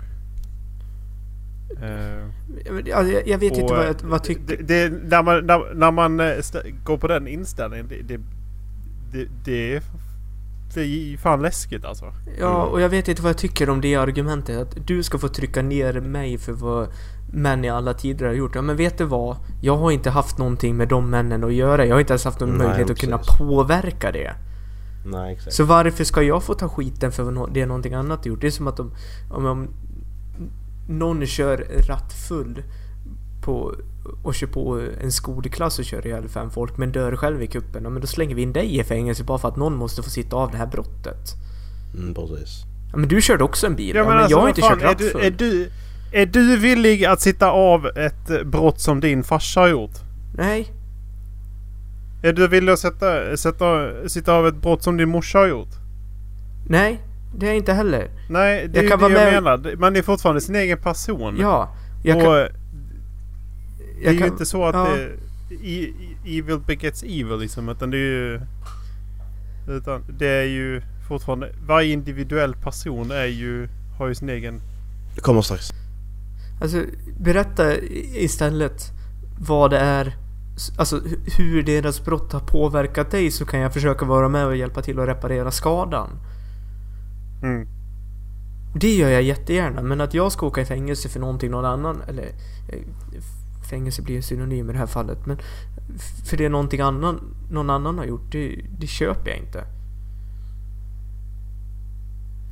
Eh, 1.81 2.27
Jag 2.65 2.73
vet- 2.73 2.93
alltså, 2.95 3.13
jag, 3.13 3.27
jag 3.27 3.38
vet 3.38 3.51
inte 3.57 3.63
och, 3.63 3.69
vad 3.69 3.79
eh, 3.79 3.86
jag 4.01 4.10
vad 4.10 4.23
tycker. 4.23 4.57
Det, 4.57 4.89
det, 4.89 4.89
när 5.03 5.23
man, 5.23 5.45
när, 5.45 5.73
när 5.73 5.91
man 5.91 6.19
eh, 6.19 6.23
stä- 6.23 6.73
går 6.83 6.97
på 6.97 7.07
den 7.07 7.27
inställningen 7.27 7.88
det, 7.88 8.01
det, 8.01 8.17
det, 9.12 9.27
det, 9.45 9.75
är- 9.75 9.83
det 10.73 10.81
är 10.81 10.86
ju 10.86 11.17
fan 11.17 11.41
läskigt 11.41 11.86
alltså. 11.86 12.13
Ja, 12.39 12.63
och 12.63 12.81
jag 12.81 12.89
vet 12.89 13.07
inte 13.07 13.21
vad 13.21 13.29
jag 13.29 13.38
tycker 13.38 13.69
om 13.69 13.81
det 13.81 13.95
argumentet. 13.95 14.57
Att 14.62 14.88
du 14.88 15.03
ska 15.03 15.17
få 15.17 15.27
trycka 15.27 15.62
ner 15.62 15.93
mig 16.01 16.38
för 16.38 16.53
vad 16.53 16.88
män 17.33 17.65
i 17.65 17.69
alla 17.69 17.93
tider 17.93 18.25
har 18.25 18.33
gjort. 18.33 18.55
Ja, 18.55 18.62
men 18.62 18.75
vet 18.75 18.97
du 18.97 19.03
vad? 19.03 19.38
Jag 19.62 19.77
har 19.77 19.91
inte 19.91 20.10
haft 20.10 20.38
någonting 20.38 20.77
med 20.77 20.88
de 20.88 21.10
männen 21.10 21.43
att 21.43 21.53
göra. 21.53 21.86
Jag 21.86 21.95
har 21.95 21.99
inte 21.99 22.13
ens 22.13 22.25
haft 22.25 22.39
någon 22.39 22.49
Nej, 22.49 22.57
möjlighet 22.67 22.89
att 22.89 22.99
kunna 22.99 23.17
precis. 23.17 23.38
påverka 23.38 24.12
det. 24.12 24.33
Nej 25.12 25.34
exakt. 25.34 25.56
Så 25.56 25.63
varför 25.63 26.04
ska 26.04 26.22
jag 26.22 26.43
få 26.43 26.54
ta 26.54 26.70
skiten 26.70 27.12
för 27.12 27.54
det 27.54 27.62
är 27.62 27.65
någonting 27.65 27.93
annat 27.93 28.26
gjort? 28.26 28.41
Det 28.41 28.48
är 28.48 28.52
som 28.52 28.67
att 28.67 28.80
om, 28.80 28.91
om, 29.32 29.46
om 29.46 29.67
någon 30.89 31.26
kör 31.26 31.67
rattfull 31.88 32.63
på, 33.41 33.76
och 34.24 34.36
kör 34.36 34.48
på 34.48 34.82
en 35.02 35.12
skolklass 35.12 35.80
och 35.80 35.86
kör 35.86 36.08
ihjäl 36.08 36.28
fem 36.28 36.52
folk 36.52 36.78
men 36.78 36.91
dör 36.91 37.15
själv 37.15 37.43
i 37.43 37.48
kuppen. 37.48 37.84
Ja, 37.84 37.89
men 37.89 38.02
då 38.02 38.08
slänger 38.08 38.36
vi 38.36 38.41
in 38.41 38.54
dig 38.54 38.80
i 38.80 38.84
fängelse 38.84 39.24
bara 39.24 39.38
för 39.38 39.48
att 39.48 39.56
någon 39.56 39.76
måste 39.76 40.04
få 40.04 40.10
sitta 40.10 40.36
av 40.36 40.52
det 40.52 40.58
här 40.58 40.67
brottet. 40.67 41.36
Mm, 41.98 42.13
precis. 42.13 42.63
Ja, 42.91 42.98
men 42.98 43.10
du 43.10 43.22
körde 43.22 43.43
också 43.43 43.67
en 43.67 43.76
bil. 43.76 43.96
Ja, 43.96 44.04
men, 44.04 44.17
alltså, 44.17 44.32
jag 44.32 44.41
har 44.41 44.50
inte 44.50 44.62
fan, 44.62 44.80
kört 44.80 44.84
är 44.84 44.96
du, 44.96 45.06
rattfull. 45.06 45.22
är, 45.22 45.32
du, 45.32 45.70
är 46.12 46.26
du 46.26 46.58
villig 46.58 47.06
att 47.06 47.22
sitta 47.22 47.52
av 47.52 47.86
ett 47.86 48.46
brott 48.46 48.82
som 48.82 49.00
din 49.00 49.24
farsa 49.24 49.60
har 49.60 49.67
gjort? 49.67 49.96
Nej. 50.38 50.72
Är 52.21 52.34
du 52.34 52.47
villig 52.47 52.71
att 52.73 52.80
sätta, 52.80 53.38
sätta, 53.38 53.89
sitta 54.10 54.34
av 54.34 54.47
ett 54.47 54.56
brott 54.62 54.84
som 54.84 54.97
din 54.97 55.10
morsa 55.10 55.38
har 55.39 55.47
gjort? 55.47 55.69
Nej, 56.67 57.01
det 57.36 57.45
är 57.45 57.49
jag 57.49 57.58
inte 57.58 57.73
heller. 57.73 58.08
Nej, 58.30 58.67
det 58.67 58.77
Jag 58.77 58.86
är 58.86 58.89
kan 58.89 58.99
ju 58.99 59.08
det 59.08 59.13
vara 59.15 59.34
jag 59.34 59.43
med- 59.43 59.60
menar. 59.62 59.75
Man 59.75 59.95
är 59.95 60.01
fortfarande 60.01 60.41
sin 60.41 60.56
egen 60.56 60.77
person. 60.77 61.38
Ja, 61.39 61.75
Jag 62.03 62.17
och 62.17 62.23
kan, 62.23 62.32
det 62.34 62.39
är 62.41 62.51
jag 64.03 64.13
ju 64.13 64.19
kan, 64.19 64.27
inte 64.27 64.45
så 64.45 64.65
att 64.65 64.75
ja. 64.75 64.88
det, 65.49 65.89
evil 66.39 66.60
begets 66.60 67.03
evil 67.03 67.39
liksom. 67.39 67.69
Utan 67.69 67.91
det 67.91 67.97
är 67.97 68.01
ju... 68.01 68.41
Utan 69.69 70.03
det 70.19 70.27
är 70.27 70.43
ju 70.43 70.82
fortfarande... 71.08 71.51
Varje 71.67 71.93
individuell 71.93 72.53
person 72.56 73.12
är 73.12 73.25
ju... 73.25 73.67
Har 73.97 74.08
ju 74.08 74.15
sin 74.15 74.30
egen... 74.30 74.62
Det 75.15 75.21
kommer 75.21 75.41
strax. 75.41 75.69
Alltså, 76.62 76.84
berätta 77.19 77.75
istället 78.15 78.91
vad 79.39 79.71
det 79.71 79.80
är, 79.80 80.15
alltså 80.78 80.98
hu- 80.98 81.20
hur 81.38 81.63
deras 81.63 82.06
brott 82.06 82.34
har 82.34 82.39
påverkat 82.39 83.12
dig 83.12 83.32
så 83.32 83.46
kan 83.46 83.60
jag 83.60 83.74
försöka 83.74 84.06
vara 84.06 84.30
med 84.30 84.46
och 84.46 84.56
hjälpa 84.56 84.82
till 84.82 85.00
att 85.00 85.08
reparera 85.08 85.52
skadan. 85.52 86.10
Mm. 87.43 87.67
Det 88.74 88.96
gör 88.96 89.10
jag 89.10 89.22
jättegärna, 89.22 89.82
men 89.82 90.02
att 90.02 90.13
jag 90.13 90.32
ska 90.32 90.46
åka 90.46 90.62
i 90.62 90.65
fängelse 90.65 91.10
för 91.10 91.20
någonting 91.20 91.52
någon 91.52 91.65
annan, 91.65 92.02
eller 92.08 92.24
eh, 92.70 92.80
fängelse 93.70 94.02
blir 94.02 94.15
ju 94.15 94.22
synonym 94.22 94.70
i 94.70 94.74
det 94.74 94.80
här 94.80 94.88
fallet, 94.88 95.26
men 95.26 95.38
för 96.26 96.38
det 96.38 96.46
är 96.46 96.50
någonting 96.50 96.82
annan, 96.82 97.20
någon 97.52 97.70
annan 97.70 97.98
har 97.98 98.06
gjort, 98.06 98.32
det, 98.32 98.65
det 98.80 98.88
köper 98.88 99.30
jag 99.30 99.39
inte. 99.39 99.65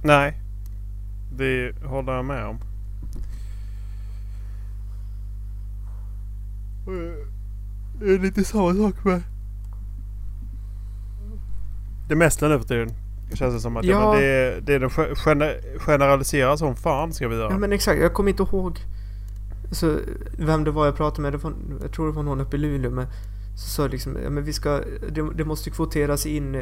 Nej. 0.03 0.39
Det 1.37 1.73
håller 1.85 2.13
jag 2.13 2.25
med 2.25 2.45
om. 2.45 2.59
Det 7.99 8.13
är 8.13 8.19
lite 8.19 8.43
samma 8.43 8.73
sak 8.73 9.03
med... 9.05 9.21
Det 12.09 12.15
mesta 12.15 12.47
nu 12.47 12.59
för 12.59 12.65
tiden. 12.67 12.89
Känns 13.33 13.53
det 13.53 13.59
som 13.59 13.77
att 13.77 13.85
Ja. 13.85 13.91
ja. 14.01 14.11
men 14.11 14.19
det, 14.21 14.25
är- 14.27 14.61
det 14.61 14.73
är 14.73 14.79
de 14.79 14.89
ge- 14.89 15.15
gener- 15.15 15.79
generaliserar 15.79 16.55
som 16.55 16.75
fan 16.75 17.13
ska 17.13 17.27
vi 17.27 17.35
göra. 17.35 17.51
Ja 17.51 17.57
men 17.57 17.73
exakt, 17.73 18.01
jag 18.01 18.13
kommer 18.13 18.29
inte 18.29 18.43
ihåg 18.43 18.79
så, 19.71 19.97
vem 20.37 20.63
det 20.63 20.71
var 20.71 20.85
jag 20.85 20.95
pratade 20.95 21.21
med. 21.21 21.39
Var, 21.41 21.53
jag 21.81 21.91
tror 21.91 22.05
det 22.07 22.13
var 22.13 22.23
någon 22.23 22.41
uppe 22.41 22.55
i 22.55 22.59
Luleå. 22.59 22.91
Men, 22.91 23.07
så 23.55 23.69
sa 23.69 23.87
liksom, 23.87 24.17
ja, 24.23 24.29
men 24.29 24.43
vi 24.43 24.53
ska, 24.53 24.81
det, 25.09 25.29
det 25.35 25.45
måste 25.45 25.69
kvoteras 25.69 26.25
in 26.25 26.55
eh, 26.55 26.61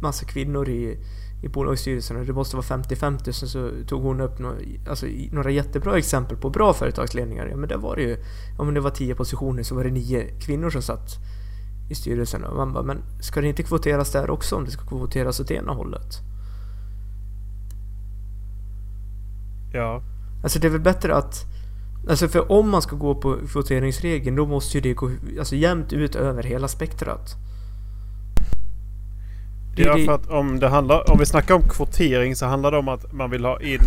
massa 0.00 0.26
kvinnor 0.26 0.68
i, 0.68 0.98
i 1.42 1.48
bolagsstyrelserna. 1.48 2.24
Det 2.24 2.32
måste 2.32 2.56
vara 2.56 2.66
50-50. 2.66 3.32
Sen 3.32 3.48
så 3.48 3.70
tog 3.86 4.02
hon 4.02 4.20
upp 4.20 4.38
några, 4.38 4.56
alltså, 4.88 5.06
några 5.32 5.50
jättebra 5.50 5.98
exempel 5.98 6.36
på 6.36 6.50
bra 6.50 6.72
företagsledningar. 6.72 7.46
Ja 7.46 7.56
men 7.56 7.68
det 7.68 7.76
var 7.76 7.96
det 7.96 8.02
ju. 8.02 8.16
Om 8.58 8.74
det 8.74 8.80
var 8.80 8.90
10 8.90 9.14
positioner 9.14 9.62
så 9.62 9.74
var 9.74 9.84
det 9.84 9.90
9 9.90 10.26
kvinnor 10.40 10.70
som 10.70 10.82
satt 10.82 11.16
i 11.90 11.94
styrelsen. 11.94 12.44
Och 12.44 12.56
man 12.56 12.72
bara, 12.72 12.84
men 12.84 13.02
ska 13.20 13.40
det 13.40 13.48
inte 13.48 13.62
kvoteras 13.62 14.12
där 14.12 14.30
också 14.30 14.56
om 14.56 14.64
det 14.64 14.70
ska 14.70 14.86
kvoteras 14.86 15.40
åt 15.40 15.50
ena 15.50 15.72
hållet? 15.72 16.18
Ja. 19.72 20.02
Alltså 20.42 20.58
det 20.58 20.66
är 20.66 20.70
väl 20.70 20.80
bättre 20.80 21.14
att... 21.14 21.44
Alltså 22.08 22.28
för 22.28 22.52
om 22.52 22.70
man 22.70 22.82
ska 22.82 22.96
gå 22.96 23.14
på 23.14 23.36
kvoteringsregeln 23.52 24.36
då 24.36 24.46
måste 24.46 24.78
ju 24.78 24.80
det 24.80 24.94
gå 24.94 25.10
alltså, 25.38 25.56
jämnt 25.56 25.92
ut 25.92 26.14
över 26.14 26.42
hela 26.42 26.68
spektrat. 26.68 27.36
Det 29.76 29.82
är 29.82 29.98
Ja, 29.98 30.06
för 30.06 30.12
att 30.12 30.26
om 30.26 30.60
det 30.60 30.68
handlar... 30.68 31.10
Om 31.10 31.18
vi 31.18 31.26
snackar 31.26 31.54
om 31.54 31.62
kvotering 31.62 32.36
så 32.36 32.46
handlar 32.46 32.70
det 32.70 32.78
om 32.78 32.88
att 32.88 33.12
man 33.12 33.30
vill 33.30 33.44
ha 33.44 33.60
in 33.60 33.80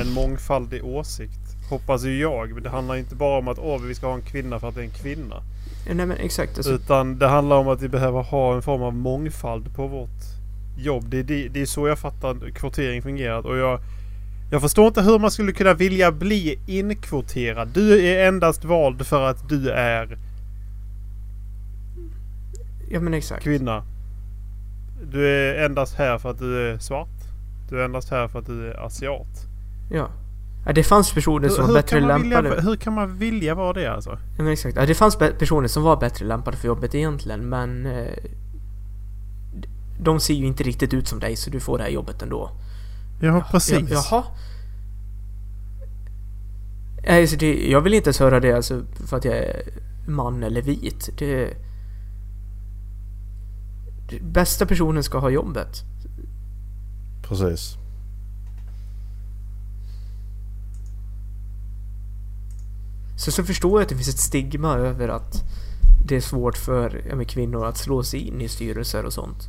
en 0.00 0.12
mångfaldig 0.12 0.84
åsikt. 0.84 1.40
Hoppas 1.70 2.04
ju 2.04 2.20
jag. 2.20 2.54
Men 2.54 2.62
det 2.62 2.70
handlar 2.70 2.96
inte 2.96 3.14
bara 3.14 3.38
om 3.38 3.48
att 3.48 3.58
åh, 3.58 3.82
vi 3.82 3.94
ska 3.94 4.06
ha 4.06 4.14
en 4.14 4.22
kvinna 4.22 4.60
för 4.60 4.68
att 4.68 4.74
det 4.74 4.80
är 4.80 4.84
en 4.84 4.90
kvinna. 4.90 5.42
Nej 5.86 6.06
men 6.06 6.16
exakt. 6.16 6.56
Alltså, 6.56 6.72
Utan 6.72 7.18
det 7.18 7.28
handlar 7.28 7.56
om 7.56 7.68
att 7.68 7.82
vi 7.82 7.88
behöver 7.88 8.22
ha 8.22 8.54
en 8.54 8.62
form 8.62 8.82
av 8.82 8.94
mångfald 8.94 9.76
på 9.76 9.86
vårt 9.86 10.20
jobb. 10.78 11.04
Det 11.08 11.22
det, 11.22 11.48
det 11.48 11.62
är 11.62 11.66
så 11.66 11.88
jag 11.88 11.98
fattar 11.98 12.50
kvotering 12.50 13.02
fungerar. 13.02 13.46
Och 13.46 13.56
jag, 13.56 13.80
jag 14.50 14.60
förstår 14.60 14.86
inte 14.86 15.02
hur 15.02 15.18
man 15.18 15.30
skulle 15.30 15.52
kunna 15.52 15.74
vilja 15.74 16.12
bli 16.12 16.58
inkvoterad. 16.66 17.68
Du 17.68 18.06
är 18.06 18.28
endast 18.28 18.64
vald 18.64 19.06
för 19.06 19.28
att 19.28 19.48
du 19.48 19.70
är 19.70 20.18
ja 22.88 23.00
men 23.00 23.14
exakt. 23.14 23.42
kvinna. 23.42 23.82
Du 25.12 25.28
är 25.28 25.64
endast 25.64 25.94
här 25.94 26.18
för 26.18 26.30
att 26.30 26.38
du 26.38 26.68
är 26.68 26.78
svart. 26.78 27.08
Du 27.70 27.80
är 27.80 27.84
endast 27.84 28.10
här 28.10 28.28
för 28.28 28.38
att 28.38 28.46
du 28.46 28.70
är 28.70 28.86
asiat. 28.86 29.46
Ja. 29.90 30.08
ja. 30.66 30.72
Det 30.72 30.84
fanns 30.84 31.12
personer 31.12 31.48
som 31.48 31.66
var 31.66 31.74
bättre 31.74 32.00
lämpade. 32.00 32.48
vilja, 32.48 32.60
hur 32.60 32.76
kan 32.76 32.92
man 32.92 33.18
vilja 33.18 33.54
vara 33.54 33.72
det 33.72 33.86
alltså? 33.86 34.10
Ja, 34.36 34.42
men 34.42 34.52
exakt. 34.52 34.76
Ja, 34.76 34.86
det 34.86 34.94
fanns 34.94 35.16
personer 35.16 35.68
som 35.68 35.82
var 35.82 35.96
bättre 35.96 36.26
lämpade 36.26 36.56
för 36.56 36.68
jobbet 36.68 36.94
egentligen 36.94 37.48
men... 37.48 37.86
Eh, 37.86 38.12
de 40.00 40.20
ser 40.20 40.34
ju 40.34 40.46
inte 40.46 40.62
riktigt 40.62 40.94
ut 40.94 41.08
som 41.08 41.20
dig 41.20 41.36
så 41.36 41.50
du 41.50 41.60
får 41.60 41.78
det 41.78 41.84
här 41.84 41.90
jobbet 41.90 42.22
ändå. 42.22 42.50
Ja, 43.20 43.44
precis. 43.50 43.90
Ja, 43.90 44.04
jaha. 44.10 44.24
Alltså 47.06 47.36
det, 47.36 47.70
jag 47.70 47.80
vill 47.80 47.94
inte 47.94 48.08
ens 48.08 48.18
höra 48.18 48.40
det 48.40 48.52
alltså 48.52 48.84
för 49.06 49.16
att 49.16 49.24
jag 49.24 49.36
är 49.36 49.62
man 50.06 50.42
eller 50.42 50.62
vit. 50.62 51.08
Det, 51.18 51.56
det 54.08 54.22
bästa 54.22 54.66
personen 54.66 55.02
ska 55.02 55.18
ha 55.18 55.30
jobbet. 55.30 55.82
Precis. 57.22 57.76
Så, 63.16 63.30
så 63.30 63.44
förstår 63.44 63.72
jag 63.72 63.82
att 63.82 63.88
det 63.88 63.94
finns 63.94 64.08
ett 64.08 64.20
stigma 64.20 64.74
över 64.74 65.08
att 65.08 65.42
det 66.04 66.16
är 66.16 66.20
svårt 66.20 66.56
för 66.56 67.04
ja, 67.08 67.24
kvinnor 67.24 67.66
att 67.66 67.78
slå 67.78 68.02
sig 68.02 68.20
in 68.20 68.40
i 68.40 68.48
styrelser 68.48 69.04
och 69.04 69.12
sånt. 69.12 69.48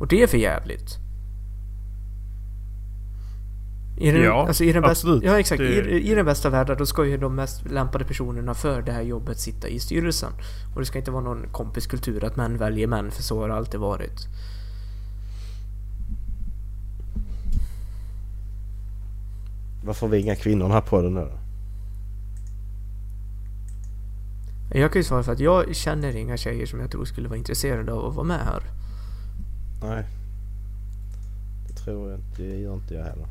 Och 0.00 0.08
det 0.08 0.22
är 0.22 0.26
för 0.26 0.38
jävligt. 0.38 0.98
I 3.98 4.10
den, 4.10 4.22
Ja, 4.22 4.46
alltså 4.48 4.64
i 4.64 4.72
den 4.72 4.82
bästa, 4.82 4.90
absolut. 4.92 5.22
Ja 5.24 5.38
exakt. 5.40 5.58
Det- 5.58 5.90
I, 5.90 6.10
I 6.10 6.14
den 6.14 6.24
bästa 6.26 6.50
världen 6.50 6.76
då 6.78 6.86
ska 6.86 7.04
ju 7.04 7.16
de 7.16 7.34
mest 7.34 7.70
lämpade 7.70 8.04
personerna 8.04 8.54
för 8.54 8.82
det 8.82 8.92
här 8.92 9.02
jobbet 9.02 9.38
sitta 9.38 9.68
i 9.68 9.78
styrelsen. 9.80 10.32
Och 10.74 10.80
det 10.80 10.86
ska 10.86 10.98
inte 10.98 11.10
vara 11.10 11.22
någon 11.24 11.46
kompiskultur 11.52 12.24
att 12.24 12.36
män 12.36 12.56
väljer 12.58 12.86
män 12.86 13.10
för 13.10 13.22
så 13.22 13.40
har 13.40 13.48
det 13.48 13.54
alltid 13.54 13.80
varit. 13.80 14.26
Varför 19.84 20.06
har 20.06 20.08
vi 20.12 20.18
inga 20.18 20.36
kvinnor 20.36 20.62
den 20.64 20.72
här 20.72 20.80
podden 20.80 21.14
nu 21.14 21.20
då? 21.20 21.38
Jag 24.78 24.92
kan 24.92 25.00
ju 25.00 25.04
svara 25.04 25.22
för 25.22 25.32
att 25.32 25.40
jag 25.40 25.76
känner 25.76 26.16
inga 26.16 26.36
tjejer 26.36 26.66
som 26.66 26.80
jag 26.80 26.90
tror 26.90 27.04
skulle 27.04 27.28
vara 27.28 27.38
intresserade 27.38 27.92
av 27.92 28.04
att 28.06 28.14
vara 28.14 28.26
med 28.26 28.40
här. 28.40 28.62
Nej. 29.82 30.04
Det 31.68 31.74
tror 31.74 32.10
jag 32.10 32.20
inte. 32.20 32.42
Det 32.42 32.56
gör 32.58 32.74
inte 32.74 32.94
jag 32.94 33.04
heller. 33.04 33.26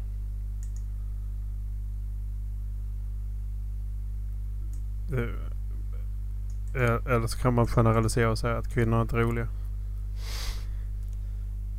Eller 6.76 7.28
så 7.28 7.38
kan 7.38 7.54
man 7.54 7.68
generalisera 7.68 8.30
och 8.32 8.38
säga 8.38 8.58
att 8.58 8.74
kvinnor 8.74 9.02
inte 9.02 9.16
är 9.16 9.20
roliga. 9.20 9.48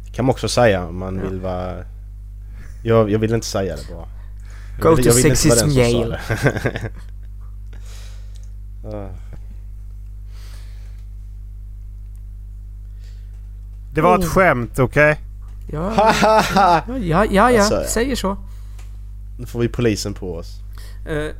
Det 0.04 0.10
kan 0.12 0.24
man 0.24 0.32
också 0.32 0.48
säga 0.48 0.84
om 0.86 0.98
man 0.98 1.16
Ja. 1.16 1.22
vill 1.30 1.40
vara... 1.40 1.84
Jag, 2.84 3.10
jag 3.10 3.18
vill 3.18 3.34
inte 3.34 3.46
säga 3.46 3.76
det 3.76 3.94
bara. 3.94 4.08
Go 4.80 4.96
to 4.96 5.02
jag 5.02 5.12
vara 5.12 5.22
sexism 5.22 5.68
Yale. 5.70 6.20
det. 6.28 6.90
Ah. 8.84 9.08
Det 13.94 14.00
var 14.00 14.16
Oh. 14.18 14.22
ett 14.24 14.28
skämt, 14.30 14.78
okej? 14.78 15.20
Ja, 15.72 15.92
ja, 16.54 16.82
ja, 17.00 17.24
ja, 17.24 17.50
ja. 17.50 17.58
Alltså, 17.60 17.84
säger 17.88 18.16
så. 18.16 18.36
nu 19.38 19.46
får 19.46 19.60
vi 19.60 19.68
polisen 19.68 20.14
på 20.14 20.34
oss. 20.34 20.60
Uh, 21.10 21.30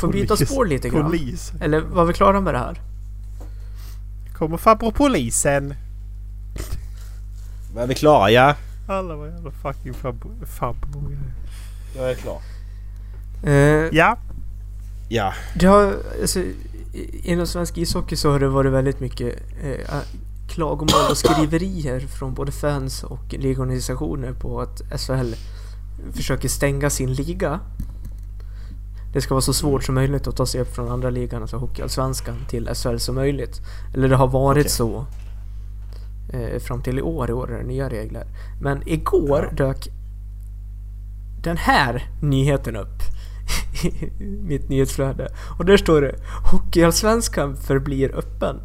får 0.00 0.12
byta 0.12 0.36
spår 0.36 0.66
lite 0.66 0.88
grann. 0.88 1.04
Polis. 1.10 1.52
Eller 1.60 1.80
var 1.80 2.04
vi 2.04 2.12
klara 2.12 2.40
med 2.40 2.54
det 2.54 2.58
här? 2.58 2.80
Kommer 4.38 4.56
farbror 4.56 4.90
polisen. 4.92 5.74
Men 7.74 7.82
är 7.82 7.86
vi 7.86 7.94
klara? 7.94 8.30
Ja. 8.30 8.54
Alla 8.88 9.16
var 9.16 9.26
jävla 9.26 9.50
fucking 9.50 9.94
farbror. 9.94 10.32
farbror. 10.46 11.16
Jag 11.96 12.10
är 12.10 12.14
klar. 12.14 12.40
Uh, 13.46 13.88
Ja. 13.92 14.16
Ja. 15.08 15.34
det 15.54 15.66
har, 15.66 15.94
alltså, 16.20 16.40
i- 16.40 17.20
inom 17.22 17.46
svensk 17.46 17.78
ishockey 17.78 18.16
så 18.16 18.30
har 18.32 18.40
det 18.40 18.48
varit 18.48 18.72
väldigt 18.72 19.00
mycket 19.00 19.34
eh, 19.62 19.96
klagomål 20.48 21.10
och 21.10 21.16
skriverier 21.18 22.00
från 22.00 22.34
både 22.34 22.52
fans 22.52 23.02
och 23.02 23.20
ligorganisationer 23.38 24.32
på 24.32 24.60
att 24.60 24.82
SHL 25.00 25.34
försöker 26.12 26.48
stänga 26.48 26.90
sin 26.90 27.12
liga. 27.14 27.60
Det 29.12 29.20
ska 29.20 29.34
vara 29.34 29.42
så 29.42 29.52
svårt 29.52 29.84
som 29.84 29.94
möjligt 29.94 30.26
att 30.26 30.36
ta 30.36 30.46
sig 30.46 30.60
upp 30.60 30.74
från 30.74 30.88
andra 30.88 31.10
ligan, 31.10 31.42
alltså 31.42 31.56
Hockeyallsvenskan, 31.56 32.36
till 32.48 32.70
SHL 32.74 32.96
som 32.96 33.14
möjligt. 33.14 33.60
Eller 33.94 34.08
det 34.08 34.16
har 34.16 34.28
varit 34.28 34.60
Okej. 34.60 34.70
så 34.70 35.06
eh, 36.32 36.60
fram 36.60 36.82
till 36.82 36.98
i 36.98 37.02
år. 37.02 37.30
I 37.30 37.32
år 37.32 37.52
är 37.52 37.58
det 37.58 37.66
nya 37.66 37.88
regler. 37.88 38.26
Men 38.60 38.88
igår 38.88 39.50
dök 39.52 39.88
den 41.42 41.56
här 41.56 42.10
nyheten 42.20 42.76
upp 42.76 43.02
i 43.82 44.10
mitt 44.20 44.68
nyhetsflöde. 44.68 45.28
Och 45.58 45.64
där 45.64 45.76
står 45.76 46.00
det 46.00 46.14
Hockeyallsvenskan 46.52 47.56
förblir 47.56 48.18
öppen. 48.18 48.60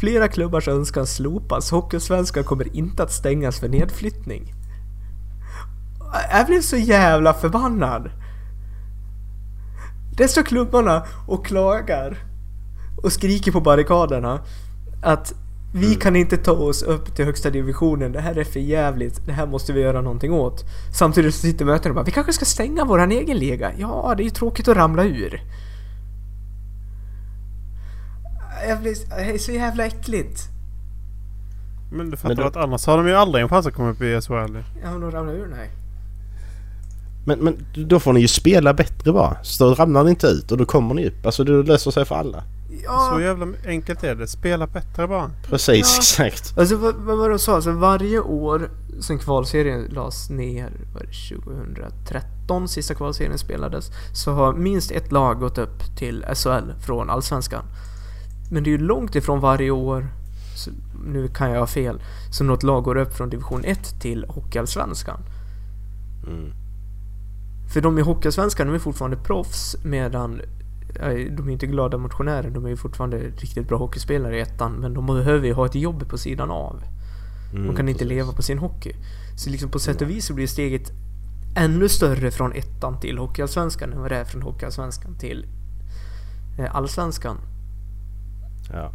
Flera 0.00 0.28
klubbars 0.28 0.68
önskan 0.68 1.06
slopas. 1.06 1.70
Hockeyallsvenskan 1.70 2.44
kommer 2.44 2.76
inte 2.76 3.02
att 3.02 3.12
stängas 3.12 3.60
för 3.60 3.68
nedflyttning. 3.68 4.54
Jag 6.30 6.46
blev 6.46 6.60
så 6.60 6.76
jävla 6.76 7.34
förbannad. 7.34 8.10
Där 10.16 10.26
står 10.26 10.42
klubbarna 10.42 11.02
och 11.26 11.46
klagar 11.46 12.16
och 13.02 13.12
skriker 13.12 13.52
på 13.52 13.60
barrikaderna 13.60 14.40
att 15.02 15.34
vi 15.74 15.94
kan 15.94 16.16
inte 16.16 16.36
ta 16.36 16.52
oss 16.52 16.82
upp 16.82 17.14
till 17.16 17.24
högsta 17.24 17.50
divisionen, 17.50 18.12
det 18.12 18.20
här 18.20 18.38
är 18.38 18.44
för 18.44 18.60
jävligt. 18.60 19.26
det 19.26 19.32
här 19.32 19.46
måste 19.46 19.72
vi 19.72 19.80
göra 19.80 20.00
någonting 20.00 20.32
åt. 20.32 20.64
Samtidigt 20.94 21.34
så 21.34 21.40
sitter 21.40 21.64
mötena 21.64 21.90
och 21.90 21.94
bara, 21.94 22.04
vi 22.04 22.10
kanske 22.12 22.32
ska 22.32 22.44
stänga 22.44 22.84
våran 22.84 23.12
egen 23.12 23.36
liga? 23.38 23.72
Ja, 23.78 24.14
det 24.16 24.22
är 24.22 24.24
ju 24.24 24.30
tråkigt 24.30 24.68
att 24.68 24.76
ramla 24.76 25.04
ur. 25.04 25.40
Jag 28.68 28.80
blir, 28.80 28.94
det 29.08 29.34
är 29.34 29.38
så 29.38 29.52
jävla 29.52 29.86
äckligt. 29.86 30.40
Men 31.92 32.10
du 32.10 32.16
fattar 32.16 32.28
Men 32.28 32.36
då- 32.36 32.48
att 32.48 32.56
annars 32.56 32.86
har 32.86 32.96
de 32.96 33.08
ju 33.08 33.14
aldrig 33.14 33.42
en 33.42 33.48
chans 33.48 33.66
att 33.66 33.74
komma 33.74 33.90
upp 33.90 34.02
i 34.02 34.20
SHL. 34.20 34.56
Ja, 34.82 34.90
men 34.90 35.00
de 35.00 35.10
ramlar 35.10 35.32
ur, 35.32 35.46
nej. 35.46 35.70
Men, 37.24 37.38
men 37.38 37.66
då 37.88 38.00
får 38.00 38.12
ni 38.12 38.20
ju 38.20 38.28
spela 38.28 38.74
bättre 38.74 39.12
bara. 39.12 39.36
Så 39.42 39.64
då 39.68 39.74
ramlar 39.74 40.04
ni 40.04 40.10
inte 40.10 40.26
ut 40.26 40.52
och 40.52 40.58
då 40.58 40.64
kommer 40.64 40.94
ni 40.94 41.08
upp. 41.08 41.26
Alltså 41.26 41.44
det 41.44 41.62
löser 41.62 41.90
sig 41.90 42.04
för 42.04 42.14
alla. 42.14 42.42
Ja, 42.84 43.10
Så 43.14 43.20
jävla 43.20 43.46
enkelt 43.66 44.04
är 44.04 44.14
det. 44.14 44.26
Spela 44.28 44.66
bättre 44.66 45.08
bara. 45.08 45.30
Precis, 45.46 46.16
Ja. 46.18 46.24
exakt. 46.26 46.58
Alltså 46.58 46.76
vad, 46.76 46.94
vad 46.94 47.18
var 47.18 47.28
det 47.28 47.34
de 47.34 47.38
sa? 47.38 47.54
Alltså 47.54 47.70
varje 47.72 48.20
år 48.20 48.70
sen 49.00 49.18
kvalserien 49.18 49.84
lades 49.84 50.30
ner, 50.30 50.72
var 50.94 51.00
det 51.00 51.38
2013 51.44 52.68
sista 52.68 52.94
kvalserien 52.94 53.38
spelades, 53.38 53.90
så 54.12 54.32
har 54.32 54.52
minst 54.52 54.90
ett 54.90 55.12
lag 55.12 55.40
gått 55.40 55.58
upp 55.58 55.96
till 55.96 56.24
SHL 56.34 56.72
från 56.80 57.10
Allsvenskan. 57.10 57.64
Men 58.50 58.62
det 58.64 58.70
är 58.70 58.72
ju 58.72 58.78
långt 58.78 59.14
ifrån 59.14 59.40
varje 59.40 59.70
år, 59.70 60.06
så, 60.56 60.70
nu 61.06 61.28
kan 61.28 61.50
jag 61.50 61.58
ha 61.60 61.66
fel, 61.66 62.02
som 62.30 62.46
något 62.46 62.62
lag 62.62 62.84
går 62.84 62.96
upp 62.96 63.16
från 63.16 63.30
division 63.30 63.64
1 63.64 64.00
till 64.00 64.24
Hockeyallsvenskan. 64.28 65.20
Mm. 66.26 66.52
För 67.72 67.80
de 67.80 67.98
i 67.98 68.02
Hockeyallsvenskan, 68.02 68.66
de 68.66 68.74
är 68.74 68.78
fortfarande 68.78 69.16
proffs 69.16 69.76
medan 69.84 70.40
eh, 71.00 71.08
de 71.08 71.48
är 71.48 71.52
inte 71.52 71.66
glada 71.66 71.98
motionärer, 71.98 72.50
de 72.50 72.64
är 72.64 72.68
ju 72.68 72.76
fortfarande 72.76 73.18
riktigt 73.18 73.68
bra 73.68 73.78
hockeyspelare 73.78 74.36
i 74.38 74.40
ettan 74.40 74.72
men 74.72 74.94
de 74.94 75.06
behöver 75.06 75.46
ju 75.46 75.52
ha 75.52 75.66
ett 75.66 75.74
jobb 75.74 76.08
på 76.08 76.18
sidan 76.18 76.50
av. 76.50 76.82
Mm, 77.52 77.66
De 77.66 77.76
kan 77.76 77.88
inte 77.88 77.98
precis. 77.98 78.08
leva 78.16 78.32
på 78.32 78.42
sin 78.42 78.58
hockey. 78.58 78.92
Så 79.36 79.50
liksom 79.50 79.70
på 79.70 79.78
sätt 79.78 80.02
och 80.02 80.10
vis 80.10 80.26
så 80.26 80.34
blir 80.34 80.46
steget 80.46 80.92
ännu 81.56 81.88
större 81.88 82.30
från 82.30 82.52
ettan 82.52 83.00
till 83.00 83.18
Hockeyallsvenskan 83.18 83.92
än 83.92 84.00
vad 84.00 84.10
det 84.10 84.16
är 84.16 84.24
från 84.24 84.42
Hockeyallsvenskan 84.42 85.18
till 85.18 85.46
eh, 86.58 86.76
Allsvenskan. 86.76 87.36
Ja. 88.72 88.92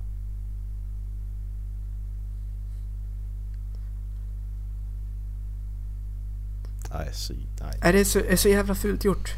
Nej, 6.94 7.10
så, 7.14 7.34
nej. 7.34 7.80
Är 7.82 7.94
det 7.94 8.06
så, 8.06 8.20
är 8.20 8.36
så 8.36 8.50
jävla 8.50 8.76
fult 8.76 9.04
gjort? 9.04 9.34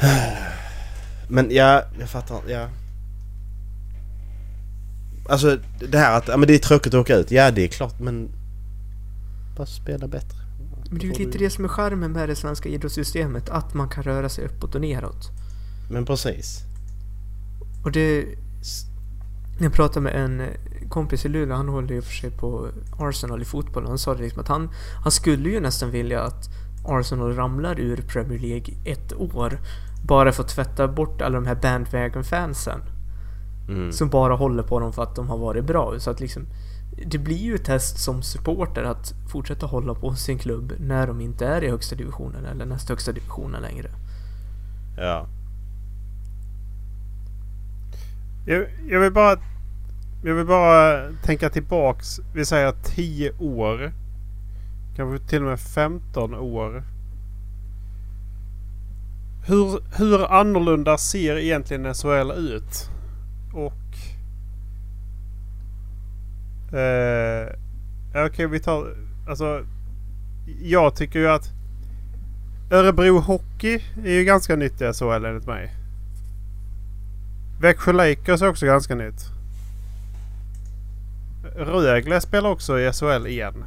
Men 1.28 1.50
ja, 1.50 1.82
jag 2.00 2.08
fattar. 2.08 2.40
Ja. 2.48 2.68
Alltså 5.28 5.58
det 5.90 5.98
här 5.98 6.18
att 6.18 6.28
ja, 6.28 6.36
men 6.36 6.46
det 6.46 6.54
är 6.54 6.58
tråkigt 6.58 6.94
att 6.94 7.00
åka 7.00 7.16
ut. 7.16 7.30
Ja, 7.30 7.50
det 7.50 7.64
är 7.64 7.68
klart 7.68 8.00
men... 8.00 8.28
Bara 9.56 9.66
spela 9.66 10.08
bättre. 10.08 10.38
Men 10.90 10.98
det 10.98 11.06
är 11.06 11.18
ju 11.18 11.24
lite 11.24 11.38
det 11.38 11.50
som 11.50 11.64
är 11.64 11.68
charmen 11.68 12.12
med 12.12 12.28
det 12.28 12.36
svenska 12.36 12.68
idrottssystemet, 12.68 13.48
att 13.48 13.74
man 13.74 13.88
kan 13.88 14.02
röra 14.02 14.28
sig 14.28 14.44
uppåt 14.44 14.74
och 14.74 14.80
neråt. 14.80 15.30
Men 15.90 16.04
precis. 16.04 16.60
Och 17.84 17.92
det... 17.92 18.24
Jag 19.60 19.72
pratade 19.72 20.00
med 20.00 20.14
en 20.14 20.42
kompis 20.90 21.24
i 21.24 21.28
Luleå, 21.28 21.56
han 21.56 21.68
håller 21.68 21.94
ju 21.94 22.02
för 22.02 22.12
sig 22.12 22.30
på 22.30 22.68
Arsenal 22.98 23.42
i 23.42 23.44
fotboll. 23.44 23.86
Han 23.86 23.98
sa 23.98 24.14
det 24.14 24.22
liksom 24.22 24.40
att 24.40 24.48
han, 24.48 24.70
han 25.02 25.12
skulle 25.12 25.48
ju 25.48 25.60
nästan 25.60 25.90
vilja 25.90 26.22
att 26.22 26.48
Arsenal 26.84 27.34
ramlar 27.34 27.80
ur 27.80 27.96
Premier 27.96 28.38
League 28.38 28.74
ett 28.84 29.12
år. 29.12 29.58
Bara 30.06 30.32
för 30.32 30.42
att 30.42 30.48
tvätta 30.48 30.88
bort 30.88 31.22
alla 31.22 31.34
de 31.34 31.46
här 31.46 31.54
bandwagon-fansen. 31.54 32.80
Mm. 33.68 33.92
Som 33.92 34.08
bara 34.08 34.34
håller 34.34 34.62
på 34.62 34.80
dem 34.80 34.92
för 34.92 35.02
att 35.02 35.16
de 35.16 35.28
har 35.28 35.38
varit 35.38 35.64
bra. 35.64 35.94
Så 35.98 36.10
att 36.10 36.20
liksom, 36.20 36.46
det 37.06 37.18
blir 37.18 37.36
ju 37.36 37.54
ett 37.54 37.64
test 37.64 37.98
som 37.98 38.22
supporter 38.22 38.82
att 38.82 39.14
fortsätta 39.32 39.66
hålla 39.66 39.94
på 39.94 40.14
sin 40.14 40.38
klubb 40.38 40.72
när 40.78 41.06
de 41.06 41.20
inte 41.20 41.46
är 41.46 41.64
i 41.64 41.70
högsta 41.70 41.96
divisionen 41.96 42.44
eller 42.44 42.66
näst 42.66 42.88
högsta 42.88 43.12
divisionen 43.12 43.62
längre. 43.62 43.90
Ja. 44.96 45.26
Jag, 48.46 48.66
jag 48.88 49.00
vill 49.00 49.12
bara... 49.12 49.36
Jag 50.22 50.34
vill 50.34 50.46
bara 50.46 51.12
tänka 51.22 51.50
tillbaks. 51.50 52.20
Vi 52.34 52.44
säger 52.44 52.72
10 52.72 53.32
år. 53.38 53.92
Kanske 54.96 55.28
till 55.28 55.42
och 55.42 55.48
med 55.48 55.60
15 55.60 56.34
år. 56.34 56.84
Hur, 59.46 59.96
hur 59.98 60.32
annorlunda 60.32 60.98
ser 60.98 61.36
egentligen 61.36 61.94
SHL 61.94 62.30
ut? 62.30 62.90
Och... 63.52 63.72
Eh, 66.78 67.46
Okej, 68.10 68.26
okay, 68.26 68.46
vi 68.46 68.60
tar... 68.60 68.96
Alltså... 69.28 69.64
Jag 70.60 70.96
tycker 70.96 71.18
ju 71.18 71.28
att... 71.28 71.50
Örebro 72.70 73.18
Hockey 73.18 73.80
är 74.04 74.12
ju 74.12 74.24
ganska 74.24 74.56
nytt 74.56 74.80
i 74.80 74.92
SHL 74.92 75.24
enligt 75.24 75.46
mig. 75.46 75.74
Växjö 77.60 77.92
Lakers 77.92 78.42
är 78.42 78.48
också 78.48 78.66
ganska 78.66 78.94
nytt. 78.94 79.39
Rögle 81.56 82.20
spelar 82.20 82.50
också 82.50 82.80
i 82.80 82.92
SHL 82.92 83.26
igen. 83.26 83.64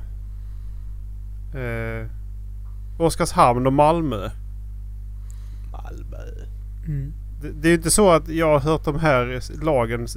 Eh, 1.56 2.08
Oskarshamn 2.98 3.68
och 3.68 3.74
Malmö. 3.74 4.30
Malmö. 5.72 6.18
Mm. 6.88 7.14
Det, 7.42 7.52
det 7.52 7.68
är 7.68 7.70
ju 7.70 7.76
inte 7.78 7.92
så 7.92 8.12
att 8.12 8.30
jag 8.30 8.48
har 8.48 8.60
hört 8.60 8.86
de 8.86 9.00
här 9.00 9.42
lagen 9.64 10.08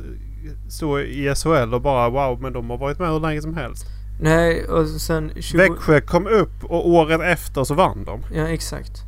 stå 0.68 1.00
i 1.00 1.34
SHL 1.34 1.74
och 1.74 1.82
bara 1.82 2.10
wow 2.10 2.40
men 2.40 2.52
de 2.52 2.70
har 2.70 2.78
varit 2.78 2.98
med 2.98 3.10
hur 3.10 3.20
länge 3.20 3.42
som 3.42 3.54
helst. 3.54 3.86
Nej, 4.20 4.64
och 4.64 4.88
sen... 4.88 5.30
20... 5.40 5.58
Växjö 5.58 6.00
kom 6.00 6.26
upp 6.26 6.64
och 6.64 6.88
året 6.88 7.20
efter 7.20 7.64
så 7.64 7.74
vann 7.74 8.04
de. 8.04 8.20
Ja, 8.34 8.48
exakt. 8.48 9.02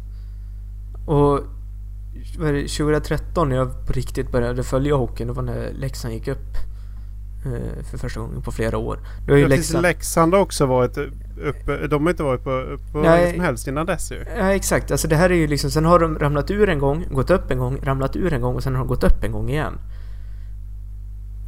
Och 1.07 1.40
vad 2.38 2.49
är 2.49 2.53
det, 2.53 2.68
2013 2.68 3.49
när 3.49 3.57
jag 3.57 3.87
på 3.87 3.92
riktigt 3.92 4.33
började 4.33 4.64
följa 4.64 4.94
hockeyn, 4.94 5.27
det 5.27 5.33
var 5.33 5.42
när 5.42 5.73
Leksand 5.73 6.14
gick 6.14 6.29
upp 6.29 6.57
för 7.90 7.98
första 7.98 8.20
gången 8.20 8.42
på 8.42 8.53
flera 8.53 8.79
år. 8.79 8.98
Det 9.27 9.33
var 9.33 9.38
ju 9.38 9.48
Leksand... 9.48 9.83
Leksand 9.83 10.35
har 10.35 10.40
också 10.40 10.66
varit 10.66 10.98
uppe. 11.42 11.87
De 11.87 12.03
har 12.03 12.11
inte 12.11 12.22
varit 12.22 12.44
på, 12.44 12.79
på 12.92 12.98
Nej. 12.98 13.33
som 13.33 13.40
helst 13.40 13.68
innan 13.68 13.87
dess 13.87 14.12
ju. 14.12 14.24
Ja, 14.37 14.55
exakt. 14.55 14.90
Alltså 14.90 15.09
det 15.09 15.16
här 15.16 15.31
är 15.31 15.35
ju 15.35 15.46
liksom, 15.46 15.70
sen 15.70 15.85
har 15.85 15.98
de 15.98 16.18
ramlat 16.18 16.51
ur 16.51 16.68
en 16.68 16.79
gång, 16.79 17.07
gått 17.11 17.31
upp 17.31 17.51
en 17.51 17.59
gång, 17.59 17.79
ramlat 17.83 18.16
ur 18.16 18.33
en 18.33 18.40
gång 18.40 18.55
och 18.55 18.62
sen 18.62 18.74
har 18.74 18.79
de 18.79 18.88
gått 18.88 19.05
upp 19.05 19.24
en 19.24 19.33
gång 19.33 19.51
igen. 19.51 19.79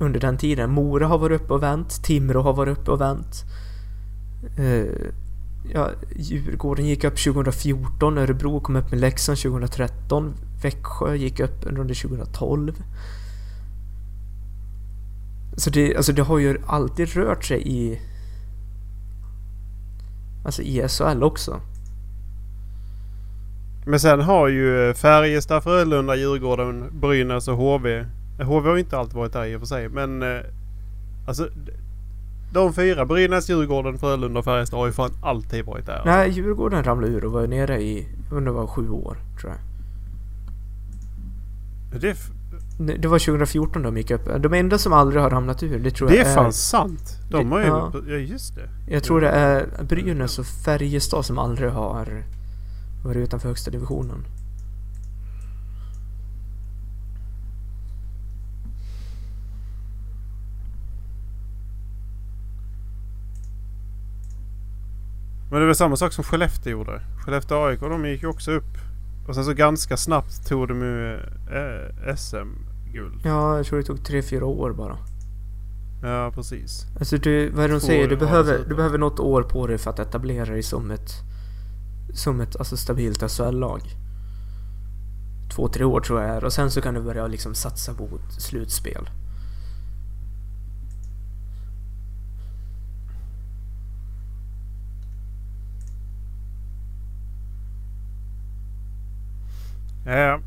Under 0.00 0.20
den 0.20 0.38
tiden. 0.38 0.70
Mora 0.70 1.06
har 1.06 1.18
varit 1.18 1.40
uppe 1.40 1.52
och 1.52 1.62
vänt, 1.62 2.04
Timrå 2.04 2.42
har 2.42 2.52
varit 2.52 2.78
uppe 2.78 2.90
och 2.90 3.00
vänt. 3.00 3.44
Eh, 4.58 5.12
ja, 5.74 5.90
Djurgården 6.16 6.86
gick 6.86 7.04
upp 7.04 7.24
2014, 7.24 8.18
Örebro 8.18 8.60
kom 8.60 8.76
upp 8.76 8.90
med 8.90 9.00
Leksand 9.00 9.38
2013, 9.38 10.34
Växjö 10.62 11.14
gick 11.14 11.40
upp 11.40 11.66
under 11.66 11.94
2012. 11.94 12.82
Så 15.60 15.70
det, 15.70 15.96
alltså 15.96 16.12
det 16.12 16.22
har 16.22 16.38
ju 16.38 16.58
alltid 16.66 17.08
rört 17.08 17.44
sig 17.44 17.62
i... 17.68 18.00
Alltså 20.44 20.62
i 20.62 20.88
SHL 20.88 21.22
också. 21.22 21.60
Men 23.86 24.00
sen 24.00 24.20
har 24.20 24.48
ju 24.48 24.94
Färjestad, 24.94 25.62
Frölunda, 25.62 26.16
Djurgården, 26.16 27.00
Brynäs 27.00 27.48
och 27.48 27.56
HV. 27.56 28.04
HV 28.42 28.68
har 28.68 28.76
inte 28.76 28.98
alltid 28.98 29.14
varit 29.14 29.32
där 29.32 29.44
i 29.44 29.56
och 29.56 29.60
för 29.60 29.66
sig 29.66 29.88
men 29.88 30.22
eh, 30.22 30.40
alltså 31.26 31.48
de 32.52 32.72
fyra, 32.72 33.06
Brynäs, 33.06 33.50
Djurgården, 33.50 33.98
Frölunda 33.98 34.38
och 34.38 34.44
Färjestad 34.44 34.78
har 34.78 34.86
ju 34.86 34.92
fan 34.92 35.12
alltid 35.22 35.64
varit 35.64 35.86
där. 35.86 36.02
Nej, 36.04 36.30
Djurgården 36.30 36.84
ramlade 36.84 37.12
ur 37.12 37.24
och 37.24 37.32
var 37.32 37.46
nere 37.46 37.82
i, 37.82 38.08
jag 38.28 38.36
undrar 38.36 38.52
var 38.52 38.66
sju 38.66 38.90
år, 38.90 39.16
tror 39.40 39.52
jag. 39.52 39.60
Det, 42.00 42.16
Det 42.86 42.96
det 42.96 43.08
var 43.08 43.18
2014 43.18 43.82
de 43.82 43.96
gick 43.96 44.10
upp. 44.10 44.28
De 44.42 44.54
enda 44.54 44.78
som 44.78 44.92
aldrig 44.92 45.22
har 45.22 45.30
ramlat 45.30 45.62
ur, 45.62 45.78
det 45.78 45.90
tror 45.90 46.08
det 46.08 46.16
jag 46.16 46.26
är 46.26 46.34
fan 46.34 46.52
sant. 46.52 47.18
De 47.30 47.48
Det- 47.48 47.54
har 47.54 47.60
ju... 47.60 47.66
ja. 47.66 47.92
Ja 48.08 48.14
just 48.16 48.54
det. 48.54 48.68
Jag 48.88 49.02
tror 49.02 49.20
det 49.20 49.28
är 49.28 49.68
Brynäs 49.82 50.38
och 50.38 50.46
Färjestad 50.46 51.24
som 51.24 51.38
aldrig 51.38 51.70
har 51.70 52.24
varit 53.04 53.16
utanför 53.16 53.48
högsta 53.48 53.70
divisionen. 53.70 54.24
Men 65.50 65.58
det 65.58 65.64
är 65.64 65.66
väl 65.66 65.74
samma 65.74 65.96
sak 65.96 66.12
som 66.12 66.24
Skellefteå 66.24 66.70
gjorde. 66.72 67.02
Skellefteå 67.24 67.64
AIK 67.66 67.80
de 67.80 68.06
gick 68.08 68.22
ju 68.22 68.28
också 68.28 68.50
upp. 68.52 68.78
Och 69.28 69.34
sen 69.34 69.44
så 69.44 69.52
ganska 69.52 69.96
snabbt 69.96 70.46
tog 70.48 70.68
de 70.68 70.82
ju 70.82 71.14
eh, 71.50 72.08
SM-guld. 72.90 73.20
Ja, 73.24 73.56
jag 73.56 73.66
tror 73.66 73.78
det 73.78 73.84
tog 73.84 73.98
3-4 73.98 74.42
år 74.42 74.72
bara. 74.72 74.98
Ja 76.02 76.32
precis. 76.34 76.86
Alltså 76.98 77.16
du, 77.16 77.50
vad 77.50 77.64
är 77.64 77.68
det 77.68 77.74
de 77.74 77.80
säger? 77.80 78.08
Du 78.08 78.16
behöver, 78.16 78.64
du 78.68 78.74
behöver 78.74 78.98
något 78.98 79.20
år 79.20 79.42
på 79.42 79.66
dig 79.66 79.78
för 79.78 79.90
att 79.90 79.98
etablera 79.98 80.44
dig 80.44 80.62
som 80.62 80.90
ett 80.90 81.12
som 82.14 82.40
ett 82.40 82.56
alltså, 82.56 82.76
stabilt 82.76 83.30
SHL-lag. 83.30 83.80
två, 85.54 85.68
tre 85.68 85.84
år 85.84 86.00
tror 86.00 86.20
jag 86.22 86.30
är. 86.30 86.44
Och 86.44 86.52
sen 86.52 86.70
så 86.70 86.80
kan 86.80 86.94
du 86.94 87.00
börja 87.00 87.26
liksom 87.26 87.54
satsa 87.54 87.94
på 87.94 88.08
slutspel. 88.38 89.10
Ja. 100.06 100.40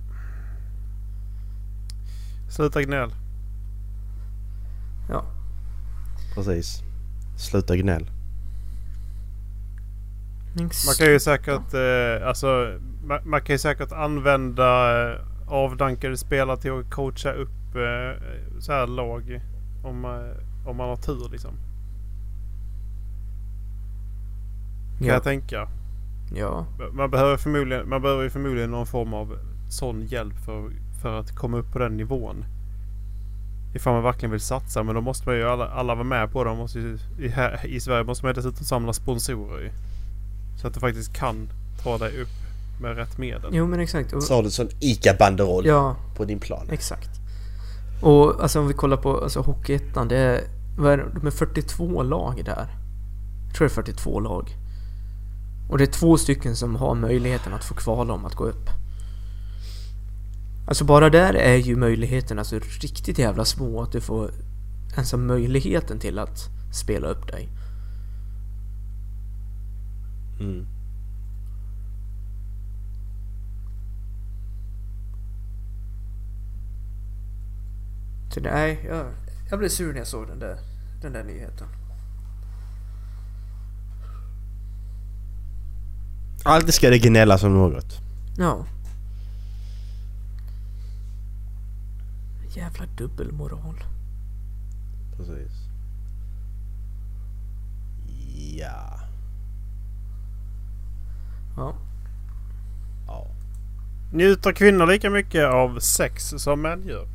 Sluta 2.54 2.82
gnäll. 2.82 3.12
Ja. 5.10 5.26
Precis. 6.36 6.84
Sluta 7.38 7.76
gnäll. 7.78 8.12
Man 10.58 10.70
kan 10.98 11.08
ju 11.08 11.20
säkert, 11.20 11.74
eh, 11.74 12.28
alltså, 12.28 12.80
man, 13.06 13.20
man 13.30 13.42
kan 13.42 13.54
ju 13.54 13.58
säkert 13.58 13.92
använda 13.92 15.02
eh, 15.12 15.20
avdankade 15.48 16.18
spelare 16.18 16.58
till 16.58 16.72
att 16.72 16.90
coacha 16.90 17.32
upp 17.34 17.76
eh, 17.76 18.24
så 18.60 18.72
här 18.72 18.88
lag. 18.88 19.42
Om, 19.84 20.06
eh, 20.06 20.68
om 20.70 20.78
man 20.78 20.90
har 20.90 20.96
tur 20.98 21.30
liksom. 21.32 21.52
Kan 24.98 25.08
Ja. 25.08 25.14
jag 25.14 25.24
tänka. 25.24 25.68
Ja. 26.36 26.66
Man 26.94 27.12
behöver 27.12 27.38
förmodligen, 27.38 27.90
man 27.90 28.02
behöver 28.02 28.24
ju 28.24 28.30
förmodligen 28.30 28.72
någon 28.72 28.88
form 28.88 29.14
av 29.14 29.38
sån 29.70 30.06
hjälp 30.06 30.36
för, 30.46 30.72
för 31.04 31.20
att 31.20 31.36
komma 31.36 31.58
upp 31.58 31.72
på 31.72 31.80
den 31.80 31.98
nivån. 31.98 32.46
Ifall 33.76 33.94
man 33.94 34.04
verkligen 34.04 34.32
vill 34.32 34.42
satsa. 34.42 34.84
Men 34.84 34.96
då 34.96 35.02
måste 35.02 35.30
man 35.30 35.36
ju 35.38 35.44
alla, 35.44 35.68
alla 35.68 35.96
vara 35.96 36.04
med 36.04 36.32
på 36.32 36.44
det. 36.44 36.50
Man 36.50 36.58
Måste 36.58 36.80
ju, 36.80 36.98
i, 37.20 37.28
här, 37.28 37.66
I 37.66 37.80
Sverige 37.80 38.04
måste 38.04 38.26
man 38.26 38.36
dessutom 38.36 38.66
samla 38.66 38.94
sponsorer 38.94 39.62
ju. 39.62 39.72
Så 40.62 40.68
att 40.68 40.74
du 40.74 40.80
faktiskt 40.80 41.14
kan 41.14 41.50
ta 41.84 41.98
dig 41.98 42.22
upp 42.22 42.30
med 42.82 42.96
rätt 42.96 43.18
medel. 43.18 43.50
Jo 43.54 43.68
men 43.68 43.80
exakt. 43.80 44.14
Och, 44.14 44.24
Så 44.24 44.34
har 44.34 44.42
du 44.42 44.46
en 44.48 44.52
sån 44.52 44.70
ICA-banderoll 44.80 45.66
ja, 45.66 45.96
på 46.16 46.26
din 46.26 46.40
plan. 46.40 46.68
exakt. 46.72 47.10
Och 48.02 48.44
alltså 48.44 48.60
om 48.60 48.68
vi 48.68 48.74
kollar 48.74 48.98
på 48.98 49.24
alltså, 49.24 49.42
Hockeyettan. 49.42 50.08
Det 50.08 50.18
är, 50.18 50.42
vad 50.78 50.94
är 50.94 50.98
det, 50.98 51.06
de 51.16 51.28
är 51.28 51.32
42 51.32 52.04
lag 52.04 52.42
där. 52.46 52.68
Jag 53.48 53.56
tror 53.56 53.68
det 53.68 53.72
är 53.72 53.76
42 53.76 54.20
lag. 54.20 54.50
Och 55.70 55.78
det 55.78 55.84
är 55.84 55.92
två 55.92 56.18
stycken 56.18 56.56
som 56.56 56.76
har 56.76 56.96
möjligheten 56.96 57.54
att 57.54 57.64
få 57.64 57.74
kvala 57.74 58.14
om 58.14 58.26
att 58.26 58.36
gå 58.36 58.44
upp. 58.44 58.70
Alltså 60.66 60.86
bara 60.86 61.10
där 61.10 61.34
är 61.34 61.56
ju 61.56 61.76
möjligheten 61.76 62.40
alltså 62.40 62.60
riktigt 62.60 63.18
jävla 63.18 63.46
små 63.46 63.82
att 63.82 63.92
du 63.92 64.02
får 64.02 64.32
ens 64.94 65.12
ha 65.12 65.20
möjligheten 65.20 66.00
till 66.00 66.20
att 66.20 66.50
spela 66.72 67.08
upp 67.08 67.28
dig. 67.28 67.50
Mm. 70.40 70.68
Så 78.34 78.40
nej, 78.40 78.86
jag, 78.88 79.06
jag 79.50 79.60
blev 79.60 79.70
sur 79.70 79.92
när 79.92 79.98
jag 79.98 80.08
såg 80.08 80.28
den 80.28 80.40
där, 80.40 80.58
den 81.02 81.14
där 81.14 81.24
nyheten. 81.24 81.68
Alltid 86.44 86.74
ska 86.74 86.90
det 86.90 87.00
gnällas 87.00 87.44
om 87.44 87.54
något. 87.54 88.00
Ja. 88.38 88.66
Jävla 92.56 92.86
dubbelmoral. 92.86 93.84
Precis. 95.18 95.70
Ja. 98.58 99.00
Ja. 101.58 101.76
Ja. 103.08 103.28
Njuter 104.14 104.52
kvinnor 104.54 104.88
lika 104.88 105.10
mycket 105.10 105.46
av 105.46 105.80
sex 105.80 106.24
som 106.38 106.62
män 106.62 106.84
gör? 106.88 107.08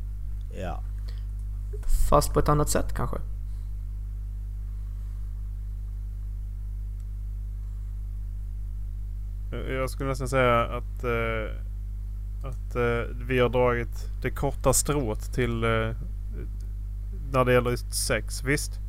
Ja. 0.61 0.83
Fast 2.09 2.33
på 2.33 2.39
ett 2.39 2.49
annat 2.49 2.69
sätt 2.69 2.93
kanske. 2.93 3.17
Jag 9.51 9.89
skulle 9.89 10.09
nästan 10.09 10.27
säga 10.29 10.61
att, 10.63 11.03
eh, 11.03 11.68
att 12.43 12.75
eh, 12.75 13.15
vi 13.27 13.39
har 13.39 13.49
dragit 13.49 14.11
det 14.21 14.31
korta 14.31 14.73
strået 14.73 15.33
till 15.33 15.63
eh, 15.63 15.91
när 17.31 17.45
det 17.45 17.53
gäller 17.53 17.71
just 17.71 17.93
sex. 17.93 18.43
Visst? 18.43 18.79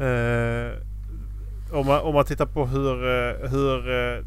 Eh, 0.00 0.72
om, 1.72 1.86
man, 1.86 2.00
om 2.00 2.14
man 2.14 2.24
tittar 2.24 2.46
på 2.46 2.66
hur, 2.66 3.04
eh, 3.04 3.50
hur 3.50 3.90
eh, 3.90 4.24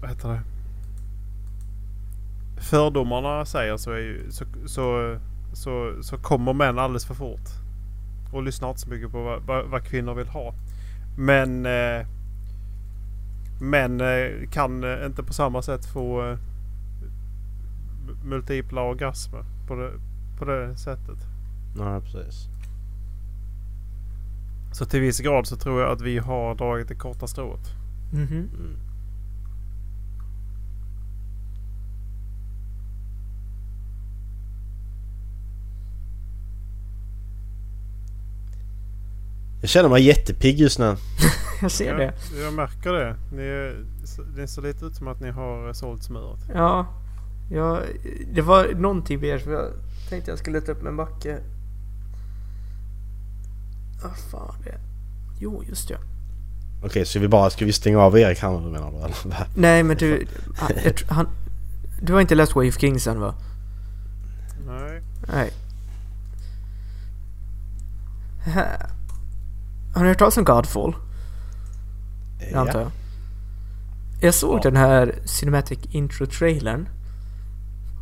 vad 0.00 0.10
heter 0.10 0.28
det? 0.28 0.42
Fördomarna 2.60 3.44
säger 3.44 3.76
så, 3.76 3.90
är 3.90 3.98
ju, 3.98 4.30
så, 4.30 4.44
så, 4.66 5.16
så, 5.52 6.02
så 6.02 6.18
kommer 6.18 6.52
män 6.52 6.78
alldeles 6.78 7.06
för 7.06 7.14
fort. 7.14 7.48
Och 8.32 8.42
lyssnar 8.42 8.68
inte 8.68 8.80
så 8.80 8.90
mycket 8.90 9.12
på 9.12 9.22
vad, 9.22 9.42
vad, 9.42 9.66
vad 9.66 9.84
kvinnor 9.84 10.14
vill 10.14 10.28
ha. 10.28 10.54
Men 11.16 11.66
eh, 11.66 12.06
män 13.62 14.00
eh, 14.00 14.48
kan 14.50 14.84
eh, 14.84 15.06
inte 15.06 15.22
på 15.22 15.32
samma 15.32 15.62
sätt 15.62 15.86
få 15.86 16.30
eh, 16.30 16.38
multipla 18.24 18.82
orgasmer 18.82 19.44
på 19.66 19.74
det, 19.74 19.90
på 20.38 20.44
det 20.44 20.76
sättet. 20.76 21.18
Nej, 21.76 22.00
precis. 22.00 22.48
Så 24.72 24.84
till 24.84 25.00
viss 25.00 25.20
grad 25.20 25.46
så 25.46 25.56
tror 25.56 25.80
jag 25.80 25.92
att 25.92 26.00
vi 26.00 26.18
har 26.18 26.54
dragit 26.54 26.88
det 26.88 26.94
korta 26.94 27.26
strået. 27.26 27.70
Mhm. 28.12 28.22
Mm. 28.22 28.76
Jag 39.62 39.70
känner 39.70 39.88
mig 39.88 40.02
jättepigg 40.02 40.58
just 40.60 40.78
nu. 40.78 40.96
Jag 41.62 41.70
ser 41.70 41.94
det. 41.96 42.04
Jag, 42.36 42.44
jag 42.46 42.52
märker 42.54 42.92
det. 42.92 43.16
Ni, 43.32 43.42
är- 43.42 43.84
det 44.36 44.48
ser 44.48 44.62
lite 44.62 44.84
ut 44.84 44.94
som 44.96 45.08
att 45.08 45.20
ni 45.20 45.30
har 45.30 45.72
sålt 45.72 46.02
smöret. 46.02 46.40
Ja. 46.54 46.86
ja. 47.50 47.80
Det 48.34 48.42
var 48.42 48.68
någonting 48.74 49.20
mer 49.20 49.38
som 49.38 49.52
jag 49.52 49.66
tänkte 50.08 50.30
jag 50.30 50.38
skulle 50.38 50.60
ta 50.60 50.72
upp 50.72 50.82
med 50.82 50.94
Macke. 50.94 51.38
Vad 54.02 54.16
fan 54.30 54.54
det. 54.64 54.78
Jo, 55.40 55.62
just 55.68 55.88
det. 55.88 55.98
Okej, 56.84 57.06
så 57.06 57.18
vi 57.18 57.28
bara, 57.28 57.50
ska 57.50 57.64
vi 57.64 57.72
stänga 57.72 57.98
av 57.98 58.18
Erik 58.18 58.38
här 58.38 58.60
menar 58.60 58.90
du? 58.90 58.96
Eller? 58.98 59.46
Nej, 59.56 59.82
men 59.82 59.96
du... 59.96 60.26
Han, 60.56 60.70
jag, 60.84 60.92
tr- 60.94 61.06
han, 61.12 61.28
du 62.02 62.12
har 62.12 62.20
inte 62.20 62.34
läst 62.34 62.54
Wave 62.54 62.72
Kings 62.72 63.06
än 63.06 63.20
va? 63.20 63.34
Nej. 64.66 65.02
Nej. 65.32 65.50
Här. 68.44 68.86
Har 69.94 70.02
ni 70.02 70.08
hört 70.08 70.18
talas 70.18 70.36
om 70.36 70.44
Godfall? 70.44 70.96
Det 72.38 72.54
antar 72.54 72.80
jag. 72.80 72.90
Jag 74.20 74.34
såg 74.34 74.58
Ja. 74.58 74.62
den 74.62 74.76
här 74.76 75.14
Cinematic 75.24 75.78
Intro-trailern. 75.90 76.88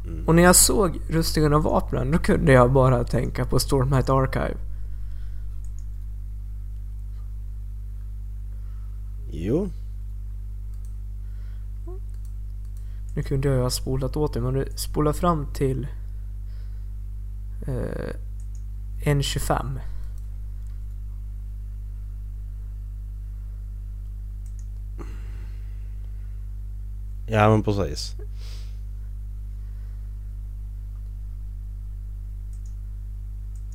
Mm. 0.07 0.29
Och 0.29 0.35
när 0.35 0.43
jag 0.43 0.57
såg 0.57 1.01
rustningen 1.09 1.55
av 1.55 1.63
vapnen, 1.63 2.11
då 2.11 2.19
kunde 2.19 2.53
jag 2.53 2.73
bara 2.73 3.05
tänka 3.05 3.45
på 3.45 3.59
Stormlight 3.59 4.09
Archive. 4.09 4.57
Jo. 9.33 9.69
Nu 13.17 13.23
kunde 13.23 13.49
jag 13.49 13.57
ju 13.57 13.63
ha 13.63 13.71
spolat 13.71 14.17
åt 14.17 14.35
det, 14.35 14.41
men 14.41 14.55
du 14.55 14.67
spolar 14.77 15.13
fram 15.13 15.47
till... 15.55 15.87
Eh, 17.67 18.15
1.25. 19.05 19.81
Ja 27.31 27.51
men 27.51 27.63
precis. 27.63 28.15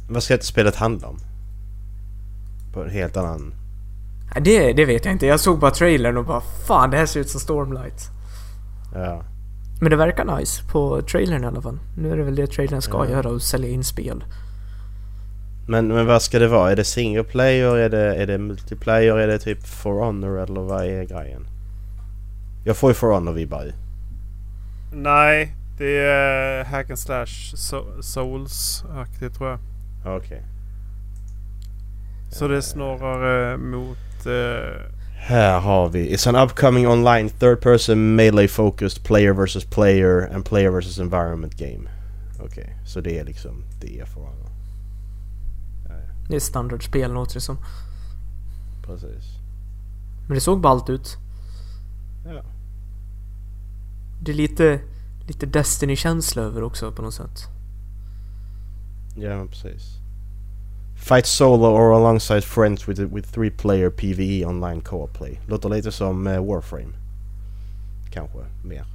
Vad 0.09 0.23
ska 0.23 0.33
inte 0.33 0.45
spelet 0.45 0.75
handla 0.75 1.07
om? 1.07 1.17
På 2.73 2.83
en 2.83 2.89
helt 2.89 3.17
annan... 3.17 3.53
Det, 4.41 4.73
det 4.73 4.85
vet 4.85 5.05
jag 5.05 5.11
inte. 5.13 5.25
Jag 5.25 5.39
såg 5.39 5.59
bara 5.59 5.71
trailern 5.71 6.17
och 6.17 6.25
bara 6.25 6.41
Fan, 6.67 6.89
det 6.91 6.97
här 6.97 7.05
ser 7.05 7.19
ut 7.19 7.29
som 7.29 7.39
Stormlight. 7.39 8.09
Ja. 8.93 9.23
Men 9.81 9.89
det 9.89 9.95
verkar 9.95 10.37
nice 10.37 10.63
på 10.71 11.01
trailern 11.01 11.43
i 11.43 11.47
alla 11.47 11.61
fall. 11.61 11.79
Nu 11.97 12.11
är 12.11 12.17
det 12.17 12.23
väl 12.23 12.35
det 12.35 12.47
trailern 12.47 12.81
ska 12.81 13.05
Ja. 13.05 13.11
göra 13.11 13.29
och 13.29 13.41
sälja 13.41 13.69
in 13.69 13.83
spel. 13.83 14.23
Men, 15.67 15.87
men 15.87 16.05
vad 16.05 16.21
ska 16.21 16.39
det 16.39 16.47
vara? 16.47 16.71
Är 16.71 16.75
det 16.75 16.83
single 16.83 17.23
player? 17.23 17.75
Är 17.77 17.89
det, 17.89 18.15
är 18.15 18.27
det 18.27 18.37
multiplayer? 18.37 19.17
Är 19.17 19.27
det 19.27 19.39
typ 19.39 19.67
For 19.67 20.05
Honor 20.05 20.39
eller 20.39 20.61
vad 20.61 20.85
är 20.85 21.03
grejen? 21.03 21.47
Jag 22.67 22.77
får 22.77 22.89
ju 22.89 22.93
For 22.93 23.11
Honor 23.13 23.33
vibbar 23.33 23.63
ju. 23.63 23.73
Nej, 24.91 25.55
det 25.77 25.97
är 25.97 26.63
Hack 26.63 26.89
and 26.89 26.99
Slash 26.99 27.25
so- 27.55 28.01
Souls-aktigt 28.01 29.33
tror 29.37 29.49
jag. 29.49 29.59
Okej. 30.17 30.43
Så 32.31 32.47
det 32.47 32.57
är 32.57 32.61
snarare 32.61 33.57
mot... 33.57 34.25
Eh, 34.25 34.91
Här 35.17 35.59
har 35.59 35.89
vi. 35.89 36.15
It's 36.15 36.29
an 36.29 36.35
upcoming 36.49 36.87
online 36.87 37.29
third 37.29 37.61
person 37.61 38.15
melee 38.15 38.47
focused 38.47 39.03
player 39.03 39.33
versus 39.33 39.65
player 39.65 40.33
and 40.35 40.45
player 40.45 40.69
versus 40.69 40.99
environment 40.99 41.53
game. 41.57 41.89
Okej, 42.39 42.75
så 42.85 43.01
det 43.01 43.19
är 43.19 43.23
liksom 43.25 43.63
det 43.81 43.99
är 43.99 44.05
för 44.05 44.21
alla. 44.21 44.49
Det 46.29 46.35
är 46.35 46.39
standardspel 46.39 47.13
låter 47.13 47.33
det 47.33 47.41
som. 47.41 47.57
Precis. 48.85 49.25
Men 50.27 50.35
det 50.35 50.41
såg 50.41 50.61
ballt 50.61 50.89
ut. 50.89 51.17
Ja. 52.25 52.41
Det 54.25 54.31
är 54.31 54.35
lite, 54.35 54.79
lite 55.27 55.45
Destiny-känsla 55.45 56.41
över 56.41 56.63
också 56.63 56.91
på 56.91 57.01
något 57.01 57.13
sätt. 57.13 57.47
Ja 59.17 59.45
precis. 59.49 59.99
Fight 60.95 61.25
solo 61.25 61.67
or 61.67 61.93
alongside 61.93 62.43
friends 62.43 62.87
with, 62.87 63.01
with 63.01 63.33
three 63.33 63.51
player 63.51 63.89
PVE 63.89 64.45
online 64.45 64.81
co-op 64.81 65.13
play. 65.13 65.39
Låter 65.47 65.69
lite 65.69 65.91
som 65.91 66.27
eh, 66.27 66.45
Warframe. 66.45 66.93
Kanske 68.11 68.37
mer. 68.63 68.85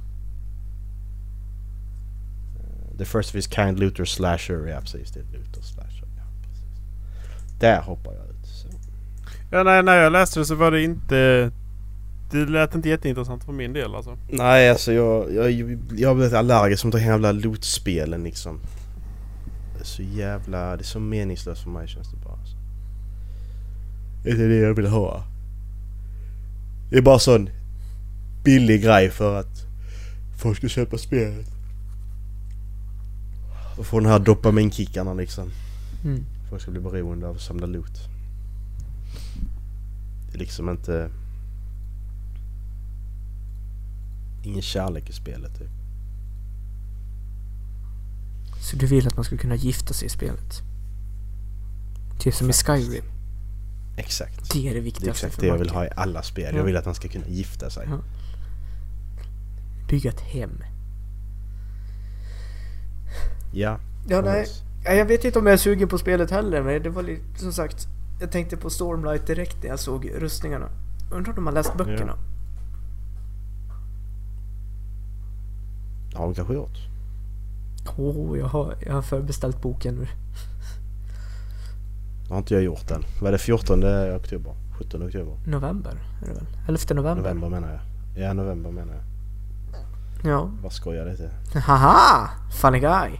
Eh, 2.59 2.97
the 2.97 3.05
first 3.05 3.29
of 3.29 3.35
his 3.35 3.47
kind 3.47 3.79
looter 3.79 4.05
slasher. 4.05 4.67
Ja 4.67 4.81
precis, 4.81 5.11
det 5.11 5.19
är 5.19 5.23
looter 5.23 5.61
slasher. 5.61 6.07
Ja, 6.17 6.23
precis. 6.41 6.79
Där 7.59 7.81
hoppar 7.81 8.13
jag 8.13 8.25
ut. 8.25 8.45
Så. 8.45 8.67
Ja, 9.51 9.63
nej, 9.63 9.83
när 9.83 9.95
jag 9.95 10.11
läste 10.11 10.39
det 10.39 10.45
så 10.45 10.55
var 10.55 10.71
det 10.71 10.83
inte... 10.83 11.51
Det 12.31 12.45
lät 12.45 12.75
inte 12.75 12.89
jätteintressant 12.89 13.43
för 13.43 13.53
min 13.53 13.73
del 13.73 13.95
alltså. 13.95 14.17
Nej 14.29 14.69
alltså 14.69 14.93
jag, 14.93 15.33
jag, 15.33 15.51
jag 15.95 16.15
blivit 16.15 16.33
allergisk 16.33 16.83
mot 16.83 16.93
de 16.93 16.99
här 16.99 17.11
jävla 17.11 17.31
lootspelen 17.31 18.23
liksom. 18.23 18.59
Det 19.73 19.79
är 19.79 19.85
så 19.85 20.01
jävla... 20.01 20.77
Det 20.77 20.81
är 20.81 20.85
så 20.85 20.99
meningslöst 20.99 21.63
för 21.63 21.69
mig 21.69 21.87
känns 21.87 22.11
det 22.11 22.17
bara. 22.17 22.33
Alltså. 22.33 22.55
Det 24.23 24.29
är 24.29 24.49
det 24.49 24.55
jag 24.55 24.73
vill 24.73 24.87
ha. 24.87 25.23
Det 26.89 26.97
är 26.97 27.01
bara 27.01 27.19
sån 27.19 27.49
billig 28.43 28.83
grej 28.83 29.09
för 29.09 29.39
att 29.39 29.65
folk 30.37 30.57
ska 30.57 30.67
köpa 30.67 30.97
spelet. 30.97 31.47
Och 33.77 33.85
få 33.85 33.99
den 33.99 34.09
här 34.09 34.19
dopaminkickarna 34.19 35.13
liksom. 35.13 35.49
Mm. 36.03 36.25
Folk 36.49 36.61
ska 36.61 36.71
bli 36.71 36.81
beroende 36.81 37.27
av 37.27 37.35
att 37.35 37.41
samla 37.41 37.65
loot. 37.65 37.99
Det 40.27 40.37
är 40.37 40.39
liksom 40.39 40.69
inte... 40.69 41.09
Ingen 44.43 44.61
kärlek 44.61 45.09
i 45.09 45.13
spelet 45.13 45.59
typ. 45.59 45.69
Så 48.61 48.75
du 48.75 48.85
vill 48.85 49.07
att 49.07 49.15
man 49.15 49.25
ska 49.25 49.37
kunna 49.37 49.55
gifta 49.55 49.93
sig 49.93 50.05
i 50.05 50.09
spelet? 50.09 50.61
Typ 52.19 52.33
som 52.33 52.49
i 52.49 52.53
Skyrim. 52.53 53.03
Exakt. 53.97 54.53
Det 54.53 54.59
är 54.59 54.63
det 54.63 54.69
Det 54.69 54.77
är 54.77 54.81
viktigaste 54.81 55.27
exakt 55.27 55.41
det 55.41 55.47
jag 55.47 55.57
vill 55.57 55.69
ha 55.69 55.85
i 55.85 55.89
alla 55.95 56.23
spel. 56.23 56.49
Ja. 56.51 56.57
Jag 56.57 56.63
vill 56.63 56.77
att 56.77 56.85
han 56.85 56.95
ska 56.95 57.07
kunna 57.07 57.27
gifta 57.27 57.69
sig. 57.69 57.87
Ja. 57.89 57.99
Bygga 59.89 60.09
ett 60.09 60.21
hem. 60.21 60.63
Ja. 63.53 63.79
Ja, 64.07 64.21
nej. 64.21 64.47
jag 64.83 65.05
vet 65.05 65.25
inte 65.25 65.39
om 65.39 65.45
jag 65.45 65.53
är 65.53 65.57
sugen 65.57 65.87
på 65.87 65.97
spelet 65.97 66.31
heller, 66.31 66.63
men 66.63 66.83
det 66.83 66.89
var 66.89 67.03
lite, 67.03 67.39
som 67.39 67.53
sagt, 67.53 67.87
jag 68.19 68.31
tänkte 68.31 68.57
på 68.57 68.69
Stormlight 68.69 69.27
direkt 69.27 69.63
när 69.63 69.69
jag 69.69 69.79
såg 69.79 70.11
rustningarna. 70.15 70.69
Undrar 71.11 71.29
om 71.31 71.35
de 71.35 71.45
har 71.45 71.53
läst 71.53 71.77
böckerna? 71.77 72.17
Ja, 72.17 72.40
de 76.11 76.33
kanske 76.33 76.53
gjort. 76.53 76.77
Åh, 77.97 78.17
oh, 78.17 78.39
jag, 78.39 78.45
har, 78.45 78.75
jag 78.85 78.93
har 78.93 79.01
förbeställt 79.01 79.61
boken 79.61 79.95
nu. 79.95 80.07
Det 82.27 82.33
har 82.33 82.37
inte 82.37 82.53
jag 82.53 82.63
gjort 82.63 82.91
än. 82.91 83.03
Vad 83.21 83.27
är 83.27 83.31
det 83.31 83.37
14 83.37 83.83
oktober? 84.15 84.55
17 84.77 85.07
oktober? 85.07 85.37
November 85.45 85.91
är 86.21 86.27
det 86.27 86.33
väl? 86.33 86.45
11 86.67 86.79
november? 86.95 87.15
November 87.15 87.49
menar 87.49 87.71
jag. 87.71 87.81
Ja, 88.23 88.33
november 88.33 88.71
menar 88.71 88.93
jag. 88.93 89.03
Ja. 90.23 90.49
Bara 90.61 90.71
skojar 90.71 91.05
lite. 91.05 91.31
Haha! 91.59 92.29
Funny 92.61 92.79
guy! 92.79 93.19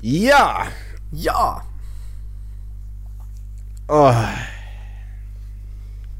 Ja! 0.00 0.66
Ja! 1.12 1.62
Åh, 3.88 4.24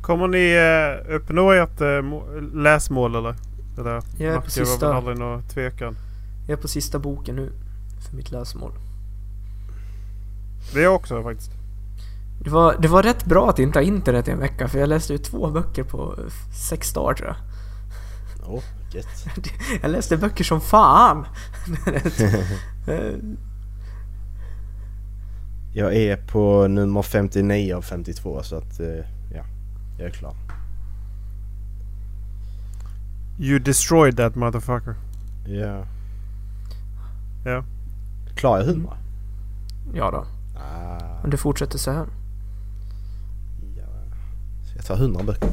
Kommer 0.04 0.28
ni 0.28 0.52
eh, 0.54 1.14
uppnå 1.16 1.50
ert 1.50 1.80
eh, 1.80 2.02
må- 2.02 2.26
läsmål 2.54 3.14
eller? 3.14 3.34
Det 3.76 3.82
där 3.82 4.02
Jag 4.18 4.28
är 4.34 4.36
på 4.36 4.42
var 4.42 4.48
sista. 4.48 4.86
väl 4.88 4.96
aldrig 4.96 5.18
någon 5.18 5.42
tvekan. 5.42 5.96
Jag 6.46 6.58
är 6.58 6.62
på 6.62 6.68
sista 6.68 6.98
boken 6.98 7.36
nu. 7.36 7.52
För 8.08 8.16
mitt 8.16 8.30
läsmål. 8.30 8.72
Det 10.72 10.78
är 10.78 10.82
jag 10.82 10.94
också 10.94 11.22
faktiskt. 11.22 11.50
Det 12.44 12.50
var, 12.50 12.76
det 12.78 12.88
var 12.88 13.02
rätt 13.02 13.24
bra 13.24 13.50
att 13.50 13.58
inte 13.58 13.78
ha 13.78 13.84
internet 13.84 14.28
i 14.28 14.30
en 14.30 14.38
vecka 14.38 14.68
för 14.68 14.78
jag 14.78 14.88
läste 14.88 15.12
ju 15.12 15.18
två 15.18 15.50
böcker 15.50 15.84
på 15.84 16.14
eh, 16.18 16.32
sex 16.68 16.92
dagar 16.92 17.14
tror 17.14 17.28
jag. 17.28 17.36
gött. 18.94 19.26
Jag 19.82 19.90
läste 19.90 20.16
böcker 20.16 20.44
som 20.44 20.60
fan! 20.60 21.26
Jag 25.74 25.94
är 25.94 26.16
på 26.16 26.66
nummer 26.68 27.02
59 27.02 27.74
av 27.74 27.82
52 27.82 28.42
så 28.42 28.56
att 28.56 28.80
eh, 28.80 29.04
jag 29.98 30.06
är 30.06 30.10
klar. 30.10 30.34
You 33.38 33.58
destroyed 33.58 34.16
that 34.16 34.34
motherfucker. 34.34 34.94
Ja. 35.46 35.86
Ja. 37.44 37.64
Klarar 38.34 38.58
jag 38.60 38.68
100? 38.68 38.96
ja 39.94 40.10
då. 40.10 40.26
Ah, 40.60 41.22
Om 41.24 41.30
det 41.30 41.36
fortsätter 41.36 41.78
så 41.78 41.90
här. 41.90 42.06
ja. 43.78 43.86
Ska 44.66 44.76
jag 44.76 44.84
ta 44.84 44.94
100 44.94 45.22
böcker? 45.22 45.50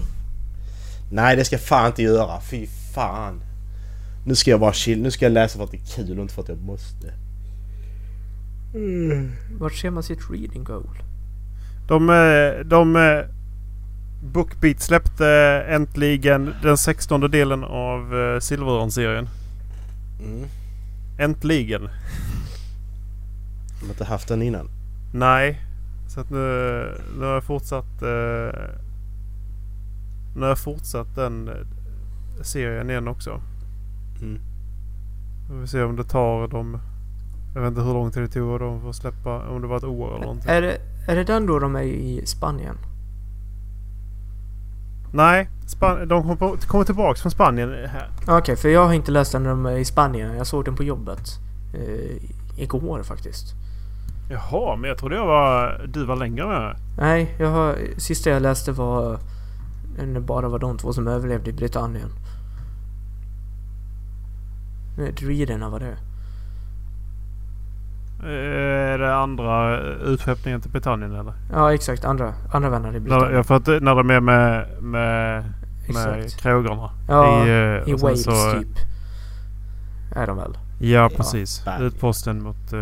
Nej 1.11 1.35
det 1.35 1.45
ska 1.45 1.55
jag 1.55 1.63
fan 1.63 1.87
inte 1.87 2.01
göra. 2.01 2.41
Fy 2.41 2.67
fan. 2.67 3.41
Nu 4.25 4.35
ska 4.35 4.51
jag 4.51 4.59
bara 4.59 4.73
chill. 4.73 5.01
Nu 5.01 5.11
ska 5.11 5.25
jag 5.25 5.31
läsa 5.31 5.57
för 5.57 5.63
att 5.63 5.71
det 5.71 5.77
är 5.77 5.85
kul 6.05 6.17
och 6.17 6.21
inte 6.21 6.33
för 6.33 6.41
att 6.41 6.49
jag 6.49 6.61
måste. 6.61 7.13
Vart 9.59 9.73
ser 9.73 9.89
man 9.89 10.03
sitt 10.03 10.29
reading 10.29 10.63
goal? 10.63 11.03
De, 11.87 12.09
eh, 12.09 12.65
de 12.65 12.95
eh, 12.95 13.25
Bookbeat 14.23 14.81
släppte 14.81 15.27
äntligen 15.67 16.53
den 16.61 16.77
16 16.77 17.31
delen 17.31 17.63
av 17.63 18.19
eh, 18.19 18.39
Silverörn-serien. 18.39 19.29
Mm. 20.25 20.47
Äntligen! 21.19 21.81
De 23.79 23.85
har 23.85 23.89
inte 23.89 24.05
haft 24.05 24.27
den 24.27 24.41
innan. 24.41 24.69
Nej. 25.13 25.61
Så 26.07 26.19
att 26.19 26.29
nu, 26.29 26.37
nu 27.19 27.25
har 27.25 27.33
jag 27.33 27.43
fortsatt... 27.43 28.01
Eh, 28.01 28.59
nu 30.35 30.41
har 30.41 30.47
jag 30.47 30.59
fortsatt 30.59 31.15
den 31.15 31.47
eh, 31.47 31.53
serien 32.41 32.89
igen 32.89 33.07
också. 33.07 33.41
Mm. 34.21 34.39
Vi 35.49 35.59
får 35.59 35.65
se 35.65 35.83
om 35.83 35.95
det 35.95 36.03
tar 36.03 36.47
dem... 36.47 36.79
Jag 37.53 37.61
vet 37.61 37.69
inte 37.69 37.81
hur 37.81 37.93
lång 37.93 38.11
tid 38.11 38.23
det 38.23 38.27
tog 38.27 38.59
dem 38.59 38.81
för 38.81 38.89
att 38.89 38.95
släppa. 38.95 39.49
Om 39.49 39.61
det 39.61 39.67
var 39.67 39.77
ett 39.77 39.83
år 39.83 40.09
eller 40.09 40.25
någonting. 40.25 40.51
Är 40.51 40.61
det, 40.61 40.77
är 41.07 41.15
det 41.15 41.23
den 41.23 41.45
då 41.45 41.59
de 41.59 41.75
är 41.75 41.83
i 41.83 42.25
Spanien? 42.25 42.77
Nej, 45.13 45.49
Span- 45.67 46.07
de 46.07 46.37
kommer 46.67 46.83
tillbaks 46.85 47.21
från 47.21 47.31
Spanien 47.31 47.69
här. 47.87 48.09
Okej, 48.27 48.55
för 48.55 48.69
jag 48.69 48.85
har 48.85 48.93
inte 48.93 49.11
läst 49.11 49.31
den 49.31 49.65
är 49.65 49.77
i 49.77 49.85
Spanien. 49.85 50.37
Jag 50.37 50.47
såg 50.47 50.65
den 50.65 50.75
på 50.75 50.83
jobbet. 50.83 51.39
Eh, 51.73 52.61
igår 52.63 53.03
faktiskt. 53.03 53.55
Jaha, 54.29 54.75
men 54.75 54.89
jag 54.89 54.97
trodde 54.97 55.15
jag 55.15 55.25
var... 55.25 55.85
Du 55.87 56.05
var 56.05 56.15
längre 56.15 56.47
med. 56.47 56.75
Nej, 56.97 57.35
jag 57.39 57.49
har, 57.51 57.75
sista 57.97 58.29
jag 58.29 58.41
läste 58.41 58.71
var 58.71 59.19
när 59.97 60.05
det 60.13 60.19
bara 60.21 60.49
var 60.49 60.59
de 60.59 60.77
två 60.77 60.93
som 60.93 61.07
överlevde 61.07 61.49
i 61.49 61.53
Britannien. 61.53 62.09
Nej, 64.97 65.11
Druiderna 65.11 65.69
var 65.69 65.79
det. 65.79 65.97
Eh, 68.23 68.29
Är 68.93 68.97
det 68.97 69.15
andra 69.15 69.79
utskeppningen 69.81 70.61
till 70.61 70.71
Britannien 70.71 71.15
eller? 71.15 71.33
Ja, 71.51 71.73
exakt. 71.73 72.05
Andra, 72.05 72.33
andra 72.53 72.69
vänner 72.69 72.95
i 72.95 72.99
Britannien. 72.99 73.33
ja, 73.33 73.43
för 73.43 73.55
att 73.55 73.67
när 73.67 73.95
de 73.95 74.09
är 74.09 74.19
med, 74.19 74.67
med, 74.83 75.43
med 75.93 76.31
krogarna. 76.39 76.89
Ja, 77.07 77.47
I, 77.47 77.49
eh, 77.49 77.89
I 77.89 77.93
Wales 77.93 78.23
så- 78.23 78.51
typ. 78.59 78.67
Är 80.15 80.27
de 80.27 80.37
väl? 80.37 80.57
Ja, 80.79 81.09
precis. 81.17 81.65
Berg. 81.65 81.83
Utposten 81.83 82.43
mot... 82.43 82.73
eh, 82.73 82.79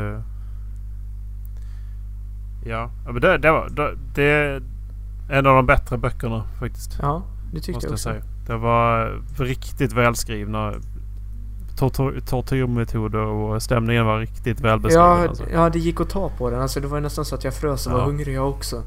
ja, 2.66 2.92
ja, 3.06 3.12
men 3.12 3.22
det, 3.22 3.38
det, 3.38 3.52
var, 3.52 3.70
det, 3.70 3.96
det 4.16 4.24
är 4.24 4.62
en 5.30 5.46
av 5.48 5.56
de 5.56 5.66
bättre 5.66 5.98
böckerna 5.98 6.44
faktiskt. 6.60 7.00
Ja, 7.02 7.24
det 7.54 7.60
tyckte 7.60 7.86
jag 7.86 7.92
också. 7.94 7.98
säga. 7.98 8.22
Det 8.48 8.56
var 8.58 9.22
riktigt 9.38 9.94
välskrivna 9.94 10.74
tortyr, 11.80 12.20
tortyrmetoder 12.20 13.20
och 13.20 13.64
stämningen 13.64 14.06
var 14.06 14.20
riktigt 14.20 14.62
välbeskriven. 14.62 15.06
Ja, 15.06 15.28
alltså. 15.28 15.50
ja, 15.50 15.70
det 15.70 15.80
gick 15.80 16.02
att 16.02 16.10
ta 16.10 16.30
på 16.30 16.50
den. 16.50 16.62
Alltså, 16.62 16.80
det 16.80 16.88
var 16.88 17.00
nästan 17.00 17.26
så 17.26 17.36
att 17.36 17.44
jag 17.44 17.54
frös 17.54 17.88
och 17.88 17.94
var 17.94 18.00
Ja. 18.00 18.06
hungrig 18.06 18.36
jag 18.36 18.50
också. 18.50 18.84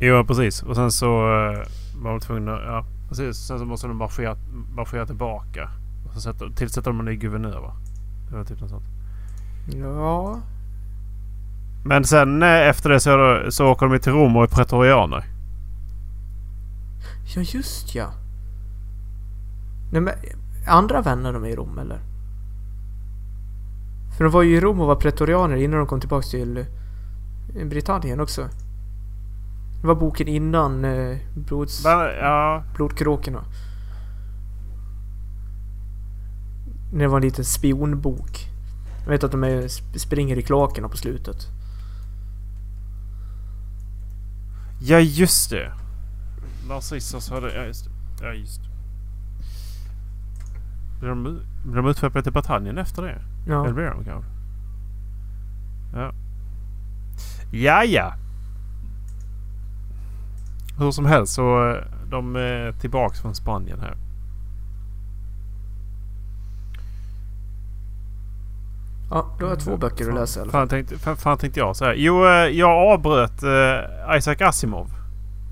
Jo, 0.00 0.24
precis. 0.24 0.62
Och 0.62 0.76
sen 0.76 0.90
så 0.92 1.06
uh, 1.06 1.58
var 2.02 2.10
de 2.10 2.20
tvungna... 2.20 2.52
Ja, 2.52 2.84
precis. 3.08 3.36
Sen 3.36 3.58
så 3.58 3.64
måste 3.64 3.86
de 3.86 3.96
marschera, 3.96 4.36
marschera 4.76 5.06
tillbaka. 5.06 5.70
Och 6.06 6.12
så 6.14 6.20
sätter, 6.20 6.50
tillsätter 6.50 6.90
de 6.90 7.00
en 7.00 7.06
ny 7.06 7.16
guvernör 7.16 7.60
va? 7.60 7.72
Det 8.30 8.36
var 8.36 8.44
typ 8.44 8.60
något 8.60 8.70
sånt. 8.70 8.84
Ja. 9.74 10.40
Men 11.84 12.04
sen 12.04 12.42
eh, 12.42 12.68
efter 12.68 12.90
det 12.90 13.00
så, 13.00 13.42
så 13.50 13.66
åker 13.66 13.86
de 13.86 13.98
till 13.98 14.12
Rom 14.12 14.36
och 14.36 14.42
är 14.42 14.46
pretorianer. 14.46 15.24
Ja, 17.34 17.42
just 17.42 17.94
ja. 17.94 18.12
Nej, 19.92 20.00
men 20.00 20.14
andra 20.66 21.02
vänner 21.02 21.32
de 21.32 21.44
är 21.44 21.48
i 21.48 21.56
Rom 21.56 21.78
eller? 21.78 22.00
För 24.16 24.24
de 24.24 24.32
var 24.32 24.42
ju 24.42 24.56
i 24.56 24.60
Rom 24.60 24.80
och 24.80 24.86
var 24.86 24.96
pretorianer 24.96 25.56
innan 25.56 25.78
de 25.78 25.86
kom 25.86 26.00
tillbaks 26.00 26.30
till 26.30 26.56
eh, 27.56 27.66
Britannien 27.66 28.20
också. 28.20 28.48
Det 29.80 29.86
var 29.86 29.94
boken 29.94 30.28
innan 30.28 30.84
eh, 30.84 31.16
blods, 31.34 31.84
ja, 32.20 32.64
Blodkråkorna. 32.74 33.44
Det 36.92 37.06
var 37.06 37.16
en 37.16 37.22
liten 37.22 37.44
spionbok. 37.44 38.48
Jag 39.04 39.10
vet 39.10 39.24
att 39.24 39.30
de 39.32 39.44
är, 39.44 39.62
sp- 39.62 39.98
springer 39.98 40.38
i 40.38 40.42
kloakerna 40.42 40.88
på 40.88 40.96
slutet. 40.96 41.36
ja 44.80 44.98
just 45.00 45.50
det. 45.50 45.72
Narcissus 46.68 47.30
hade... 47.30 47.54
Ja 47.54 47.64
just 47.64 47.84
det. 47.84 47.90
Ja 48.26 48.32
just 48.32 48.60
det. 48.62 48.68
Blir 51.04 51.10
de, 51.14 51.40
blir 51.64 51.76
de 51.82 51.86
utskeppade 51.86 52.22
till 52.22 52.32
Britannien 52.32 52.78
efter 52.78 53.02
det? 53.02 53.18
Ja. 53.46 53.64
Eller 53.64 53.74
blir 53.74 53.84
de 53.84 54.04
kanske? 54.04 54.30
Ja. 55.94 56.12
Ja, 57.52 57.84
ja. 57.84 58.14
Hur 60.78 60.90
som 60.90 61.06
helst 61.06 61.34
så 61.34 61.70
eh, 61.70 61.84
de 62.10 62.36
är 62.36 62.72
tillbaks 62.72 63.20
från 63.20 63.34
Spanien 63.34 63.80
här. 63.80 63.96
Ja, 69.10 69.26
då 69.38 69.46
har 69.46 69.50
jag 69.52 69.60
två 69.60 69.76
böcker 69.76 70.08
att 70.08 70.14
läsa 70.14 70.40
i 70.40 70.42
alla 70.42 70.52
fall. 70.52 70.60
Fan 70.60 70.68
tänkte, 70.68 70.98
fan, 70.98 71.16
fan 71.16 71.38
tänkte 71.38 71.60
jag 71.60 71.76
så 71.76 71.84
här. 71.84 71.94
Jo, 71.94 72.24
eh, 72.26 72.30
jag 72.32 72.70
avbröt 72.92 73.42
eh, 73.42 74.16
Isaac 74.16 74.36
Asimov 74.40 74.90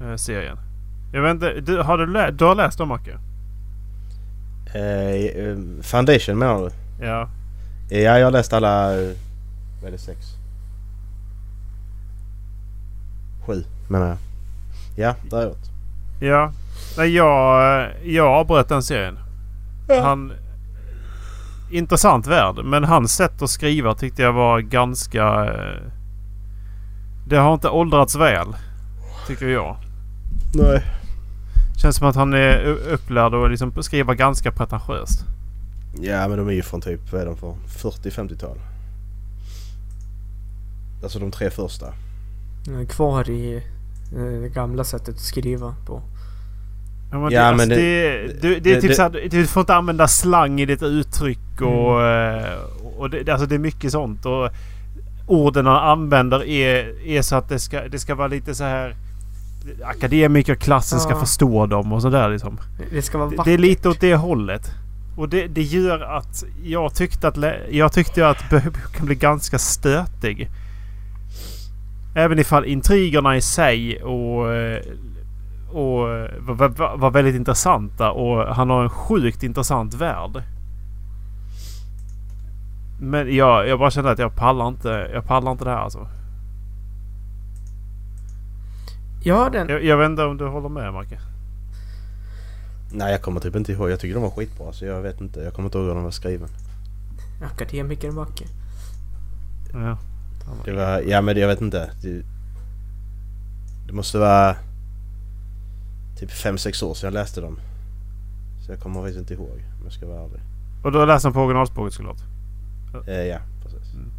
eh, 0.03 0.15
serien. 0.17 0.59
Jag 1.13 1.23
vet 1.23 1.35
inte, 1.35 1.61
du, 1.61 1.83
har 1.83 1.99
du, 1.99 2.07
lä- 2.07 2.31
du 2.31 2.45
har 2.45 2.55
läst 2.55 2.79
dem 2.79 2.89
Macke? 2.89 3.19
Eh, 4.75 5.45
eh, 5.45 5.57
Foundation 5.83 6.39
menar 6.39 6.61
du? 6.61 6.71
Ja. 7.07 7.29
Ja, 7.91 7.99
jag 8.19 8.25
har 8.27 8.31
läst 8.31 8.53
alla... 8.53 8.93
eh, 9.03 9.11
Vad 9.81 9.89
är 9.89 9.93
det? 9.93 9.99
Sex? 9.99 10.19
Sju 13.47 13.65
menar 13.89 14.07
jag. 14.07 14.17
Ja, 15.31 15.43
gjort. 15.45 15.59
Ja. 16.21 16.53
Nej, 16.97 17.15
jag, 17.15 17.89
jag 18.05 18.27
avbröt 18.27 18.69
den 18.69 18.83
serien. 18.83 19.19
Han... 20.03 20.33
Intressant 21.71 22.27
värld. 22.27 22.65
Men 22.65 22.85
hans 22.85 23.13
sätt 23.17 23.43
att 23.43 23.51
skriva 23.51 23.95
tyckte 23.95 24.23
jag 24.23 24.33
var 24.33 24.61
ganska... 24.61 25.25
Det 27.29 27.37
har 27.37 27.55
inte 27.55 27.69
åldrats 27.69 28.17
väl. 28.17 28.47
Tycker 29.27 29.47
jag. 29.49 29.77
Nej. 30.55 30.83
Känns 31.77 31.97
som 31.97 32.07
att 32.09 32.17
han 32.17 32.35
är 32.35 32.61
upplärd 32.93 33.35
och 33.35 33.51
liksom 33.51 33.83
skriver 33.83 34.15
ganska 34.15 34.53
pretentiöst. 34.53 35.25
Ja, 36.01 36.29
men 36.29 36.39
de 36.39 36.49
är 36.49 36.53
ju 36.53 36.63
från 36.63 36.81
typ, 36.81 37.13
vad 37.13 37.21
är 37.21 37.27
de 37.27 37.37
för? 37.37 37.55
40-50-tal. 37.69 38.59
Alltså 41.03 41.19
de 41.19 41.31
tre 41.31 41.51
första. 41.51 41.87
Kvar 42.89 43.31
i 43.31 43.57
eh, 44.17 44.41
det 44.41 44.49
gamla 44.49 44.85
sättet 44.85 45.15
att 45.15 45.21
skriva 45.21 45.75
på. 45.87 46.03
Ja, 47.11 47.19
men, 47.19 47.31
Ja, 47.33 47.41
det, 47.41 47.47
alltså, 47.49 47.69
men 47.69 47.79
det, 47.79 48.11
det- 48.27 48.41
det, 48.43 48.61
det, 48.61 48.73
är 48.75 48.81
typ 48.81 48.91
det- 48.91 48.95
så 48.97 49.03
här, 49.03 49.29
du 49.31 49.47
får 49.47 49.61
inte 49.61 49.75
använda 49.75 50.09
slang 50.09 50.61
i 50.61 50.67
ditt 50.67 50.83
uttryck 50.83 51.61
och, 51.61 52.03
eh, 52.03 52.59
och 52.97 53.11
det, 53.11 53.29
alltså 53.29 53.47
det 53.47 53.55
är 53.55 53.59
mycket 53.59 53.93
sånt. 53.93 54.27
Och 54.27 54.49
orden 55.27 55.67
han 55.67 55.89
använder 55.91 56.45
är, 56.45 57.07
är 57.07 57.23
så 57.23 57.37
att 57.37 57.49
det 57.49 57.59
ska, 57.59 57.89
det 57.89 57.99
ska 57.99 58.15
vara 58.15 58.29
lite 58.29 58.55
så 58.55 58.65
här 58.65 58.97
akademikerklassen 59.85 61.01
ska 61.01 61.11
Ja. 61.13 61.21
förstå 61.21 61.67
dem 61.67 61.93
och 61.93 62.03
sådär 62.03 62.29
liksom. 62.29 62.59
Det 62.91 63.03
ska 63.03 63.19
vara 63.19 63.29
vackert. 63.29 63.45
det 63.45 63.53
är 63.53 63.59
lite 63.59 63.89
åt 63.89 64.01
det 64.01 64.15
hållet. 64.15 64.71
Och 65.17 65.29
det, 65.29 65.47
det 65.47 65.63
gör 65.63 66.01
att 66.01 66.45
jag 66.65 66.95
tyckte 66.95 67.29
att 67.29 67.37
jag 67.71 67.93
tyckte 67.93 68.29
att 68.29 68.51
boken 68.51 68.73
blev 69.07 69.19
ganska 69.19 69.59
stötig. 69.59 70.51
Även 72.15 72.39
ifall 72.39 72.65
intrigerna 72.65 73.37
i 73.37 73.41
sig 73.41 74.03
och, 74.03 74.53
eh, 74.55 74.83
och 75.71 75.99
var, 76.39 76.69
var, 76.69 76.97
var 76.97 77.11
väldigt 77.11 77.35
intressanta 77.35 78.11
och 78.11 78.55
han 78.55 78.71
har 78.71 78.83
en 78.83 78.91
sjukt 78.91 79.43
intressant 79.43 79.95
värld. 79.95 80.43
Men 83.01 83.35
jag, 83.37 83.69
jag 83.69 83.79
bara 83.79 83.91
kände 83.91 84.11
att 84.11 84.19
jag 84.19 84.37
pallar 84.37 84.69
inte, 84.69 85.11
jag 85.15 85.27
pallar 85.27 85.53
inte 85.53 85.65
det 85.65 85.71
här 85.71 85.79
alltså. 85.79 86.09
Ja, 89.23 89.51
den... 89.51 89.69
Jag, 89.69 89.85
jag 89.85 89.97
vet 89.97 90.11
inte 90.11 90.25
om 90.25 90.37
du 90.37 90.49
håller 90.49 90.69
med 90.69 90.93
Macke? 90.93 91.19
Nej, 92.93 93.13
jag 93.13 93.23
kommer 93.23 93.41
typ 93.41 93.57
inte 93.57 93.73
ihåg. 93.73 93.91
Jag 93.91 94.01
tycker 94.01 94.15
de 94.15 94.23
var 94.23 94.31
skitbra 94.31 94.73
så 94.73 94.85
jag 94.85 95.03
vet 95.03 95.21
inte. 95.21 95.41
Jag 95.41 95.55
kommer 95.55 95.67
inte 95.67 95.79
ihåg 95.79 95.87
hur 95.87 95.95
de 95.95 96.05
var 96.05 96.11
skriven. 96.11 96.49
Akademikern 97.43 98.15
Backe. 98.15 98.45
Ja. 99.73 99.99
Det 100.65 100.73
var, 100.73 101.01
ja 101.01 101.21
men 101.21 101.37
jag 101.37 101.49
vet 101.49 101.61
inte. 101.61 101.91
Det, 102.03 102.23
det 103.87 103.93
måste 103.93 104.19
vara 104.19 104.57
typ 106.19 106.31
5-6 106.31 106.85
år 106.85 106.95
sedan 106.95 107.07
jag 107.07 107.15
läste 107.15 107.41
dem. 107.41 107.59
Så 108.67 108.73
jag 108.73 108.81
kommer 108.81 109.01
faktiskt 109.01 109.19
inte 109.19 109.35
ihåg 109.35 109.63
om 109.79 109.85
jag 109.85 109.93
ska 109.93 110.07
vara 110.07 110.25
ärlig. 110.25 110.41
Och 110.85 110.93
du 110.93 110.99
har 110.99 111.07
läst 111.07 111.23
den 111.23 111.33
på 111.33 111.41
originalspråket 111.41 111.95
såklart? 111.95 112.21
Eh, 113.07 113.15
ja, 113.15 113.39
precis. 113.63 113.95
Mm. 113.95 114.11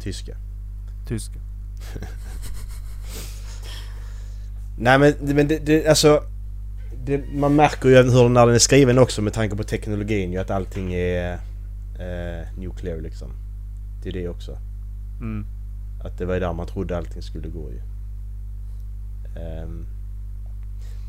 Tyska. 0.00 0.36
Tyska. 1.08 1.38
Nej 4.80 4.98
men, 4.98 5.14
men 5.20 5.48
det, 5.48 5.58
det 5.58 5.86
alltså... 5.86 6.22
Det, 7.04 7.22
man 7.32 7.54
märker 7.54 7.88
ju 7.88 7.96
hur 7.96 8.28
när 8.28 8.46
den 8.46 8.54
är 8.54 8.58
skriven 8.58 8.98
också 8.98 9.22
med 9.22 9.32
tanke 9.32 9.56
på 9.56 9.62
teknologin 9.62 10.32
ju 10.32 10.38
att 10.38 10.50
allting 10.50 10.94
är 10.94 11.32
eh, 11.98 12.58
nuclear 12.58 13.00
liksom. 13.00 13.28
Det 14.02 14.08
är 14.08 14.12
det 14.12 14.28
också. 14.28 14.58
Mm. 15.20 15.46
Att 16.04 16.18
det 16.18 16.24
var 16.24 16.34
ju 16.34 16.40
där 16.40 16.52
man 16.52 16.66
trodde 16.66 16.96
allting 16.96 17.22
skulle 17.22 17.48
gå 17.48 17.70
ju. 17.70 17.80
Ehm, 19.40 19.86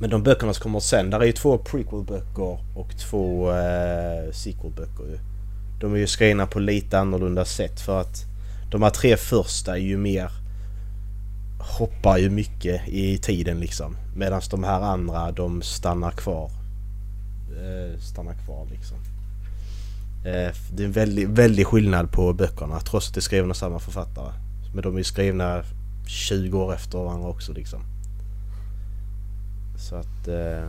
men 0.01 0.09
de 0.09 0.23
böckerna 0.23 0.53
som 0.53 0.63
kommer 0.63 0.79
sen, 0.79 1.09
där 1.09 1.19
är 1.19 1.25
ju 1.25 1.31
två 1.31 1.57
prequel-böcker 1.57 2.59
och 2.75 2.97
två 2.97 3.51
uh, 3.51 4.31
sequel-böcker 4.31 5.03
ju. 5.03 5.19
De 5.79 5.93
är 5.93 5.97
ju 5.97 6.07
skrivna 6.07 6.47
på 6.47 6.59
lite 6.59 6.99
annorlunda 6.99 7.45
sätt 7.45 7.79
för 7.79 8.01
att 8.01 8.25
de 8.71 8.83
här 8.83 8.89
tre 8.89 9.17
första 9.17 9.77
är 9.77 9.81
ju 9.81 9.97
mer 9.97 10.31
hoppar 11.61 12.17
ju 12.17 12.29
mycket 12.29 12.87
i 12.87 13.17
tiden 13.17 13.59
liksom. 13.59 13.95
Medan 14.15 14.41
de 14.51 14.63
här 14.63 14.81
andra 14.81 15.31
de 15.31 15.61
stannar 15.61 16.11
kvar. 16.11 16.51
Eh, 17.51 17.99
stannar 17.99 18.33
kvar 18.33 18.67
liksom. 18.71 18.97
Eh, 20.25 20.55
det 20.73 20.83
är 20.83 20.87
en 20.87 20.91
väldig, 20.91 21.29
väldig 21.29 21.67
skillnad 21.67 22.11
på 22.11 22.33
böckerna 22.33 22.79
trots 22.79 23.07
att 23.07 23.13
det 23.13 23.19
är 23.19 23.21
skrivna 23.21 23.49
av 23.49 23.53
samma 23.53 23.79
författare. 23.79 24.33
Men 24.73 24.83
de 24.83 24.93
är 24.93 24.97
ju 24.97 25.03
skrivna 25.03 25.63
20 26.07 26.59
år 26.59 26.73
efter 26.73 26.97
varandra 26.97 27.29
också 27.29 27.53
liksom. 27.53 27.81
Så 29.89 29.95
att... 29.95 30.27
Eh, 30.27 30.67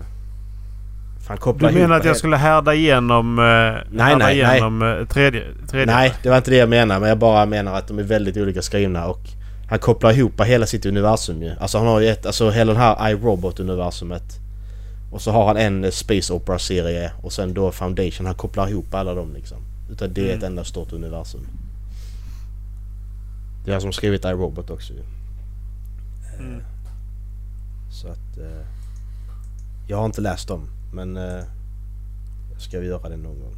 fan 1.26 1.36
koppla 1.36 1.68
Du 1.68 1.74
menar 1.74 1.97
att 1.97 2.05
jag 2.05 2.16
skulle 2.16 2.36
härda 2.36 2.74
igenom, 2.74 3.38
eh, 3.38 3.45
härda 3.45 3.84
nej, 3.90 4.16
nej. 4.18 4.38
igenom 4.38 4.82
eh, 4.82 5.07
tredje, 5.07 5.45
tredje? 5.70 5.95
Nej, 5.95 6.12
det 6.22 6.28
var 6.28 6.36
inte 6.36 6.51
det 6.51 6.57
jag 6.57 6.68
menade. 6.68 7.01
Men 7.01 7.09
jag 7.09 7.18
bara 7.18 7.47
menar 7.47 7.74
att 7.74 7.88
de 7.88 7.99
är 7.99 8.03
väldigt 8.03 8.36
olika 8.36 8.62
skrivna 8.62 9.07
och 9.07 9.20
han 9.69 9.79
kopplar 9.79 10.13
ihop 10.13 10.41
hela 10.41 10.67
sitt 10.67 10.87
universum 10.87 11.43
ju. 11.43 11.51
Alltså 11.61 11.79
han 11.79 11.87
har 11.87 12.01
ju 12.01 12.09
ett, 12.09 12.27
alltså 12.27 12.51
hela 12.51 12.73
den 12.73 12.83
här 12.83 13.11
iRobot-universumet. 13.11 14.39
Och 15.13 15.23
så 15.23 15.31
har 15.33 15.47
han 15.47 15.57
en 15.57 15.85
eh, 15.85 15.91
Space 15.91 16.33
Opera-serie 16.33 17.13
och 17.23 17.33
sen 17.33 17.55
då 17.55 17.73
Foundation. 17.73 18.27
Han 18.27 18.35
kopplar 18.35 18.69
ihop 18.69 18.95
alla 18.95 19.15
dem 19.15 19.35
liksom. 19.35 19.59
Utan 19.91 20.13
det 20.13 20.21
är 20.21 20.27
ett 20.27 20.43
Mm. 20.43 20.45
enda 20.47 20.65
stort 20.65 20.93
universum. 20.93 21.47
Det 23.65 23.71
är 23.71 23.73
han 23.73 23.81
som 23.81 23.93
skrivit 23.93 24.25
iRobot 24.25 24.71
också 24.71 24.93
ju. 24.93 25.03
Mm. 26.39 26.63
Så 27.91 28.09
att... 28.09 28.39
Eh, 28.39 28.67
jag 29.87 29.97
har 29.97 30.07
inte 30.07 30.21
läst 30.21 30.49
dem 30.49 30.69
men... 30.93 31.17
Eh, 31.17 31.45
jag 32.53 32.61
ska 32.61 32.83
göra 32.83 33.09
det 33.09 33.17
någon 33.17 33.41
gång, 33.41 33.55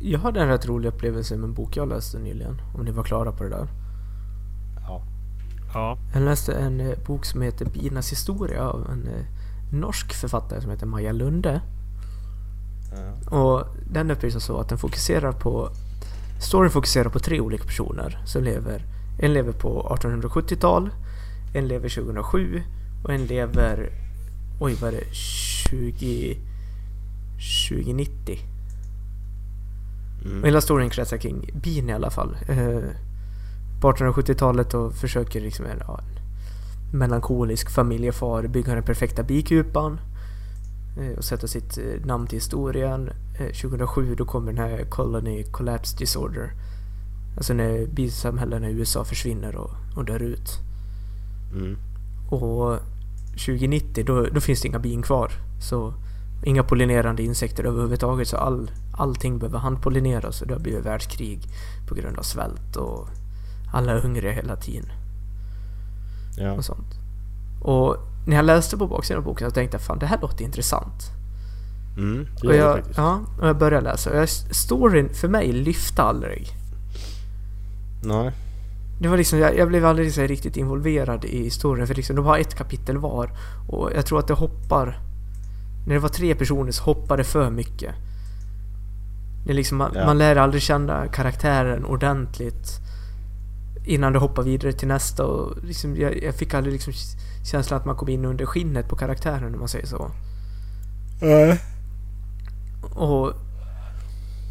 Jag 0.00 0.18
hade 0.18 0.40
en 0.40 0.48
rätt 0.48 0.66
rolig 0.66 0.88
upplevelse 0.88 1.36
med 1.36 1.44
en 1.44 1.54
bok 1.54 1.76
jag 1.76 1.88
läste 1.88 2.18
nyligen. 2.18 2.60
Om 2.74 2.84
ni 2.84 2.90
var 2.90 3.04
klara 3.04 3.32
på 3.32 3.44
det 3.44 3.50
där. 3.50 3.68
Ja. 4.80 5.02
Ja. 5.74 5.98
Jag 6.14 6.22
läste 6.22 6.52
en 6.52 6.80
eh, 6.80 6.98
bok 7.06 7.24
som 7.24 7.42
heter 7.42 7.64
Binas 7.64 8.12
historia 8.12 8.68
av 8.68 8.90
en 8.90 9.08
eh, 9.08 9.24
norsk 9.72 10.14
författare 10.14 10.60
som 10.60 10.70
heter 10.70 10.86
Maja 10.86 11.12
Lunde. 11.12 11.60
Ja. 13.30 13.38
Och 13.38 13.66
den 13.90 14.10
uppvisar 14.10 14.40
så 14.40 14.58
att 14.58 14.68
den 14.68 14.78
fokuserar 14.78 15.32
på... 15.32 15.70
Storyn 16.40 16.70
fokuserar 16.70 17.08
på 17.08 17.18
tre 17.18 17.40
olika 17.40 17.64
personer 17.64 18.22
som 18.24 18.44
lever... 18.44 18.82
En 19.18 19.32
lever 19.32 19.52
på 19.52 19.96
1870-tal, 20.00 20.90
en 21.54 21.68
lever 21.68 21.88
2007 21.88 22.62
och 23.04 23.12
en 23.12 23.24
lever... 23.24 23.90
Oj, 24.60 24.74
vad 24.80 24.94
är 24.94 24.96
det? 24.96 25.14
20... 25.14 26.36
2090. 27.68 28.55
Och 30.40 30.46
hela 30.46 30.60
storyn 30.60 30.90
kretsar 30.90 31.16
kring 31.16 31.50
bin 31.54 31.88
i 31.88 31.92
alla 31.92 32.10
fall. 32.10 32.36
Eh, 32.48 32.90
på 33.80 33.92
1870-talet 33.92 34.74
och 34.74 34.94
försöker 34.94 35.40
liksom 35.40 35.66
en, 35.66 35.78
ja, 35.80 36.00
en 36.92 36.98
melankolisk 36.98 37.70
familjefar 37.70 38.46
bygga 38.46 38.74
den 38.74 38.84
perfekta 38.84 39.22
bikupan. 39.22 40.00
Eh, 41.00 41.18
och 41.18 41.24
sätta 41.24 41.46
sitt 41.46 41.78
eh, 41.78 42.06
namn 42.06 42.26
till 42.26 42.36
historien. 42.36 43.10
Eh, 43.38 43.46
2007 43.46 44.14
då 44.14 44.24
kommer 44.24 44.52
den 44.52 44.64
här 44.64 44.84
Colony 44.84 45.44
Collapse 45.44 45.96
Disorder. 45.98 46.52
Alltså 47.36 47.54
när 47.54 47.86
bisamhällena 47.86 48.68
i 48.68 48.72
USA 48.72 49.04
försvinner 49.04 49.56
och, 49.56 49.70
och 49.96 50.04
dör 50.04 50.22
ut. 50.22 50.58
Mm. 51.52 51.76
Och 52.30 52.78
2090 53.32 54.04
då, 54.04 54.22
då 54.22 54.40
finns 54.40 54.62
det 54.62 54.68
inga 54.68 54.78
bin 54.78 55.02
kvar. 55.02 55.32
Så 55.60 55.94
inga 56.44 56.62
pollinerande 56.62 57.22
insekter 57.22 57.64
överhuvudtaget. 57.64 58.28
Så 58.28 58.36
all, 58.36 58.70
allting 58.96 59.38
behöver 59.38 59.58
handpollineras 59.58 60.40
och 60.42 60.48
det 60.48 60.54
har 60.54 60.60
blivit 60.60 60.86
världskrig 60.86 61.40
på 61.88 61.94
grund 61.94 62.18
av 62.18 62.22
svält 62.22 62.76
och 62.76 63.08
alla 63.72 63.92
är 63.92 64.00
hungriga 64.00 64.32
hela 64.32 64.56
tiden 64.56 64.88
Ja. 66.38 66.52
och 66.52 66.64
sånt. 66.64 66.94
Och 67.62 67.96
när 68.26 68.36
jag 68.36 68.44
läste 68.44 68.76
på 68.76 68.86
baksidan 68.86 69.18
av 69.18 69.24
boken 69.24 69.50
så 69.50 69.54
tänkte 69.54 69.74
jag 69.74 69.82
fan 69.82 69.98
det 69.98 70.06
här 70.06 70.18
låter 70.20 70.44
intressant. 70.44 71.10
Mm. 71.96 72.26
Det 72.40 72.48
Och 72.48 72.54
gör 72.54 72.58
det 72.58 72.58
jag, 72.58 72.76
faktiskt. 72.76 72.98
ja, 72.98 73.20
och 73.40 73.48
jag 73.48 73.58
började 73.58 73.90
läsa 73.90 74.10
och 74.10 74.16
jag, 74.16 74.28
storyn 74.28 75.08
för 75.14 75.28
mig 75.28 75.52
lyfte 75.52 76.02
aldrig. 76.02 76.48
Nej. 78.04 78.32
Det 79.00 79.08
var 79.08 79.16
liksom, 79.16 79.38
jag, 79.38 79.58
jag 79.58 79.68
blev 79.68 79.84
aldrig 79.86 80.14
så 80.14 80.20
riktigt 80.22 80.56
involverad 80.56 81.24
i 81.24 81.42
historien 81.44 81.86
för 81.86 81.94
liksom, 81.94 82.16
de 82.16 82.24
har 82.24 82.38
ett 82.38 82.54
kapitel 82.54 82.98
var 82.98 83.30
och 83.68 83.90
jag 83.94 84.06
tror 84.06 84.18
att 84.18 84.28
det 84.28 84.34
hoppar... 84.34 84.98
När 85.86 85.94
det 85.94 86.00
var 86.00 86.08
tre 86.08 86.34
personer 86.34 86.72
så 86.72 86.82
hoppade 86.84 87.22
det 87.22 87.28
för 87.28 87.50
mycket. 87.50 87.94
Det 89.46 89.52
är 89.52 89.54
liksom, 89.54 89.78
man, 89.78 89.92
Ja. 89.94 90.06
man 90.06 90.18
lär 90.18 90.36
aldrig 90.36 90.62
känna 90.62 91.06
karaktären 91.08 91.84
ordentligt 91.84 92.80
innan 93.84 94.12
det 94.12 94.18
hoppar 94.18 94.42
vidare 94.42 94.72
till 94.72 94.88
nästa 94.88 95.26
och 95.26 95.64
liksom, 95.64 95.96
jag, 95.96 96.22
jag 96.22 96.34
fick 96.34 96.54
aldrig 96.54 96.72
liksom 96.72 96.92
känslan 97.44 97.80
att 97.80 97.86
man 97.86 97.96
kom 97.96 98.08
in 98.08 98.24
under 98.24 98.46
skinnet 98.46 98.88
på 98.88 98.96
karaktären 98.96 99.54
om 99.54 99.58
man 99.60 99.68
säger 99.68 99.86
så. 99.86 100.10
Och 102.94 103.32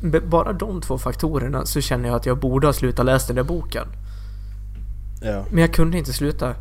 b- 0.04 0.20
bara 0.20 0.54
de 0.54 0.82
två 0.82 0.98
faktorerna 0.98 1.66
så 1.66 1.82
känner 1.82 2.10
jag 2.10 2.16
att 2.16 2.26
jag 2.26 2.40
borde 2.40 2.68
ha 2.68 2.74
slutat 2.74 3.06
läsa 3.06 3.28
den 3.28 3.36
där 3.36 3.44
boken. 3.44 3.88
Ja. 5.22 5.46
Men 5.50 5.62
jag 5.62 5.74
kunde 5.74 5.98
inte 5.98 6.14
sluta. 6.14 6.56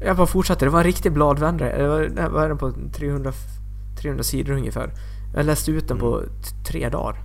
Jag 0.00 0.16
bara 0.16 0.26
fortsatte. 0.26 0.64
Det 0.64 0.70
var 0.70 0.78
en 0.80 0.84
riktig 0.84 1.12
bladvändare. 1.12 1.78
Det 1.82 1.88
var, 1.88 2.00
det 2.02 2.28
var 2.28 2.48
den 2.48 2.58
på 2.58 2.72
300, 2.92 3.32
300 4.00 4.22
sidor 4.24 4.52
ungefär. 4.52 4.90
Jag 5.34 5.46
läste 5.46 5.70
ut 5.70 5.88
den 5.88 5.98
på 5.98 6.20
t- 6.20 6.54
tre 6.66 6.88
dagar. 6.88 7.16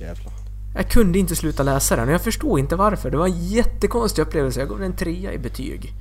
Jävlar. 0.00 0.32
Jag 0.74 0.88
kunde 0.90 1.18
inte 1.18 1.36
sluta 1.36 1.62
läsa 1.62 1.96
den 1.96 2.08
och 2.08 2.14
jag 2.14 2.20
förstod 2.22 2.58
inte 2.58 2.76
varför. 2.76 3.10
Det 3.10 3.16
var 3.16 3.26
en 3.26 3.44
jättekonstig 3.48 4.22
upplevelse. 4.22 4.60
Jag 4.60 4.68
gav 4.68 4.78
den 4.78 4.90
en 4.90 4.96
trea 4.96 5.32
i 5.32 5.38
betyg. 5.38 5.92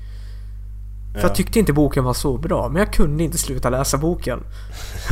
För 1.14 1.20
Ja. 1.20 1.28
jag 1.28 1.36
tyckte 1.36 1.60
inte 1.60 1.74
boken 1.74 2.04
var 2.04 2.14
så 2.14 2.38
bra, 2.38 2.70
men 2.70 2.80
jag 2.80 2.94
kunde 2.94 3.24
inte 3.24 3.38
sluta 3.38 3.70
läsa 3.70 3.98
boken. 3.98 4.40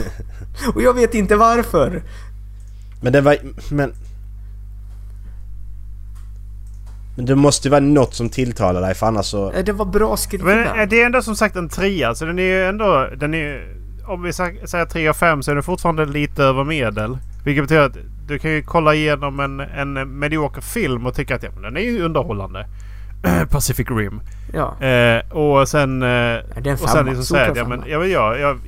och 0.76 0.82
jag 0.82 0.94
vet 0.94 1.14
inte 1.14 1.36
varför. 1.36 2.04
Men 3.02 3.14
det 3.14 3.22
var... 3.22 3.38
Men... 3.72 3.94
Men 7.16 7.26
det 7.26 7.36
måste 7.36 7.68
ju 7.68 7.70
vara 7.72 7.80
något 7.82 8.14
som 8.16 8.30
tilltalar 8.30 8.82
dig 8.82 8.94
för 8.96 9.08
annars 9.08 9.26
så... 9.26 9.52
Eh, 9.52 9.64
Det 9.66 9.72
var 9.72 9.86
bra 9.86 10.08
Men 10.10 10.18
skrivet. 10.18 10.68
eh, 10.78 10.86
det 10.90 11.02
är 11.02 11.06
ändå 11.06 11.22
som 11.22 11.36
sagt 11.36 11.56
en 11.56 11.70
trea, 11.70 12.16
så 12.16 12.26
den 12.26 12.40
är 12.40 12.44
ju 12.44 12.64
ändå... 12.66 13.08
Den 13.18 13.34
är, 13.34 13.76
om 14.10 14.22
vi 14.22 14.34
säger 14.34 14.86
3 14.86 15.08
av 15.08 15.14
5 15.14 15.44
så 15.44 15.52
är 15.52 15.56
den 15.56 15.64
fortfarande 15.64 16.06
lite 16.06 16.44
över 16.44 16.64
medel. 16.64 17.18
Vilket 17.46 17.64
betyder 17.64 17.86
att 17.86 17.98
du 18.28 18.40
kan 18.40 18.52
ju 18.52 18.62
kolla 18.62 18.96
igenom 18.96 19.40
en, 19.40 19.60
en 19.60 20.20
medioker 20.20 20.62
film 20.62 21.06
och 21.06 21.16
tycka 21.16 21.36
att 21.36 21.44
ja, 21.44 21.50
men 21.54 21.62
den 21.62 21.78
är 21.78 21.82
ju 21.82 22.04
underhållande. 22.04 22.68
Pacific 23.50 23.88
Rim. 23.90 24.22
Ja. 24.54 24.82
Eh, 24.86 25.32
och 25.32 25.68
sen... 25.68 26.02
Eh, 26.02 26.08
det 26.08 26.42
är 26.56 26.68
en 26.68 26.74
och 26.74 26.90
sen 26.90 27.06
liksom 27.06 27.24
säga 27.24 27.54
ja, 27.56 27.68
men, 27.68 27.84
ja, 27.88 28.00
men 28.00 28.12
jag, 28.12 28.40
jag, 28.40 28.60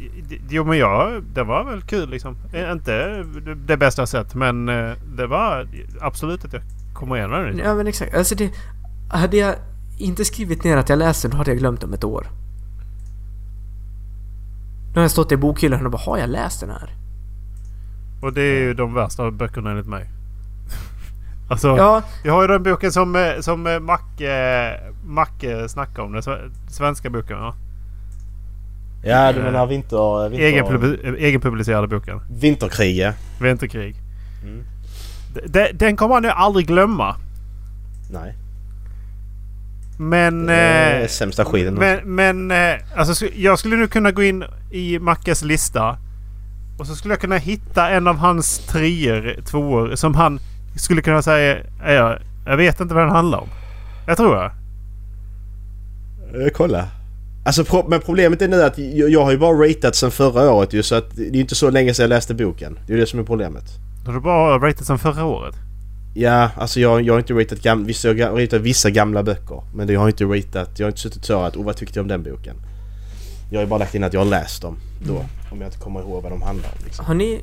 jo 0.49 0.63
men 0.63 0.77
jag, 0.77 1.23
det 1.23 1.43
var 1.43 1.63
väl 1.63 1.81
kul 1.81 2.09
liksom. 2.09 2.37
Inte 2.71 3.23
det 3.55 3.77
bästa 3.77 4.01
jag 4.01 4.09
sett 4.09 4.35
men 4.35 4.69
eh, 4.69 4.91
det 5.15 5.27
var 5.27 5.67
absolut 6.01 6.45
att 6.45 6.53
jag 6.53 6.61
kommer 6.93 7.17
igenom 7.17 7.43
den. 7.43 7.57
Ja 7.57 7.75
men 7.75 7.87
exakt. 7.87 8.15
Alltså 8.15 8.35
det... 8.35 8.51
Hade 9.09 9.37
jag 9.37 9.55
inte 9.97 10.25
skrivit 10.25 10.63
ner 10.63 10.77
att 10.77 10.89
jag 10.89 10.99
läste 10.99 11.27
den, 11.27 11.37
hade 11.37 11.51
jag 11.51 11.57
glömt 11.57 11.83
om 11.83 11.93
ett 11.93 12.03
år. 12.03 12.27
Nu 14.93 14.95
har 14.95 15.01
jag 15.01 15.11
stått 15.11 15.31
i 15.31 15.37
bokhyllan 15.37 15.85
och 15.85 15.91
bara 15.91 16.01
har 16.01 16.17
jag 16.17 16.29
läst 16.29 16.59
den 16.59 16.69
här? 16.69 16.89
Och 18.21 18.33
det 18.33 18.41
är 18.41 18.59
ju 18.59 18.73
de 18.73 18.93
värsta 18.93 19.31
böckerna 19.31 19.71
enligt 19.71 19.87
mig. 19.87 20.09
alltså, 21.49 21.67
Ja, 21.77 22.01
jag 22.23 22.33
har 22.33 22.41
ju 22.41 22.47
den 22.47 22.63
boken 22.63 22.91
som, 22.91 23.15
eh, 23.15 23.39
som 23.39 23.67
eh, 23.67 23.79
Macke, 23.79 24.79
Macke 25.05 25.69
snackade 25.69 26.01
om. 26.01 26.11
Den 26.11 26.21
sve- 26.21 26.51
svenska 26.69 27.09
boken. 27.09 27.37
Ja. 27.37 27.55
Ja, 29.03 29.33
du 29.33 29.41
menar 29.43 29.67
vinter... 29.67 30.29
vinter 30.29 30.45
Egenpub- 30.47 31.05
eh, 31.17 31.25
egenpublicerade 31.25 31.87
boken. 31.87 32.19
Vinterkriget. 32.29 33.15
Vinterkrig. 33.41 33.95
Mm. 34.43 34.63
D- 35.33 35.41
de- 35.47 35.71
Den 35.73 35.95
kommer 35.95 36.15
man 36.15 36.23
ju 36.23 36.29
aldrig 36.29 36.67
glömma. 36.67 37.15
Nej. 38.11 38.35
Men... 40.01 40.49
Eh, 40.49 41.07
sämsta 41.07 41.45
skiten. 41.45 41.73
Men, 41.73 42.15
men 42.15 42.51
eh, 42.51 42.79
alltså, 42.95 43.25
jag 43.35 43.59
skulle 43.59 43.75
nu 43.75 43.87
kunna 43.87 44.11
gå 44.11 44.23
in 44.23 44.43
i 44.71 44.99
Mackes 44.99 45.43
lista. 45.43 45.97
Och 46.79 46.87
så 46.87 46.95
skulle 46.95 47.13
jag 47.13 47.21
kunna 47.21 47.37
hitta 47.37 47.89
en 47.89 48.07
av 48.07 48.15
hans 48.17 48.59
treor, 48.59 49.41
tvåor 49.45 49.95
som 49.95 50.15
han 50.15 50.39
skulle 50.75 51.01
kunna 51.01 51.21
säga... 51.21 51.57
"Ja, 51.83 51.91
Jag, 51.91 52.17
jag 52.45 52.57
vet 52.57 52.79
inte 52.79 52.93
vad 52.95 53.03
den 53.03 53.11
handlar 53.15 53.39
om. 53.39 53.49
Jag 54.07 54.17
tror 54.17 54.35
jag. 54.35 54.45
Eh, 56.45 56.49
kolla. 56.53 56.87
Alltså 57.45 57.85
men 57.87 58.01
problemet 58.01 58.41
är 58.41 58.47
nu 58.47 58.63
att 58.63 58.77
jag, 58.77 59.09
jag 59.09 59.23
har 59.23 59.31
ju 59.31 59.37
bara 59.37 59.67
ratat 59.69 59.95
sen 59.95 60.11
förra 60.11 60.51
året 60.51 60.73
ju 60.73 60.83
så 60.83 60.95
att 60.95 61.15
det 61.15 61.23
är 61.27 61.35
inte 61.35 61.55
så 61.55 61.69
länge 61.69 61.93
sedan 61.93 62.03
jag 62.03 62.09
läste 62.09 62.33
boken. 62.33 62.79
Det 62.87 62.93
är 62.93 62.97
ju 62.97 63.01
det 63.01 63.07
som 63.07 63.19
är 63.19 63.23
problemet. 63.23 63.63
Har 64.05 64.13
du 64.13 64.19
bara 64.19 64.57
ratat 64.67 64.85
sen 64.87 64.99
förra 64.99 65.25
året? 65.25 65.55
Ja, 66.13 66.49
alltså 66.57 66.79
jag, 66.79 67.01
jag 67.01 67.13
har 67.13 67.19
inte 67.19 67.33
ratat, 67.33 67.61
gam, 67.61 67.85
vissa, 67.85 68.11
jag 68.11 68.31
har 68.31 68.41
ratat 68.41 68.61
vissa 68.61 68.89
gamla 68.89 69.23
böcker. 69.23 69.63
Men 69.73 69.89
jag 69.89 69.99
har 69.99 70.07
inte 70.07 70.23
ratat, 70.23 70.79
jag 70.79 70.85
har 70.85 70.89
inte 70.89 71.01
suttit 71.01 71.25
så 71.25 71.41
att 71.41 71.55
oh, 71.55 71.65
vad 71.65 71.77
tyckte 71.77 71.99
jag 71.99 72.03
om 72.03 72.07
den 72.07 72.23
boken? 72.23 72.55
Jag 73.51 73.57
har 73.57 73.63
ju 73.63 73.69
bara 73.69 73.79
lagt 73.79 73.95
in 73.95 74.03
att 74.03 74.13
jag 74.13 74.19
har 74.19 74.25
läst 74.25 74.61
dem 74.61 74.77
då. 75.07 75.25
Om 75.51 75.61
jag 75.61 75.67
inte 75.67 75.77
kommer 75.77 75.99
ihåg 75.99 76.23
vad 76.23 76.31
de 76.31 76.41
handlar 76.41 76.69
om 76.69 76.77
liksom. 76.83 77.05
har 77.05 77.13
ni... 77.13 77.41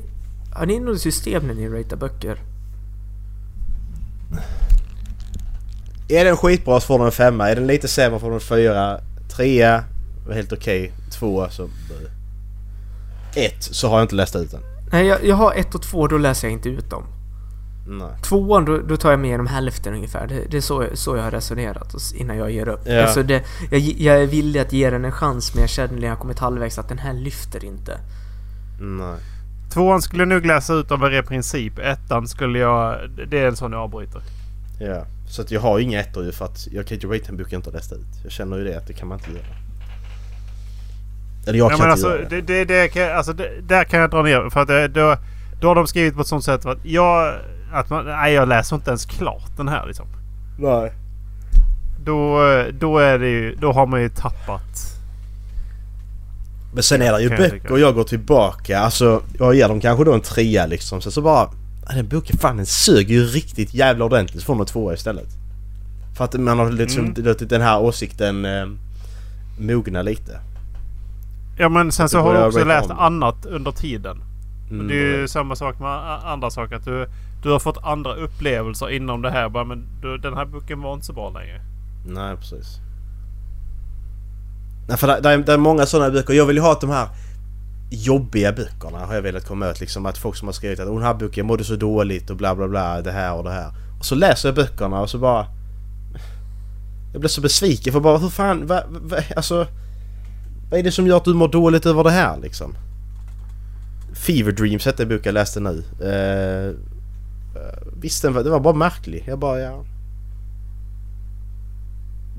Har 0.53 0.65
ni 0.65 0.79
något 0.79 1.01
system 1.01 1.47
när 1.47 1.53
ni 1.53 1.67
ratear 1.67 1.97
böcker? 1.97 2.37
Är 6.09 6.25
den 6.25 6.37
skitbra 6.37 6.79
så 6.79 6.85
får 6.87 6.97
den 6.97 7.05
en 7.05 7.11
femma. 7.11 7.49
Är 7.49 7.55
den 7.55 7.67
lite 7.67 7.87
sämre 7.87 8.19
får 8.19 8.27
den 8.27 8.35
en 8.35 8.39
fyra. 8.39 8.99
Trea 9.35 9.83
var 10.27 10.33
helt 10.33 10.53
okej. 10.53 10.91
Tvåa 11.11 11.49
så... 11.49 11.69
Ett 13.35 13.63
så 13.63 13.89
har 13.89 13.97
jag 13.97 14.03
inte 14.03 14.15
läst 14.15 14.35
ut 14.35 14.51
den. 14.51 14.61
Nej, 14.91 15.07
jag, 15.07 15.25
jag 15.25 15.35
har 15.35 15.53
ett 15.53 15.75
och 15.75 15.81
två, 15.81 16.07
då 16.07 16.17
läser 16.17 16.47
jag 16.47 16.53
inte 16.53 16.69
ut 16.69 16.89
dem. 16.89 17.03
Nej. 17.91 18.07
Tvåan, 18.23 18.65
då, 18.65 18.77
då 18.77 18.97
tar 18.97 19.11
jag 19.11 19.19
med 19.19 19.29
genom 19.29 19.47
hälften 19.47 19.93
ungefär. 19.93 20.27
Det, 20.27 20.43
det 20.51 20.57
är 20.57 20.61
så, 20.61 20.85
så 20.93 21.15
jag 21.15 21.23
har 21.23 21.31
resonerat 21.31 21.95
innan 22.15 22.37
jag 22.37 22.51
ger 22.51 22.67
upp. 22.69 22.81
Ja. 22.85 23.01
Alltså 23.01 23.23
det, 23.23 23.43
jag, 23.71 23.79
jag 23.79 24.21
är 24.21 24.27
villig 24.27 24.59
att 24.59 24.73
ge 24.73 24.89
den 24.89 25.05
en 25.05 25.11
chans, 25.11 25.53
men 25.53 25.61
jag 25.61 25.69
känner 25.69 25.99
när 25.99 26.07
jag 26.07 26.19
kommit 26.19 26.39
halvvägs 26.39 26.79
att 26.79 26.89
den 26.89 26.97
här 26.97 27.13
lyfter 27.13 27.65
inte. 27.65 27.97
Nej. 28.81 29.15
Tvåan 29.73 30.01
skulle 30.01 30.21
jag 30.21 30.27
nog 30.27 30.45
läsa 30.45 30.73
ut 30.73 30.91
av 30.91 30.99
varje 30.99 31.23
princip. 31.23 31.79
Ettan 31.79 32.27
skulle 32.27 32.59
jag... 32.59 32.97
Det 33.27 33.39
är 33.39 33.47
en 33.47 33.55
sån 33.55 33.71
jag 33.71 33.81
avbryter. 33.81 34.21
Ja. 34.79 35.05
Så 35.29 35.41
att 35.41 35.51
jag 35.51 35.61
har 35.61 35.79
inga 35.79 35.99
ettor 35.99 36.23
ju 36.25 36.31
för 36.31 36.45
att 36.45 36.67
jag 36.71 36.87
kan 36.87 36.95
inte 36.95 37.07
rate 37.07 37.29
en 37.29 37.37
bok 37.37 37.47
jag 37.51 37.57
inte 37.57 37.69
har 37.69 37.75
läst 37.75 37.91
ut. 37.93 38.07
Jag 38.23 38.31
känner 38.31 38.57
ju 38.57 38.63
det 38.63 38.77
att 38.77 38.87
det 38.87 38.93
kan 38.93 39.07
man 39.07 39.17
inte 39.17 39.31
göra. 39.31 39.45
Eller 41.47 41.57
jag 41.59 41.65
Ja, 41.65 41.69
kan 41.69 41.79
men 41.79 41.91
inte 41.91 41.91
alltså, 41.91 42.07
göra 42.09 42.29
det. 42.29 42.41
det, 42.41 42.65
det, 42.65 42.81
det 42.81 42.87
kan, 42.87 43.17
alltså 43.17 43.33
det, 43.33 43.49
där 43.61 43.83
kan 43.83 43.99
jag 43.99 44.09
dra 44.09 44.21
ner. 44.21 44.49
För 44.49 44.59
att 44.61 44.67
det, 44.67 44.87
då, 44.87 45.17
då 45.61 45.67
har 45.67 45.75
de 45.75 45.87
skrivit 45.87 46.15
på 46.15 46.21
ett 46.21 46.27
sånt 46.27 46.43
sätt 46.43 46.65
att 46.65 46.85
jag... 46.85 47.33
Att 47.71 47.89
man, 47.89 48.05
nej, 48.05 48.33
jag 48.33 48.47
läser 48.47 48.75
inte 48.75 48.89
ens 48.89 49.05
klart 49.05 49.57
den 49.57 49.67
här 49.67 49.85
liksom. 49.87 50.05
Nej. 50.59 50.91
Då, 52.05 52.39
då 52.79 52.97
är 52.97 53.19
det 53.19 53.29
ju... 53.29 53.55
Då 53.55 53.71
har 53.71 53.85
man 53.87 54.01
ju 54.01 54.09
tappat... 54.09 54.95
Men 56.73 56.83
sen 56.83 57.01
är 57.01 57.11
det 57.13 57.21
ju 57.21 57.29
jag 57.29 57.37
böcker 57.37 57.59
tycka. 57.59 57.77
jag 57.77 57.95
går 57.95 58.03
tillbaka. 58.03 58.79
Alltså 58.79 59.21
jag 59.39 59.55
ger 59.55 59.67
dem 59.67 59.81
kanske 59.81 60.03
då 60.05 60.13
en 60.13 60.21
trea 60.21 60.65
liksom. 60.65 61.01
Sen 61.01 61.11
så 61.11 61.21
bara... 61.21 61.49
"Ah, 61.85 61.93
Den 61.95 62.07
boken 62.07 62.37
fan 62.37 62.57
den 62.57 62.65
sög 62.65 63.11
ju 63.11 63.23
riktigt 63.23 63.73
jävla 63.73 64.05
ordentligt. 64.05 64.39
Så 64.41 64.45
får 64.45 64.55
man 64.55 64.65
tvåa 64.65 64.93
istället. 64.93 65.27
För 66.17 66.25
att 66.25 66.33
man 66.33 66.59
har 66.59 66.71
liksom 66.71 67.05
Mm. 67.05 67.25
låtit 67.25 67.49
den 67.49 67.61
här 67.61 67.79
åsikten 67.79 68.45
eh, 68.45 68.65
mogna 69.59 70.01
lite. 70.01 70.39
Ja 71.57 71.69
men 71.69 71.91
sen 71.91 72.05
Att 72.05 72.11
så 72.11 72.17
du 72.17 72.23
har 72.23 72.33
du 72.33 72.43
också 72.45 72.63
läst 72.63 72.89
om. 72.91 72.99
annat 72.99 73.45
under 73.45 73.71
tiden. 73.71 74.21
Mm, 74.71 74.87
Det 74.87 74.93
är 74.93 75.17
ju 75.21 75.27
samma 75.27 75.55
sak 75.55 75.79
med 75.79 75.89
andra 76.25 76.49
saker. 76.49 76.75
Att 76.75 76.85
du, 76.85 77.07
du 77.43 77.49
har 77.49 77.59
fått 77.59 77.83
andra 77.83 78.15
upplevelser 78.15 78.89
inom 78.89 79.21
det 79.21 79.31
här. 79.31 79.49
Bara, 79.49 79.63
men 79.63 79.87
du, 80.01 80.17
den 80.17 80.33
här 80.33 80.45
boken 80.45 80.81
var 80.81 80.93
inte 80.93 81.05
så 81.05 81.13
bra 81.13 81.29
längre. 81.29 81.61
Nej 82.05 82.37
precis. 82.37 82.79
Nej 84.87 84.97
för 84.97 85.07
det, 85.07 85.19
det, 85.21 85.29
är, 85.29 85.37
det 85.37 85.53
är 85.53 85.57
många 85.57 85.85
sådana 85.85 86.11
böcker. 86.11 86.33
Jag 86.33 86.45
vill 86.45 86.55
ju 86.55 86.61
ha 86.61 86.71
att 86.71 86.81
de 86.81 86.89
här... 86.89 87.07
jobbiga 87.91 88.53
böckerna 88.53 89.05
har 89.05 89.15
jag 89.15 89.21
velat 89.21 89.47
komma 89.47 89.69
åt. 89.69 89.79
Liksom 89.79 90.05
att 90.05 90.17
folk 90.17 90.35
som 90.35 90.47
har 90.47 90.53
skrivit 90.53 90.79
att 90.79 90.87
den 90.87 91.01
här 91.01 91.13
boken 91.13 91.45
mådde 91.45 91.63
så 91.63 91.75
dåligt 91.75 92.29
och 92.29 92.37
bla 92.37 92.55
bla 92.55 92.67
bla, 92.67 93.01
det 93.01 93.11
här 93.11 93.33
och 93.33 93.43
det 93.43 93.51
här. 93.51 93.71
Och 93.99 94.05
så 94.05 94.15
läser 94.15 94.49
jag 94.49 94.55
böckerna 94.55 95.01
och 95.01 95.09
så 95.09 95.17
bara... 95.17 95.45
Jag 97.11 97.21
blir 97.21 97.29
så 97.29 97.41
besviken 97.41 97.93
för 97.93 97.99
bara 97.99 98.17
hur 98.17 98.29
fan, 98.29 98.67
va, 98.67 98.83
va, 98.89 99.17
alltså... 99.35 99.67
Vad 100.69 100.79
är 100.79 100.83
det 100.83 100.91
som 100.91 101.07
gör 101.07 101.17
att 101.17 101.25
du 101.25 101.33
mår 101.33 101.47
dåligt 101.47 101.85
över 101.85 102.03
det 102.03 102.11
här 102.11 102.37
liksom? 102.37 102.75
Fever 104.13 104.51
Dreams 104.51 104.85
hette 104.85 105.03
en 105.03 105.09
bok 105.09 105.25
jag 105.25 105.33
läste 105.33 105.59
nu. 105.59 105.83
Eh, 106.01 106.75
visst 108.01 108.21
den 108.21 108.33
var, 108.33 108.43
det 108.43 108.49
var 108.49 108.59
bara 108.59 108.73
märklig. 108.73 109.23
Jag 109.27 109.39
bara 109.39 109.59
ja... 109.59 109.85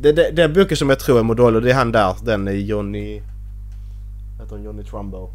Det, 0.01 0.13
det, 0.13 0.31
den 0.31 0.53
boken 0.53 0.77
som 0.77 0.89
jag 0.89 0.99
tror 0.99 1.19
är 1.19 1.35
dålig 1.35 1.63
det 1.63 1.71
är 1.71 1.75
han 1.75 1.93
där, 1.93 2.17
den 2.23 2.49
är 2.49 2.53
Johnny... 2.53 3.23
Heter 4.41 4.57
han 4.57 4.65
Johnny 4.65 4.85
Trumbo? 4.85 5.31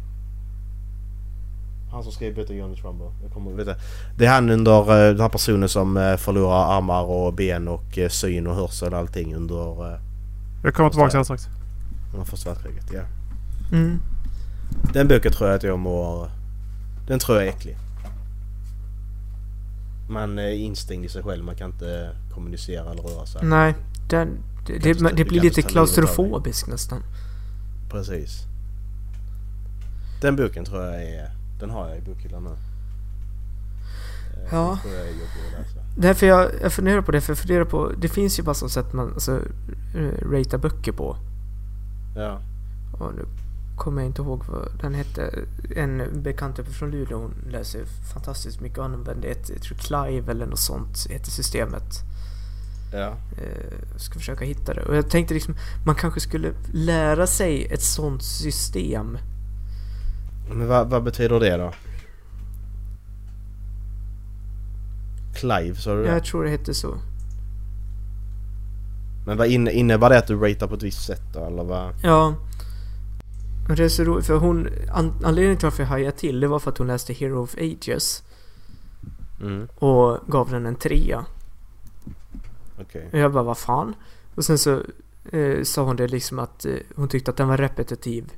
Han 1.92 2.02
som 2.02 2.12
skrev 2.12 2.34
boken 2.34 2.56
Johnny 2.56 2.76
Trumbo. 2.76 3.12
Jag 3.22 3.32
kommer 3.32 3.52
vet 3.52 3.66
det. 3.66 3.76
Det 4.18 4.26
är 4.26 4.30
han 4.30 4.50
under 4.50 4.80
eh, 4.80 5.12
den 5.12 5.20
här 5.20 5.28
personen 5.28 5.68
som 5.68 5.96
eh, 5.96 6.16
förlorar 6.16 6.76
armar 6.76 7.02
och 7.02 7.34
ben 7.34 7.68
och 7.68 7.98
eh, 7.98 8.08
syn 8.08 8.46
och 8.46 8.54
hörsel 8.54 8.92
och 8.92 8.98
allting 8.98 9.34
under, 9.34 9.92
eh, 9.92 10.00
Jag 10.62 10.74
kommer 10.74 10.90
tillbaka 10.90 11.18
alldeles 11.18 11.26
strax. 11.26 11.48
under 12.12 12.24
första 12.24 12.50
världskriget. 12.50 12.84
Ja. 12.92 13.00
Mm. 13.76 14.00
Den 14.92 15.08
boken 15.08 15.32
tror 15.32 15.48
jag 15.50 15.56
att 15.56 15.62
jag 15.62 15.78
mår... 15.78 16.30
Den 17.08 17.18
tror 17.18 17.38
jag 17.38 17.46
är 17.46 17.50
äcklig. 17.50 17.76
Man 20.08 20.38
är 20.38 20.50
instängd 20.50 21.04
i 21.04 21.08
sig 21.08 21.22
själv. 21.22 21.44
Man 21.44 21.54
kan 21.54 21.70
inte 21.70 22.16
kommunicera 22.34 22.90
eller 22.90 23.02
röra 23.02 23.26
sig. 23.26 23.44
Nej, 23.44 23.74
den, 24.08 24.38
det, 24.66 24.78
det, 24.78 25.12
det 25.16 25.24
blir 25.24 25.40
lite 25.40 25.62
klaustrofobiskt 25.62 26.68
nästan. 26.68 27.02
Precis. 27.90 28.42
Den 30.20 30.36
boken 30.36 30.64
tror 30.64 30.84
jag 30.84 31.02
är... 31.02 31.30
Den 31.60 31.70
har 31.70 31.88
jag 31.88 31.98
i 31.98 32.00
bokhyllan 32.00 32.44
nu. 32.44 32.50
Eh, 32.50 32.56
Ja. 34.52 34.78
Därför 35.96 36.26
jag, 36.26 36.50
jag 36.62 36.72
funderar 36.72 37.02
på 37.02 37.12
det, 37.12 37.20
för 37.20 37.30
jag 37.30 37.38
funderar 37.38 37.64
på... 37.64 37.92
Det 37.98 38.08
finns 38.08 38.38
ju 38.38 38.42
bara 38.42 38.54
som 38.54 38.68
sätt 38.70 38.92
man 38.92 39.12
alltså, 39.12 39.40
eh, 39.94 40.28
ratear 40.30 40.58
böcker 40.58 40.92
på. 40.92 41.16
Ja. 42.16 42.40
Och 42.92 43.14
nu 43.14 43.26
kommer 43.76 44.02
jag 44.02 44.08
inte 44.08 44.22
ihåg 44.22 44.44
vad 44.48 44.68
den 44.80 44.94
hette. 44.94 45.34
En 45.76 46.22
bekant 46.22 46.58
uppe 46.58 46.70
från 46.70 46.90
Luleå, 46.90 47.18
hon 47.18 47.34
läser 47.50 47.84
fantastiskt 48.14 48.60
mycket 48.60 48.78
och 48.78 48.84
använder 48.84 49.28
ett, 49.28 49.50
jag 49.50 49.62
tror 49.62 49.78
Clive 49.78 50.30
eller 50.30 50.46
något 50.46 50.58
sånt, 50.58 51.06
heter 51.10 51.30
systemet. 51.30 52.02
Ja. 52.92 53.16
Eh, 53.38 53.74
jag 53.92 54.00
ska 54.00 54.18
försöka 54.18 54.44
hitta 54.44 54.74
det. 54.74 54.82
Och 54.82 54.96
jag 54.96 55.10
tänkte 55.10 55.34
liksom, 55.34 55.54
man 55.86 55.94
kanske 55.94 56.20
skulle 56.20 56.52
lära 56.72 57.26
sig 57.26 57.66
ett 57.66 57.82
sånt 57.82 58.22
system. 58.22 59.18
Men 60.48 60.68
vad, 60.68 60.90
vad 60.90 61.04
betyder 61.04 61.40
det 61.40 61.56
då? 61.56 61.72
Clive, 65.34 65.76
sa 65.76 65.94
du 65.94 66.02
det? 66.02 66.08
Jag 66.08 66.24
tror 66.24 66.44
det 66.44 66.50
hette 66.50 66.74
så. 66.74 66.94
Men 69.26 69.36
vad 69.36 69.46
inne, 69.46 69.70
innebär 69.70 70.10
det 70.10 70.18
att 70.18 70.26
du 70.26 70.36
ratear 70.36 70.68
på 70.68 70.74
ett 70.74 70.82
visst 70.82 71.06
sätt 71.06 71.22
då, 71.34 71.44
eller 71.44 71.64
vad? 71.64 71.94
Ja. 72.02 72.34
Men 73.68 73.76
det 73.76 73.84
är 73.84 73.88
så 73.88 74.04
roligt, 74.04 74.26
för 74.26 74.36
hon... 74.36 74.68
An, 74.92 75.12
anledningen 75.24 75.56
till 75.58 75.66
varför 75.66 75.82
jag 75.82 75.88
hajade 75.90 76.16
till, 76.18 76.40
det 76.40 76.48
var 76.48 76.58
för 76.58 76.70
att 76.70 76.78
hon 76.78 76.86
läste 76.86 77.12
Hero 77.12 77.42
of 77.42 77.54
Ages. 77.58 78.22
Mm, 79.40 79.68
Och 79.74 80.20
gav 80.26 80.50
den 80.50 80.66
en 80.66 80.76
trea. 80.76 81.26
okej. 82.80 83.08
Och 83.12 83.18
jag 83.18 83.32
bara, 83.32 83.42
vad 83.42 83.58
fan? 83.58 83.94
Och 84.34 84.44
sen 84.44 84.58
så 84.58 84.82
eh, 85.32 85.62
sa 85.62 85.82
hon 85.82 85.96
det 85.96 86.08
liksom 86.08 86.38
att 86.38 86.64
eh, 86.64 86.74
hon 86.96 87.08
tyckte 87.08 87.30
att 87.30 87.36
den 87.36 87.48
var 87.48 87.56
repetitiv. 87.56 88.32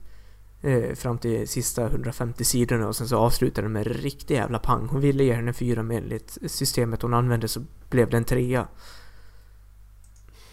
Eh, 0.62 0.94
fram 0.94 1.18
till 1.18 1.48
sista 1.48 1.86
150 1.86 2.44
sidorna 2.44 2.88
och 2.88 2.96
sen 2.96 3.08
så 3.08 3.16
avslutade 3.18 3.64
den 3.64 3.72
med 3.72 3.86
en 3.86 3.92
riktig 3.94 4.34
jävla 4.34 4.58
pang. 4.58 4.88
Hon 4.88 5.00
ville 5.00 5.24
ge 5.24 5.32
henne 5.34 5.48
en 5.48 5.54
fyra 5.54 5.82
men 5.82 5.96
enligt 5.96 6.38
systemet 6.46 7.02
hon 7.02 7.14
använde 7.14 7.48
så 7.48 7.60
blev 7.90 8.10
det 8.10 8.16
en 8.16 8.24
trea. 8.24 8.68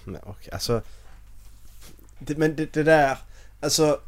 Nej, 0.04 0.22
okej, 0.26 0.50
alltså... 0.54 0.82
Det, 2.20 2.38
men 2.38 2.56
det, 2.56 2.74
det 2.74 2.84
där... 2.84 3.18
Alltså... 3.60 4.00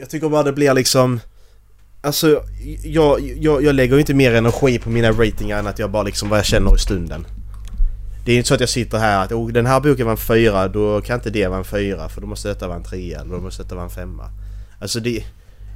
Jag 0.00 0.10
tycker 0.10 0.28
bara 0.28 0.42
det 0.42 0.52
blir 0.52 0.74
liksom... 0.74 1.20
Alltså, 2.02 2.42
jag, 2.82 3.20
jag, 3.20 3.64
jag 3.64 3.74
lägger 3.74 3.94
ju 3.94 4.00
inte 4.00 4.14
mer 4.14 4.34
energi 4.34 4.78
på 4.78 4.90
mina 4.90 5.10
ratingar 5.10 5.58
än 5.58 5.66
att 5.66 5.78
jag 5.78 5.90
bara 5.90 6.02
liksom 6.02 6.28
vad 6.28 6.38
jag 6.38 6.46
känner 6.46 6.74
i 6.74 6.78
stunden. 6.78 7.26
Det 8.24 8.32
är 8.32 8.36
inte 8.36 8.48
så 8.48 8.54
att 8.54 8.60
jag 8.60 8.68
sitter 8.68 8.98
här 8.98 9.24
att 9.24 9.32
oh, 9.32 9.48
den 9.48 9.66
här 9.66 9.80
boken 9.80 10.06
var 10.06 10.12
en 10.12 10.16
fyra, 10.16 10.68
då 10.68 11.00
kan 11.00 11.14
inte 11.14 11.30
det 11.30 11.48
vara 11.48 11.58
en 11.58 11.64
fyra 11.64 12.08
för 12.08 12.20
då 12.20 12.26
måste 12.26 12.48
detta 12.48 12.66
vara 12.66 12.76
en 12.76 12.84
trea 12.84 13.20
eller 13.20 13.34
då 13.34 13.40
måste 13.40 13.62
detta 13.62 13.74
vara 13.74 13.84
en 13.84 13.90
femma. 13.90 14.30
Alltså 14.78 15.00
det... 15.00 15.24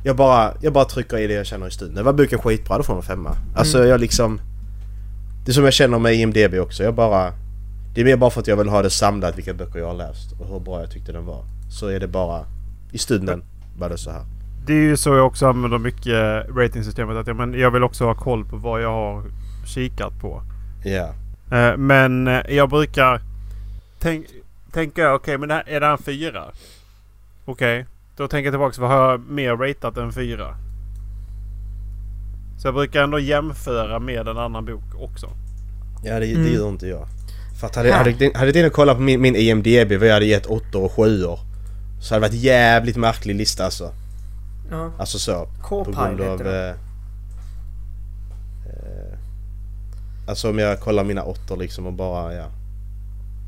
Jag 0.04 0.16
bara, 0.16 0.54
jag 0.60 0.72
bara 0.72 0.84
trycker 0.84 1.18
i 1.18 1.26
det 1.26 1.34
jag 1.34 1.46
känner 1.46 1.66
i 1.66 1.70
stunden. 1.70 2.04
Var 2.04 2.12
boken 2.12 2.38
skitbra, 2.38 2.76
då 2.76 2.82
får 2.82 2.94
den 2.94 3.02
en 3.02 3.06
femma. 3.06 3.36
Alltså 3.56 3.86
jag 3.86 4.00
liksom... 4.00 4.40
Det 5.44 5.50
är 5.50 5.54
som 5.54 5.64
jag 5.64 5.72
känner 5.72 5.98
med 5.98 6.14
IMDB 6.14 6.54
också. 6.54 6.82
Jag 6.82 6.94
bara... 6.94 7.32
Det 7.94 8.00
är 8.00 8.04
mer 8.04 8.16
bara 8.16 8.30
för 8.30 8.40
att 8.40 8.46
jag 8.46 8.56
vill 8.56 8.68
ha 8.68 8.82
det 8.82 8.90
samlat 8.90 9.38
vilka 9.38 9.54
böcker 9.54 9.78
jag 9.78 9.86
har 9.86 9.94
läst 9.94 10.32
och 10.40 10.48
hur 10.48 10.60
bra 10.60 10.80
jag 10.80 10.90
tyckte 10.90 11.12
den 11.12 11.26
var. 11.26 11.44
Så 11.70 11.86
är 11.86 12.00
det 12.00 12.08
bara... 12.08 12.44
I 12.92 12.98
stunden 12.98 13.42
var 13.78 13.88
det 13.88 13.98
så 13.98 14.10
här. 14.10 14.22
Det 14.66 14.72
är 14.72 14.82
ju 14.82 14.96
så 14.96 15.14
jag 15.14 15.26
också 15.26 15.46
använder 15.46 15.78
mycket 15.78 16.46
ratingsystemet. 16.56 17.16
Att 17.16 17.26
jag, 17.26 17.36
men 17.36 17.54
jag 17.54 17.70
vill 17.70 17.82
också 17.84 18.04
ha 18.04 18.14
koll 18.14 18.44
på 18.44 18.56
vad 18.56 18.82
jag 18.82 18.90
har 18.92 19.22
kikat 19.66 20.20
på. 20.20 20.42
Ja. 20.84 21.14
Eh, 21.56 21.76
Men 21.76 22.28
eh, 22.28 22.40
jag 22.48 22.68
brukar 22.70 23.20
tänk, 23.98 24.26
tänka, 24.72 25.14
okej 25.14 25.38
men 25.38 25.48
det 25.48 25.54
här, 25.54 25.64
är 25.66 25.80
det 25.80 25.86
här 25.86 25.92
en 25.92 25.98
fyra? 25.98 26.44
Okej, 27.44 27.86
då 28.16 28.28
tänker 28.28 28.44
jag 28.46 28.52
tillbaka. 28.52 28.80
Vad 28.80 28.90
har 28.90 29.10
jag 29.10 29.20
mer 29.30 29.56
ratat 29.56 29.96
än 29.96 30.12
fyra? 30.12 30.54
Så 32.58 32.66
jag 32.68 32.74
brukar 32.74 33.02
ändå 33.02 33.18
jämföra 33.18 33.98
med 33.98 34.28
en 34.28 34.38
annan 34.38 34.64
bok 34.64 34.84
också. 34.94 35.26
Ja, 36.04 36.20
det, 36.20 36.26
Mm. 36.32 36.42
det 36.42 36.48
gör 36.50 36.68
inte 36.68 36.86
jag. 36.86 37.06
För 37.60 37.66
att 37.66 37.76
hade, 37.76 37.92
hade, 37.92 38.30
hade 38.34 38.60
jag 38.60 38.72
kollat 38.72 38.96
på 38.96 39.02
min, 39.02 39.20
min 39.20 39.36
IMDB 39.36 39.92
vad 39.98 40.08
jag 40.08 40.14
hade 40.14 40.26
gett 40.26 40.46
8 40.46 40.78
och 40.78 40.92
7 40.92 41.24
Så 42.00 42.14
hade 42.14 42.26
det 42.26 42.28
varit 42.28 42.42
jävligt 42.42 42.96
märklig 42.96 43.34
lista 43.34 43.64
alltså. 43.64 43.92
Ja. 44.70 44.90
Alltså 44.98 45.18
så. 45.18 45.48
På 45.68 45.84
grund 45.84 46.20
av... 46.20 46.46
Eh, 46.46 46.70
eh, 48.66 49.18
alltså 50.26 50.50
om 50.50 50.58
jag 50.58 50.80
kollar 50.80 51.04
mina 51.04 51.22
åttor 51.22 51.56
liksom 51.56 51.86
och 51.86 51.92
bara, 51.92 52.34
ja. 52.34 52.44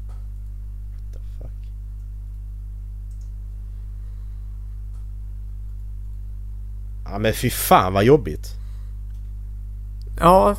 What 0.07 1.13
the 1.13 1.19
fuck? 1.39 1.51
Ja 7.05 7.19
men 7.19 7.35
fy 7.35 7.51
fan 7.51 7.93
vad 7.93 8.05
jobbigt. 8.05 8.49
Ja. 10.19 10.57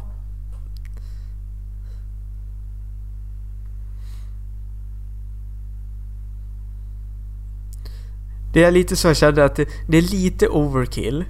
Det 8.54 8.64
är 8.64 8.72
lite 8.72 8.96
så 8.96 9.08
jag 9.08 9.18
kände 9.18 9.46
att 9.46 9.56
det, 9.56 9.68
det 9.88 9.98
är 9.98 10.02
lite 10.02 10.48
overkill. 10.48 11.26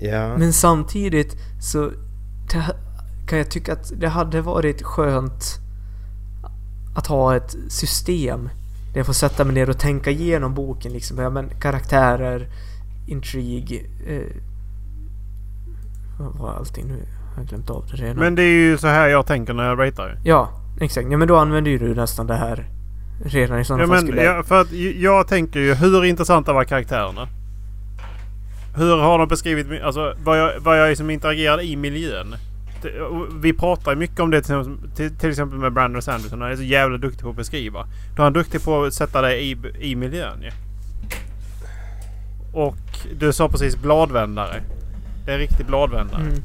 Ja. 0.00 0.36
Men 0.38 0.52
samtidigt 0.52 1.36
så 1.60 1.90
det, 2.52 2.64
kan 3.28 3.38
jag 3.38 3.50
tycka 3.50 3.72
att 3.72 3.92
det 4.00 4.08
hade 4.08 4.40
varit 4.40 4.82
skönt 4.82 5.58
att 6.94 7.06
ha 7.06 7.36
ett 7.36 7.56
system 7.68 8.50
där 8.92 8.98
jag 9.00 9.06
får 9.06 9.12
sätta 9.12 9.44
mig 9.44 9.54
ner 9.54 9.70
och 9.70 9.78
tänka 9.78 10.10
igenom 10.10 10.54
boken 10.54 10.92
liksom. 10.92 11.18
Ja, 11.18 11.30
men 11.30 11.50
karaktärer, 11.60 12.48
intrig, 13.06 13.90
eh, 14.06 14.36
vad 16.18 16.38
var 16.38 16.52
allting 16.52 16.86
nu? 16.86 17.06
Jag 17.30 17.42
har 17.42 17.48
glömt 17.48 17.70
av 17.70 17.86
det 17.90 17.96
redan. 17.96 18.16
Men 18.16 18.34
det 18.34 18.42
är 18.42 18.70
ju 18.70 18.78
så 18.78 18.86
här 18.86 19.08
jag 19.08 19.26
tänker 19.26 19.54
när 19.54 19.64
jag 19.64 19.78
ratear. 19.78 20.18
Ja, 20.24 20.50
exakt. 20.80 21.08
Ja, 21.10 21.18
men 21.18 21.28
då 21.28 21.36
använder 21.36 21.70
ju 21.70 21.78
du 21.78 21.94
nästan 21.94 22.26
det 22.26 22.36
här 22.36 22.68
redan 23.24 23.60
i 23.60 23.64
sådana 23.64 23.82
Ja, 23.82 23.86
fall 23.86 23.96
men, 23.96 24.06
skulle 24.06 24.22
ja, 24.22 24.42
för 24.42 24.60
att 24.60 24.72
jag 24.72 25.28
tänker 25.28 25.60
ju 25.60 25.74
hur 25.74 26.04
intressanta 26.04 26.52
var 26.52 26.64
karaktärerna? 26.64 27.28
Hur 28.76 28.96
har 28.96 29.18
de 29.18 29.28
beskrivit, 29.28 29.82
alltså 29.82 30.14
vad 30.24 30.38
jag, 30.38 30.60
vad 30.60 30.80
jag 30.80 30.88
liksom 30.88 31.10
interagerar 31.10 31.60
i 31.62 31.76
miljön? 31.76 32.34
Vi 33.40 33.52
pratar 33.52 33.94
mycket 33.94 34.20
om 34.20 34.30
det 34.30 34.42
till, 34.42 34.54
exempel- 34.54 34.90
till, 34.96 35.16
till 35.16 35.30
exempel 35.30 35.58
med 35.58 35.72
Brandon 35.72 36.02
Sanderson. 36.02 36.40
Han 36.40 36.50
är 36.52 36.56
så 36.56 36.62
jävla 36.62 36.98
duktig 36.98 37.22
på 37.22 37.30
att 37.30 37.36
beskriva. 37.36 37.86
Då 38.16 38.22
är 38.22 38.24
han 38.24 38.32
duktig 38.32 38.64
på 38.64 38.84
att 38.84 38.94
sätta 38.94 39.22
det 39.22 39.40
i, 39.40 39.56
i 39.80 39.96
miljön 39.96 40.42
ju. 40.42 40.50
Och 42.52 42.76
du 43.20 43.32
sa 43.32 43.48
precis 43.48 43.76
bladvändare. 43.76 44.62
Det 45.24 45.30
är 45.30 45.34
en 45.34 45.40
riktig 45.40 45.66
bladvändare. 45.66 46.20
Mm. 46.20 46.42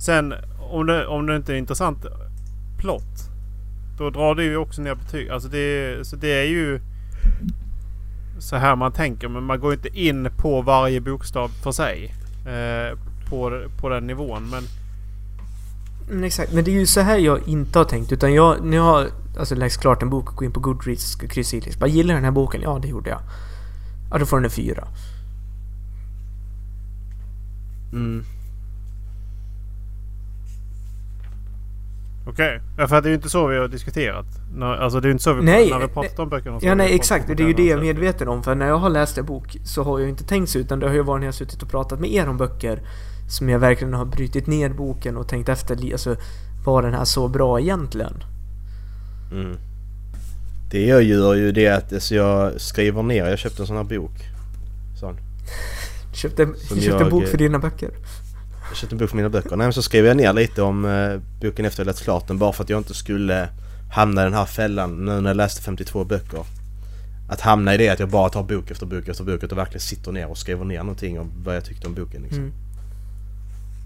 Sen 0.00 0.34
om 0.70 0.86
det, 0.86 1.06
om 1.06 1.26
det 1.26 1.36
inte 1.36 1.52
är 1.52 1.56
intressant 1.56 2.06
plott. 2.78 3.27
Då 3.98 4.10
drar 4.10 4.34
det 4.34 4.44
ju 4.44 4.56
också 4.56 4.82
ner 4.82 4.94
betyg. 4.94 5.28
Alltså 5.28 5.48
det, 5.48 6.06
så 6.06 6.16
det 6.16 6.32
är 6.32 6.44
ju 6.44 6.80
så 8.38 8.56
här 8.56 8.76
man 8.76 8.92
tänker. 8.92 9.28
Men 9.28 9.44
man 9.44 9.60
går 9.60 9.72
inte 9.72 10.00
in 10.00 10.28
på 10.36 10.62
varje 10.62 11.00
bokstav 11.00 11.48
för 11.48 11.72
sig. 11.72 12.14
Eh, 12.46 12.98
på, 13.30 13.62
på 13.80 13.88
den 13.88 14.06
nivån. 14.06 14.50
Men 14.50 14.62
Mm, 16.10 16.24
exakt, 16.24 16.52
men 16.52 16.64
det 16.64 16.70
är 16.70 16.80
ju 16.80 16.86
så 16.86 17.00
här 17.00 17.18
jag 17.18 17.48
inte 17.48 17.78
har 17.78 17.84
tänkt. 17.84 18.12
Utan 18.12 18.34
jag, 18.34 18.64
när 18.64 18.76
jag 18.76 18.84
har 18.84 19.08
alltså, 19.38 19.54
läst 19.54 19.80
klart 19.80 20.02
en 20.02 20.10
bok 20.10 20.30
och 20.30 20.36
går 20.36 20.44
in 20.46 20.52
på 20.52 20.60
Goodreads 20.60 21.14
och 21.14 21.30
kryssa 21.30 21.56
i 21.56 21.60
liksom. 21.60 21.80
Bara 21.80 21.90
gillar 21.90 22.14
den 22.14 22.24
här 22.24 22.30
boken? 22.30 22.60
Ja, 22.60 22.78
det 22.82 22.88
gjorde 22.88 23.10
jag. 23.10 23.20
Ja, 24.10 24.18
då 24.18 24.26
får 24.26 24.36
den 24.36 24.44
en 24.44 24.50
fyra. 24.50 24.88
Mm. 27.92 28.24
Okej. 32.28 32.60
Ja, 32.78 32.88
för 32.88 32.96
att 32.96 33.02
det 33.02 33.08
är 33.08 33.10
ju 33.10 33.16
inte 33.16 33.30
så 33.30 33.46
vi 33.46 33.58
har 33.58 33.68
diskuterat. 33.68 34.26
Alltså 34.60 35.00
det 35.00 35.06
är 35.06 35.08
ju 35.08 35.12
inte 35.12 35.24
så 35.24 35.32
vi, 35.32 35.42
Nej, 35.42 35.70
när 35.70 35.78
vi 35.78 35.88
pratat 35.88 36.18
om 36.18 36.28
böckerna. 36.28 36.58
Ja 36.62 36.74
nej 36.74 36.94
exakt, 36.94 37.26
det 37.26 37.42
är 37.42 37.46
ju 37.46 37.52
det 37.52 37.66
jag 37.66 37.78
är 37.78 37.82
medveten 37.82 38.28
om. 38.28 38.42
För 38.42 38.54
när 38.54 38.66
jag 38.66 38.78
har 38.78 38.90
läst 38.90 39.18
en 39.18 39.26
bok 39.26 39.56
så 39.64 39.82
har 39.82 39.98
jag 39.98 40.08
inte 40.08 40.24
tänkt 40.24 40.50
så 40.50 40.58
utan 40.58 40.80
det 40.80 40.86
har 40.86 40.94
ju 40.94 41.02
varit 41.02 41.20
när 41.20 41.26
jag 41.26 41.32
har 41.32 41.36
suttit 41.36 41.62
och 41.62 41.70
pratat 41.70 42.00
med 42.00 42.12
er 42.12 42.28
om 42.28 42.36
böcker. 42.36 42.80
Som 43.28 43.48
jag 43.48 43.58
verkligen 43.58 43.94
har 43.94 44.04
brutit 44.04 44.46
ner 44.46 44.68
boken 44.70 45.16
och 45.16 45.28
tänkt 45.28 45.48
efter, 45.48 45.92
alltså 45.92 46.16
var 46.64 46.82
den 46.82 46.94
här 46.94 47.04
så 47.04 47.28
bra 47.28 47.60
egentligen? 47.60 48.24
Mm. 49.32 49.56
Det 50.70 50.86
jag 50.86 51.02
gör 51.02 51.34
ju 51.34 51.52
det 51.52 51.68
att 51.68 51.92
alltså, 51.92 52.14
jag 52.14 52.60
skriver 52.60 53.02
ner, 53.02 53.26
jag 53.26 53.38
köpte 53.38 53.62
en 53.62 53.66
sån 53.66 53.76
här 53.76 53.84
bok. 53.84 54.12
Sån. 55.00 55.16
Köpte, 56.12 56.46
Som 56.46 56.76
köpte 56.80 56.96
en 56.96 57.00
jag- 57.00 57.10
bok 57.10 57.26
för 57.26 57.38
dina 57.38 57.58
böcker. 57.58 57.90
Jag 58.68 58.76
köpte 58.76 58.94
en 58.94 58.98
bok 58.98 59.10
för 59.10 59.16
mina 59.16 59.28
böcker. 59.28 59.56
Nej 59.56 59.66
men 59.66 59.72
så 59.72 59.82
skrev 59.82 60.06
jag 60.06 60.16
ner 60.16 60.32
lite 60.32 60.62
om 60.62 60.84
eh, 60.84 61.20
boken 61.40 61.64
efter 61.64 61.80
jag 61.80 61.86
läst 61.86 62.02
klart 62.02 62.28
den 62.28 62.38
bara 62.38 62.52
för 62.52 62.64
att 62.64 62.70
jag 62.70 62.80
inte 62.80 62.94
skulle 62.94 63.48
hamna 63.92 64.20
i 64.20 64.24
den 64.24 64.34
här 64.34 64.46
fällan 64.46 65.04
nu 65.04 65.20
när 65.20 65.30
jag 65.30 65.36
läste 65.36 65.62
52 65.62 66.04
böcker. 66.04 66.44
Att 67.28 67.40
hamna 67.40 67.74
i 67.74 67.76
det 67.76 67.88
att 67.88 67.98
jag 67.98 68.08
bara 68.08 68.28
tar 68.28 68.42
bok 68.42 68.70
efter 68.70 68.86
bok 68.86 69.08
efter 69.08 69.24
bok 69.24 69.42
och 69.42 69.58
verkligen 69.58 69.80
sitter 69.80 70.12
ner 70.12 70.26
och 70.26 70.38
skriver 70.38 70.64
ner 70.64 70.78
någonting 70.78 71.20
om 71.20 71.30
vad 71.44 71.56
jag 71.56 71.64
tyckte 71.64 71.86
om 71.86 71.94
boken 71.94 72.22
liksom. 72.22 72.52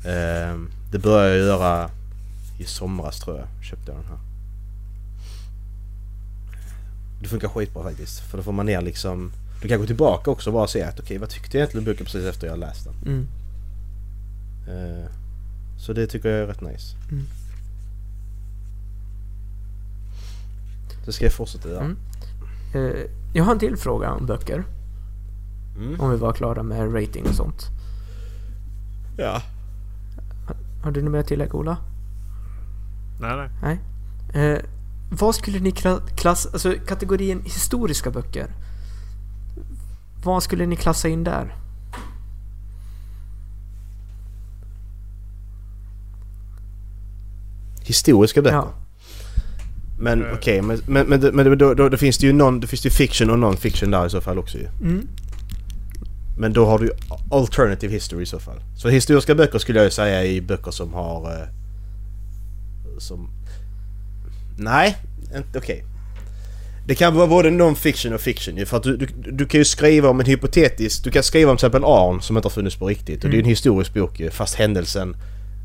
Mm. 0.05 0.63
Eh, 0.65 0.71
det 0.93 0.99
började 0.99 1.37
jag 1.37 1.47
göra 1.47 1.91
i 2.59 2.65
somras 2.65 3.21
tror 3.21 3.37
jag. 3.37 3.47
Köpte 3.65 3.93
jag 3.93 4.01
den 4.01 4.07
här. 4.07 4.19
Det 7.23 7.29
funkar 7.29 7.49
skitbra 7.49 7.83
faktiskt. 7.83 8.21
För 8.21 8.39
då 8.39 8.45
får 8.45 8.53
man 8.53 8.67
ner 8.67 8.81
liksom... 8.81 9.33
Du 9.63 9.69
kan 9.69 9.81
gå 9.81 9.87
tillbaka 9.87 10.31
också 10.31 10.51
och 10.51 10.55
bara 10.55 10.67
se 10.67 10.83
att 10.83 11.01
okej 11.01 11.19
vad 11.19 11.29
tyckte 11.29 11.57
jag 11.57 11.61
egentligen 11.61 11.87
om 11.87 11.93
boken 11.93 12.07
precis 12.07 12.25
efter 12.25 12.47
jag 12.47 12.59
läst 12.59 12.85
den. 12.85 12.95
Mm. 13.07 13.27
Eh, 14.69 15.11
så 15.79 15.93
det 15.93 16.07
tycker 16.07 16.29
jag 16.29 16.39
är 16.43 16.47
rätt 16.47 16.61
nice. 16.61 16.97
Mm. 17.11 17.25
Det 21.07 21.13
ska 21.13 21.25
jag 21.25 21.33
fortsätta 21.33 21.69
göra. 21.69 21.81
Mm. 21.85 21.97
Eh, 22.75 23.05
jag 23.33 23.45
har 23.45 23.53
en 23.53 23.59
till 23.59 23.77
fråga 23.77 24.11
om 24.13 24.27
böcker. 24.27 24.65
Mm. 25.77 26.01
Om 26.01 26.11
vi 26.11 26.17
var 26.17 26.33
klara 26.33 26.63
med 26.63 26.95
rating 26.95 27.27
och 27.29 27.35
sånt. 27.35 27.63
Ja. 29.17 29.43
Har 30.83 30.91
du 30.91 31.03
något 31.03 31.13
mer 31.13 31.19
att 31.19 31.27
tillägga 31.27 31.53
Ola? 31.53 31.77
Nej, 33.21 33.37
nej. 33.37 33.79
Nej. 34.33 34.45
Eh, 34.53 34.59
vad 35.11 35.35
skulle 35.35 35.61
ni 35.61 35.71
kla- 35.71 36.07
klassa, 36.17 36.49
alltså 36.53 36.75
kategorin 36.87 37.43
historiska 37.45 38.11
böcker. 38.11 38.47
Vad 40.25 40.43
skulle 40.43 40.67
ni 40.67 40.77
klassa 40.77 41.09
in 41.09 41.25
där? 41.25 41.57
Historiska 47.93 48.43
böcker. 48.43 48.57
Ja. 48.57 48.75
Men 49.99 50.23
Eh. 50.25 50.29
okej, 50.35 50.63
men, 50.63 50.81
men, 50.87 51.07
men, 51.07 51.21
det- 51.21 51.33
men 51.33 51.59
då, 51.59 51.75
då, 51.75 51.89
då 51.89 51.97
finns 51.97 52.19
det 52.19 52.27
ju 52.27 52.33
non, 52.33 52.61
det 52.61 52.67
finns 52.67 52.87
ju 52.87 52.91
fiction 52.91 53.31
och 53.31 53.39
non-fiction 53.39 53.91
där 53.91 54.07
i 54.07 54.11
så 54.11 54.21
fall 54.21 54.39
också 54.39 54.59
ju. 54.59 54.67
Mm. 54.81 55.09
Men 56.39 56.53
då 56.53 56.67
har 56.67 56.79
du 56.79 56.85
ju 56.87 56.93
alternative 57.31 57.93
history 57.93 58.23
i 58.23 58.27
så 58.27 58.39
fall. 58.39 58.61
Så 58.77 58.89
historiska 58.89 59.35
böcker 59.35 59.59
skulle 59.59 59.79
jag 59.79 59.85
ju 59.85 59.91
säga 59.91 60.25
är 60.25 60.41
böcker 60.41 60.71
som 60.71 60.95
har... 60.95 61.31
Eh, 61.33 61.49
som... 62.99 63.29
Nej, 64.59 64.97
inte 65.37 65.59
okej. 65.59 65.85
Det 66.87 66.95
kan 66.95 67.15
vara 67.15 67.27
både 67.27 67.51
non-fiction 67.51 68.15
och 68.15 68.21
fiction 68.21 68.57
ju. 68.57 68.67
För 68.67 68.77
att 68.77 68.83
du, 68.83 68.97
du, 68.97 69.07
du 69.33 69.47
kan 69.47 69.59
ju 69.61 69.65
skriva 69.65 70.09
om 70.09 70.21
en 70.21 70.27
hypotetisk... 70.27 71.05
Du 71.05 71.11
kan 71.11 71.23
skriva 71.23 71.51
om 71.51 71.57
till 71.57 71.67
exempel 71.67 71.85
Arn 71.85 72.21
som 72.23 72.37
inte 72.37 72.47
har 72.47 72.51
funnits 72.51 72.77
på 72.77 72.87
riktigt. 72.87 73.25
Och 73.25 73.31
det 73.31 73.35
är 73.37 73.39
ju 73.39 73.43
en 73.43 73.49
historisk 73.49 73.95
bok 73.95 74.21
ju. 74.21 74.31
Fast 74.31 74.55
händelsen 74.55 75.17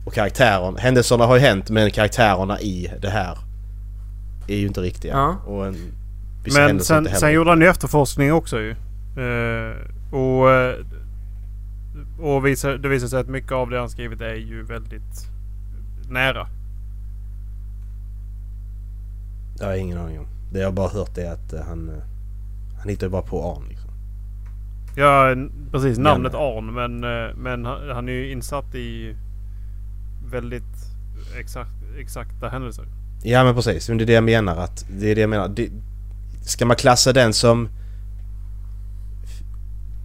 och 0.07 0.13
karaktären... 0.13 0.77
Händelserna 0.77 1.25
har 1.25 1.35
ju 1.35 1.41
hänt 1.41 1.69
men 1.69 1.91
karaktärerna 1.91 2.59
i 2.59 2.93
det 3.01 3.09
här 3.09 3.37
är 4.47 4.55
ju 4.55 4.67
inte 4.67 4.81
riktiga. 4.81 5.13
Ja. 5.13 5.37
Och 5.45 5.67
en, 5.67 5.75
Men 6.55 6.79
sen, 6.79 7.05
sen 7.05 7.33
gjorde 7.33 7.49
han 7.49 7.61
ju 7.61 7.67
efterforskning 7.67 8.33
också 8.33 8.59
ju. 8.59 8.71
Eh, 8.71 9.75
och 10.11 10.51
eh, 10.51 10.75
och 12.19 12.45
visar, 12.45 12.77
det 12.77 12.89
visar 12.89 13.07
sig 13.07 13.19
att 13.19 13.27
mycket 13.27 13.51
av 13.51 13.69
det 13.69 13.79
han 13.79 13.89
skrivit 13.89 14.21
är 14.21 14.33
ju 14.33 14.63
väldigt 14.63 15.29
nära. 16.09 16.47
Det 19.57 19.65
har 19.65 19.71
jag 19.71 19.79
ingen 19.79 19.97
aning 19.97 20.19
om. 20.19 20.27
Det 20.51 20.59
jag 20.59 20.73
bara 20.73 20.89
hört 20.89 21.17
är 21.17 21.31
att 21.31 21.53
eh, 21.53 21.61
han... 21.67 22.01
Han 22.79 22.89
hittar 22.89 23.09
bara 23.09 23.21
på 23.21 23.51
Arn 23.51 23.69
liksom. 23.69 23.89
Ja, 24.95 25.35
precis. 25.71 25.97
Namnet. 25.97 26.33
Arn. 26.33 26.73
Men, 26.73 26.99
men 27.41 27.65
han, 27.65 27.89
han 27.89 28.09
är 28.09 28.13
ju 28.13 28.31
insatt 28.31 28.75
i 28.75 29.15
väldigt 30.31 30.63
exakt, 31.39 31.71
exakta 31.99 32.49
händelser. 32.49 32.85
Ja 33.23 33.43
men 33.43 33.55
precis, 33.55 33.89
men 33.89 33.97
det 33.97 34.03
är 34.03 34.05
det 34.05 34.13
jag 34.13 34.23
menar 34.23 34.55
att... 34.55 34.85
Det 34.99 35.11
är 35.11 35.15
det 35.15 35.21
jag 35.21 35.29
menar. 35.29 35.47
Det, 35.47 35.69
ska 36.41 36.65
man 36.65 36.77
klassa 36.77 37.13
den 37.13 37.33
som... 37.33 37.69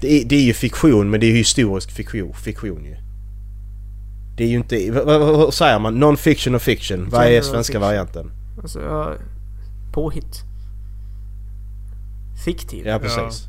Det 0.01 0.13
är, 0.13 0.25
det 0.25 0.37
är 0.37 0.43
ju 0.43 0.53
fiktion 0.53 1.11
men 1.11 1.21
det 1.21 1.27
är 1.27 1.31
ju 1.31 1.37
historisk 1.37 1.91
fiktion, 1.91 2.35
fiktion 2.35 2.85
ju. 2.85 2.97
Det 4.37 4.45
är 4.45 4.49
ju 4.49 4.57
inte... 4.57 4.91
Vad, 4.91 5.07
vad, 5.07 5.21
vad 5.21 5.55
säger 5.55 5.79
man? 5.79 5.99
Non-fiction 5.99 6.55
och 6.55 6.63
fiction. 6.63 7.09
Vad 7.11 7.27
är 7.27 7.43
svenska 7.43 7.79
varianten? 7.79 8.31
Alltså, 8.63 8.81
ja, 8.81 9.15
påhitt. 9.93 10.43
Fiktiv. 12.45 12.87
Ja 12.87 12.99
precis. 12.99 13.49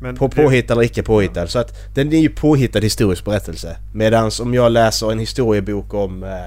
Men 0.00 0.16
På 0.16 0.28
påhittad 0.28 0.74
eller 0.74 0.82
icke 0.82 1.02
påhittad. 1.02 1.46
Så 1.46 1.58
att 1.58 1.94
den 1.94 2.12
är 2.12 2.18
ju 2.18 2.28
påhittad 2.28 2.80
historisk 2.80 3.24
berättelse. 3.24 3.76
Medan 3.94 4.30
om 4.40 4.54
jag 4.54 4.72
läser 4.72 5.12
en 5.12 5.18
historiebok 5.18 5.94
om 5.94 6.22
eh, 6.22 6.46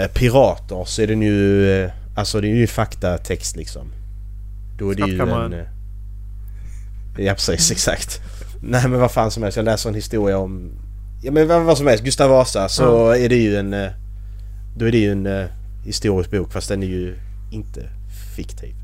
eh, 0.00 0.08
pirater 0.14 0.84
så 0.84 1.02
är 1.02 1.06
den 1.06 1.22
ju... 1.22 1.70
Eh, 1.70 1.90
alltså 2.16 2.40
det 2.40 2.48
är 2.48 2.56
ju 2.56 2.66
faktatext 2.66 3.56
liksom. 3.56 3.92
Då 4.78 4.90
är 4.90 4.94
det 4.94 5.08
ju 5.08 5.20
en... 5.20 5.52
Eh, 5.52 5.66
ja 7.18 7.32
precis, 7.34 7.70
exakt. 7.70 8.20
Nej 8.62 8.88
men 8.88 9.00
vad 9.00 9.10
fan 9.10 9.30
som 9.30 9.42
helst. 9.42 9.56
Jag 9.56 9.64
läser 9.64 9.88
en 9.88 9.94
historia 9.94 10.38
om... 10.38 10.70
Ja 11.22 11.32
men 11.32 11.48
vad, 11.48 11.62
vad 11.62 11.78
som 11.78 11.86
helst. 11.86 12.04
Gustav 12.04 12.30
Vasa 12.30 12.68
så 12.68 13.10
är 13.10 13.28
det 13.28 13.36
ju 13.36 13.56
en... 13.56 13.74
Eh, 13.74 13.90
då 14.76 14.86
är 14.86 14.92
det 14.92 14.98
ju 14.98 15.12
en 15.12 15.26
eh, 15.26 15.46
historisk 15.84 16.30
bok 16.30 16.52
fast 16.52 16.68
den 16.68 16.82
är 16.82 16.86
ju 16.86 17.16
inte 17.50 17.90
fiktiv. 18.36 18.74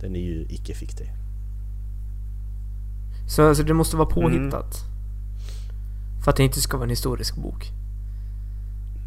Den 0.00 0.16
är 0.16 0.20
ju 0.20 0.46
icke 0.50 0.74
fiktiv. 0.74 1.06
Så 3.28 3.48
alltså, 3.48 3.62
det 3.62 3.74
måste 3.74 3.96
vara 3.96 4.08
Mm. 4.16 4.22
påhittat. 4.22 4.84
För 6.24 6.30
att 6.30 6.36
det 6.36 6.42
inte 6.42 6.60
ska 6.60 6.76
vara 6.76 6.84
en 6.84 6.90
historisk 6.90 7.36
bok. 7.36 7.70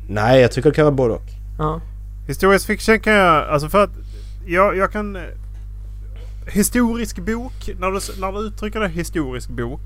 Nej 0.10 0.42
jag 0.42 0.52
tycker 0.52 0.70
det 0.70 0.76
kan 0.76 0.86
vara 0.86 0.96
både 0.96 1.14
och. 1.14 1.30
Ja. 1.58 1.82
Historisk 2.28 2.68
fiction 2.68 3.00
kan 3.00 3.14
jag... 3.14 3.48
Alltså 3.50 3.70
för 3.70 3.84
att... 3.84 3.90
Jag, 4.46 4.78
jag 4.78 4.92
kan... 4.92 5.16
eh, 5.16 5.22
Historisk 6.48 7.20
bok. 7.20 7.70
När 7.80 7.92
du, 7.92 8.22
när 8.22 8.32
du 8.32 8.48
uttrycker 8.48 8.80
det 8.80 8.88
historisk 8.90 9.50
bok. 9.50 9.82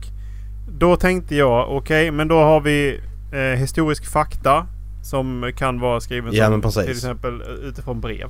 Då 0.79 0.95
tänkte 0.95 1.35
jag 1.35 1.69
okej 1.77 2.11
men 2.11 2.27
då 2.27 2.35
har 2.43 2.61
vi 2.61 2.99
eh, 3.31 3.39
historisk 3.59 4.05
fakta. 4.11 4.67
Som 5.03 5.51
kan 5.57 5.79
vara 5.79 5.99
skriven 6.01 6.33
Ja, 6.33 6.61
som, 6.61 6.71
till 6.83 6.91
exempel 6.91 7.41
eh, 7.41 7.47
utifrån 7.47 8.01
brev. 8.01 8.29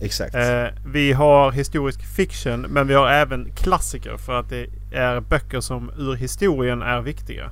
Exakt. 0.00 0.34
Eh, 0.34 0.64
vi 0.86 1.12
har 1.12 1.52
historisk 1.52 2.02
fiction 2.16 2.60
men 2.60 2.86
vi 2.86 2.94
har 2.94 3.08
även 3.08 3.50
klassiker 3.56 4.16
för 4.16 4.40
att 4.40 4.48
det 4.48 4.66
är 4.92 5.20
böcker 5.20 5.60
som 5.60 5.90
ur 5.98 6.14
historien 6.14 6.82
är 6.82 7.00
viktiga. 7.00 7.50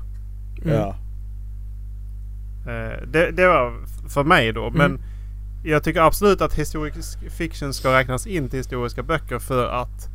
Mm. 0.64 0.74
Ja. 0.76 0.96
Eh, 2.66 3.02
det, 3.06 3.30
det 3.30 3.46
var 3.48 3.72
för 4.08 4.24
mig 4.24 4.52
då. 4.52 4.70
Men 4.70 4.90
Mm. 4.90 5.02
jag 5.64 5.84
tycker 5.84 6.00
absolut 6.00 6.40
att 6.40 6.54
historisk 6.54 7.30
fiction 7.30 7.74
ska 7.74 7.98
räknas 7.98 8.26
in 8.26 8.48
till 8.48 8.58
historiska 8.58 9.02
böcker 9.02 9.38
för 9.38 9.66
att 9.68 10.08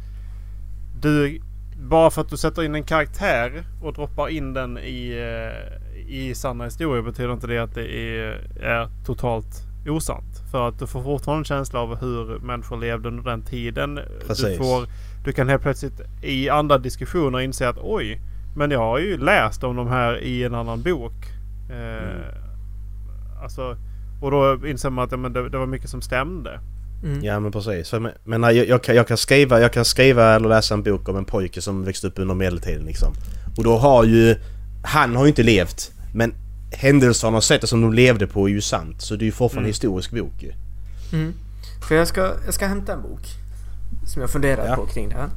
du 1.02 1.42
bara 1.84 2.10
för 2.12 2.22
att 2.22 2.30
du 2.30 2.38
sätter 2.38 2.64
in 2.64 2.76
en 2.76 2.84
karaktär 2.84 3.64
och 3.82 3.94
droppar 3.94 4.28
in 4.30 4.54
den 4.54 4.78
i, 4.78 5.12
eh, 5.12 6.08
i 6.08 6.36
sanna 6.36 6.64
historier 6.64 7.02
betyder 7.04 7.34
inte 7.34 7.48
det 7.48 7.58
att 7.60 7.76
det 7.76 7.96
är, 7.96 8.48
är 8.62 8.90
totalt 9.06 9.64
osant. 9.88 10.40
För 10.52 10.68
att 10.68 10.80
du 10.80 10.88
får 10.88 11.04
fortfarande 11.04 11.42
en 11.42 11.46
känsla 11.46 11.80
av 11.80 11.96
hur 12.00 12.40
människor 12.40 12.78
levde 12.78 13.08
under 13.08 13.24
den 13.24 13.42
tiden. 13.42 13.96
Du, 13.96 14.28
Precis. 14.28 14.58
får, 14.58 14.88
du 15.24 15.32
kan 15.34 15.50
helt 15.50 15.62
plötsligt 15.62 16.02
i 16.22 16.50
andra 16.50 16.78
diskussioner 16.78 17.40
inse 17.40 17.70
att 17.70 17.78
oj, 17.82 18.22
men 18.56 18.72
jag 18.72 18.80
har 18.80 19.00
ju 19.00 19.18
läst 19.18 19.64
om 19.64 19.76
de 19.76 19.88
här 19.88 20.18
i 20.24 20.44
en 20.44 20.56
annan 20.56 20.82
bok. 20.82 21.14
Eh, 21.70 22.38
Alltså, 23.44 23.78
och 24.22 24.32
då 24.32 24.68
inser 24.68 24.90
man 24.90 25.06
att 25.06 25.12
ja, 25.12 25.18
men 25.18 25.34
det, 25.34 25.50
det 25.50 25.58
var 25.58 25.66
mycket 25.66 25.90
som 25.90 26.02
stämde. 26.02 26.60
Mm. 27.04 27.24
Ja 27.24 27.40
men 27.40 27.52
precis. 27.52 27.90
För, 27.90 28.00
men- 28.00 28.12
men 28.24 28.44
jag, 28.44 28.68
jag, 28.68 28.84
kan, 28.84 28.96
jag, 28.96 29.08
kan 29.08 29.18
skriva, 29.18 29.60
jag 29.60 29.74
kan 29.74 29.86
skriva 29.86 30.36
eller 30.36 30.50
läsa 30.50 30.74
en 30.74 30.84
bok 30.84 31.10
om 31.10 31.18
en 31.18 31.26
pojke 31.26 31.62
som 31.62 31.84
växte 31.84 32.08
upp 32.08 32.20
under 32.20 32.36
medeltiden 32.36 32.86
liksom. 32.86 33.14
Och 33.58 33.64
då 33.64 33.78
har 33.78 34.04
ju... 34.04 34.36
Han 34.84 35.16
har 35.16 35.24
ju 35.24 35.30
inte 35.30 35.44
levt. 35.44 35.92
Men 36.14 36.34
händelserna 36.72 37.38
och 37.38 37.44
sättet 37.44 37.70
som 37.70 37.82
de 37.82 37.94
levde 37.94 38.28
på 38.28 38.46
är 38.50 38.52
ju 38.52 38.62
sant. 38.62 39.02
Så 39.02 39.16
det 39.16 39.24
är 39.24 39.26
ju 39.26 39.32
fortfarande 39.32 39.58
en 39.58 39.64
Mm. 39.66 39.70
historisk 39.70 40.12
bok 40.12 40.34
ju. 40.44 40.52
Mm. 41.14 41.34
För 41.88 41.96
jag 41.96 42.08
ska, 42.08 42.32
jag 42.46 42.54
ska 42.54 42.68
hämta 42.68 42.94
en 42.94 43.02
bok. 43.02 43.22
Som 44.06 44.22
jag 44.22 44.32
funderar 44.32 44.68
Ja. 44.68 44.76
på 44.76 44.86
kring 44.86 45.10
det 45.10 45.16
här. 45.16 45.30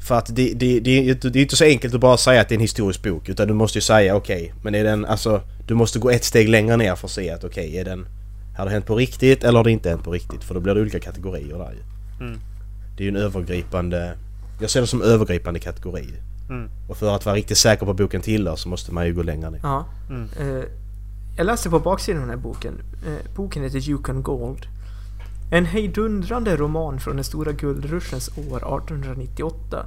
För 0.00 0.18
att 0.18 0.26
det, 0.36 0.52
det, 0.54 0.80
det, 0.80 0.90
är 0.90 1.02
inte- 1.10 1.30
det 1.30 1.38
är 1.38 1.42
inte 1.42 1.56
så 1.56 1.64
enkelt 1.64 1.94
att 1.94 2.00
bara 2.00 2.16
säga 2.16 2.40
att 2.40 2.48
det 2.48 2.52
är 2.52 2.56
en 2.56 2.60
historisk 2.60 3.02
bok. 3.02 3.28
Utan 3.28 3.48
du 3.48 3.54
måste 3.54 3.78
ju 3.78 3.82
säga 3.82 4.16
okej, 4.16 4.54
men 4.62 4.74
är 4.74 4.84
den 4.84 5.04
alltså... 5.04 5.42
Du 5.66 5.74
måste 5.74 5.98
gå 5.98 6.10
ett 6.10 6.24
steg 6.24 6.48
längre 6.48 6.76
ner 6.76 6.94
för 6.94 7.06
att 7.06 7.10
se 7.12 7.30
att 7.30 7.44
okej, 7.44 7.76
är 7.78 7.84
den... 7.84 8.06
Har 8.56 8.64
det 8.64 8.70
hänt 8.70 8.86
på 8.86 8.96
riktigt 8.96 9.44
eller 9.44 9.58
har 9.58 9.64
det 9.64 9.70
inte 9.70 9.90
hänt 9.90 10.04
på 10.04 10.10
riktigt? 10.10 10.44
För 10.44 10.54
då 10.54 10.60
blir 10.60 10.74
det 10.74 10.80
olika 10.80 11.00
kategorier 11.00 11.58
där 11.58 11.72
ju. 11.72 11.82
Mm. 12.26 12.38
Det 12.96 13.02
är 13.02 13.04
ju 13.04 13.08
en 13.08 13.16
övergripande... 13.16 14.16
Jag 14.60 14.70
ser 14.70 14.80
det 14.80 14.86
som 14.86 15.02
övergripande 15.02 15.60
kategori. 15.60 16.08
Mm. 16.48 16.68
Och 16.88 16.96
för 16.96 17.16
att 17.16 17.26
vara 17.26 17.36
riktigt 17.36 17.58
säker 17.58 17.84
på 17.84 17.90
att 17.90 17.96
boken 17.96 18.22
tillhör 18.22 18.56
så 18.56 18.68
måste 18.68 18.92
man 18.94 19.06
ju 19.06 19.14
gå 19.14 19.22
längre 19.22 19.50
ner. 19.50 19.60
Ja. 19.62 19.84
Mm. 20.08 20.28
Eh, 20.40 20.64
jag 21.36 21.46
läste 21.46 21.70
på 21.70 21.78
baksidan 21.78 22.22
av 22.22 22.28
den 22.28 22.36
här 22.38 22.42
boken. 22.42 22.74
Eh, 23.06 23.34
boken 23.36 23.62
heter 23.62 23.88
Yukon 23.90 24.22
Gold. 24.22 24.66
En 25.52 25.64
hejdundrande 25.64 26.56
roman 26.56 27.00
från 27.00 27.16
den 27.16 27.24
stora 27.24 27.52
guldruschens 27.52 28.28
år 28.28 28.56
1898. 28.56 29.86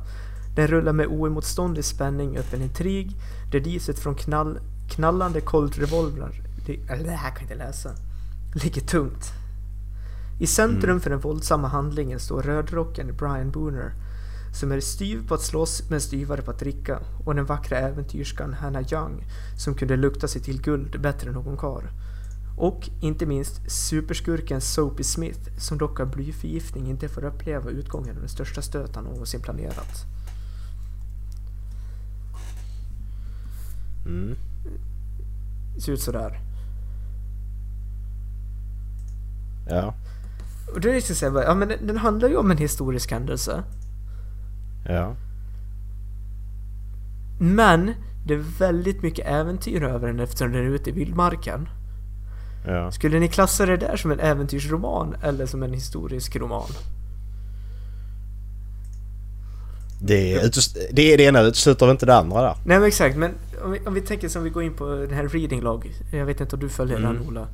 Den 0.55 0.68
rullar 0.68 0.93
med 0.93 1.07
oemotståndlig 1.07 1.86
spänning 1.86 2.38
upp 2.38 2.53
en 2.53 2.61
intrig 2.61 3.11
där 3.51 3.59
diset 3.59 3.99
från 3.99 4.16
knall, 4.16 4.59
knallande 4.89 5.41
Colt-revolvrar, 5.41 6.41
det, 6.66 6.80
eller 6.89 7.03
det 7.03 7.11
här 7.11 7.30
kan 7.30 7.36
jag 7.36 7.43
inte 7.43 7.66
läsa, 7.66 7.89
ligger 8.53 8.82
tungt. 8.82 9.32
I 10.39 10.47
centrum 10.47 11.01
för 11.01 11.09
den 11.09 11.20
våldsamma 11.20 11.68
handlingen 11.68 12.20
står 12.20 12.41
rödrocken 12.41 13.16
Brian 13.18 13.51
Booner 13.51 13.93
som 14.53 14.72
är 14.72 14.80
styv 14.80 15.28
på 15.28 15.34
att 15.34 15.41
slåss 15.41 15.89
men 15.89 16.01
styvare 16.01 16.41
på 16.41 16.51
att 16.51 16.59
dricka 16.59 16.99
och 17.26 17.36
den 17.36 17.45
vackra 17.45 17.78
äventyrskan 17.78 18.53
Hannah 18.53 18.93
Young 18.93 19.24
som 19.57 19.76
kunde 19.76 19.97
lukta 19.97 20.28
sig 20.28 20.41
till 20.41 20.61
guld 20.61 21.01
bättre 21.01 21.28
än 21.28 21.34
någon 21.34 21.57
kar. 21.57 21.91
Och 22.58 22.89
inte 23.01 23.26
minst 23.26 23.72
superskurken 23.72 24.62
Soapy 24.62 25.04
Smith 25.04 25.58
som 25.58 25.78
dock 25.78 25.99
av 25.99 26.12
blyförgiftning 26.12 26.88
inte 26.88 27.10
får 27.10 27.26
uppleva 27.26 27.70
utgången 27.70 28.16
av 28.16 28.20
den 28.20 28.30
största 28.30 28.62
stöt 28.62 28.95
han 28.95 29.04
någonsin 29.04 29.41
planerat. 29.41 30.06
Mm. 34.06 34.36
Ser 35.78 35.91
ut 35.91 36.01
sådär. 36.01 36.39
Ja. 39.70 39.93
Och 40.74 40.82
då 40.82 40.88
är 40.88 40.93
det 40.93 40.97
liksom 40.97 41.16
så 41.16 41.30
här, 41.30 41.43
ja 41.43 41.56
men 41.56 41.68
den, 41.68 41.88
den 41.88 41.97
handlar 41.97 42.30
ju 42.30 42.36
om 42.36 42.51
en 42.51 42.58
historisk 42.58 43.12
händelse. 43.12 43.64
Ja. 44.88 45.16
Men 47.39 47.93
det 48.26 48.34
är 48.34 48.60
väldigt 48.60 49.01
mycket 49.01 49.28
äventyr 49.28 49.84
över 49.84 50.08
den 50.08 50.20
eftersom 50.20 50.51
den 50.51 50.62
är 50.62 50.70
ute 50.70 50.89
i 50.89 50.93
vildmarken. 50.93 51.70
Ja. 52.68 52.91
Skulle 52.91 53.20
ni 53.20 53.28
klassa 53.28 53.66
det 53.66 53.78
där 53.78 53.95
som 53.97 54.11
en 54.11 54.20
äventyrsroman 54.20 55.16
eller 55.24 55.45
som 55.45 55.64
en 55.64 55.74
historisk 55.74 56.36
roman? 56.36 56.70
Det, 60.01 60.41
utes- 60.41 60.78
det, 60.91 61.16
det 61.18 61.24
ena 61.24 61.41
utesluter 61.41 61.91
inte 61.91 62.05
det 62.05 62.16
andra 62.16 62.41
där. 62.41 62.55
Nej 62.66 62.80
men 62.80 62.88
exakt, 62.88 63.16
men 63.18 63.32
om 63.64 63.72
vi, 63.72 63.80
om 63.86 63.93
vi 63.93 64.01
tänker 64.01 64.30
som 64.30 64.43
vi 64.43 64.49
går 64.49 64.64
in 64.64 64.74
på 64.74 64.86
den 64.95 65.14
här 65.14 65.28
reading 65.28 65.61
log. 65.61 65.91
Jag 66.11 66.26
vet 66.26 66.41
inte 66.41 66.55
om 66.55 66.59
du 66.61 66.70
följer 66.70 66.97
Mm. 66.97 67.14
den 67.14 67.28
Ola? 67.28 67.47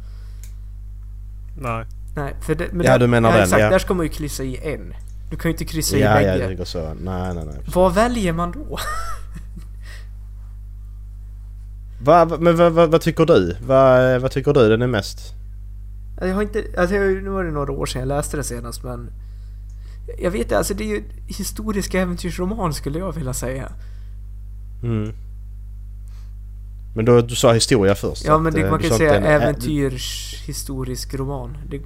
Nej. 1.58 1.86
Nej, 2.16 2.36
för 2.42 2.56
det, 2.56 2.68
men 2.72 2.86
Ja, 2.86 2.92
där, 2.92 3.00
du 3.00 3.08
menar 3.08 3.32
den, 3.32 3.44
exakt, 3.44 3.62
ja. 3.62 3.70
Där 3.70 3.80
ska 3.80 3.94
man 3.94 4.06
ju 4.06 4.10
kryssa 4.12 4.44
i 4.44 4.74
en. 4.74 4.94
Du 5.30 5.36
kan 5.38 5.50
ju 5.50 5.54
inte 5.54 5.66
kryssa 5.66 5.98
i 5.98 6.02
Ja, 6.02 6.22
ja, 6.22 6.34
bägge. 6.34 6.48
det 6.48 6.56
går 6.56 6.66
så. 6.66 6.94
Nej, 7.02 7.34
nej, 7.34 7.46
nej. 7.46 7.56
Vad 7.74 7.94
väljer 7.94 8.34
man 8.34 8.52
då? 8.52 8.78
Va, 12.04 12.26
va- 12.26 12.38
men 12.40 12.56
vad, 12.58 12.72
vad, 12.74 12.92
vad 12.92 13.02
tycker 13.02 13.26
du? 13.26 13.56
Va, 13.68 14.20
vad 14.20 14.32
tycker 14.32 14.54
du 14.54 14.70
den 14.70 14.82
är 14.82 14.88
mest? 14.88 15.34
Jag 16.22 16.36
har 16.36 16.42
inte, 16.42 16.64
alltså 16.78 16.96
jag, 16.96 17.24
nu 17.24 17.30
var 17.30 17.44
det 17.44 17.52
några 17.52 17.72
år 17.74 17.86
sedan 17.86 18.00
jag 18.00 18.08
läste 18.08 18.38
det 18.38 18.44
senast 18.44 18.84
men 18.84 19.12
Jag 20.20 20.32
vet 20.32 20.42
inte, 20.42 20.58
alltså 20.58 20.74
det 20.74 20.84
är 20.84 20.88
ju 20.88 21.04
historisk 21.28 21.94
äventyrsroman 21.94 22.74
skulle 22.74 23.00
jag 23.00 23.12
vilja 23.16 23.34
säga. 23.34 23.72
Mm. 24.84 25.14
Men 26.96 27.06
då, 27.06 27.22
du 27.22 27.36
sa 27.36 27.54
historia 27.54 27.96
först. 27.96 28.26
Ja 28.26 28.38
men 28.38 28.48
att, 28.48 28.56
det, 28.56 28.62
eh, 28.62 28.72
man 28.72 28.80
kan 28.80 28.98
säga 28.98 29.14
äventyrshistorisk 29.16 31.14
roman. 31.14 31.58
Det, 31.70 31.78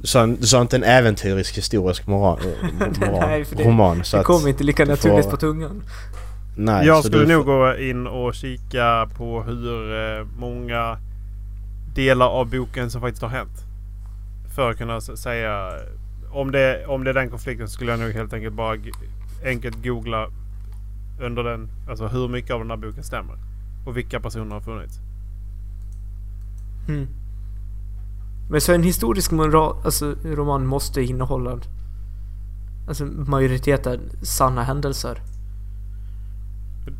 Du 0.00 0.06
sa, 0.06 0.26
du 0.26 0.46
sa 0.46 0.60
inte 0.62 0.76
en 0.76 0.84
äventyrisk 0.84 1.56
historisk 1.58 2.06
moral, 2.06 2.38
eh, 2.62 2.86
moral, 3.00 3.20
Nej, 3.28 3.44
för 3.44 3.56
det- 3.56 3.64
roman. 3.64 4.04
Så 4.04 4.16
det 4.16 4.20
att, 4.20 4.26
kommer 4.26 4.48
inte 4.48 4.64
lika 4.64 4.84
naturligt 4.84 5.24
får- 5.24 5.30
på 5.30 5.36
tungan. 5.36 5.82
Nej, 6.56 6.86
jag 6.86 6.96
så 6.96 7.08
skulle 7.08 7.24
du 7.24 7.34
nog 7.34 7.46
gå 7.46 7.76
in 7.76 8.06
och 8.06 8.34
kika 8.34 9.08
på 9.16 9.42
hur 9.42 9.94
eh, 9.94 10.26
många 10.38 10.98
delar 11.94 12.26
av 12.26 12.50
boken 12.50 12.90
som 12.90 13.00
faktiskt 13.00 13.22
har 13.22 13.28
hänt. 13.28 13.64
För 14.54 14.70
att 14.70 14.78
kunna 14.78 15.00
säga 15.00 15.72
om 16.30 16.52
det, 16.52 16.86
om 16.86 17.04
det 17.04 17.10
är 17.10 17.14
den 17.14 17.30
konflikten 17.30 17.68
så 17.68 17.72
skulle 17.72 17.90
jag 17.90 18.00
nog 18.00 18.12
helt 18.12 18.32
enkelt 18.32 18.54
bara 18.54 18.76
enkelt 19.44 19.84
googla 19.84 20.28
under 21.20 21.44
den. 21.44 21.68
Alltså 21.88 22.06
hur 22.06 22.28
mycket 22.28 22.50
av 22.50 22.60
den 22.60 22.70
här 22.70 22.76
boken 22.76 23.02
stämmer. 23.02 23.36
Och 23.86 23.96
vilka 23.96 24.20
personer 24.20 24.54
har 24.54 24.60
funnits. 24.60 24.98
Mm. 26.88 27.08
Men 28.50 28.60
så 28.60 28.72
en 28.72 28.82
historisk 28.82 29.30
moral, 29.30 29.76
alltså, 29.84 30.14
roman 30.24 30.66
måste 30.66 31.02
innehålla 31.02 31.58
alltså, 32.88 33.04
majoriteten 33.04 34.00
sanna 34.22 34.62
händelser. 34.62 35.18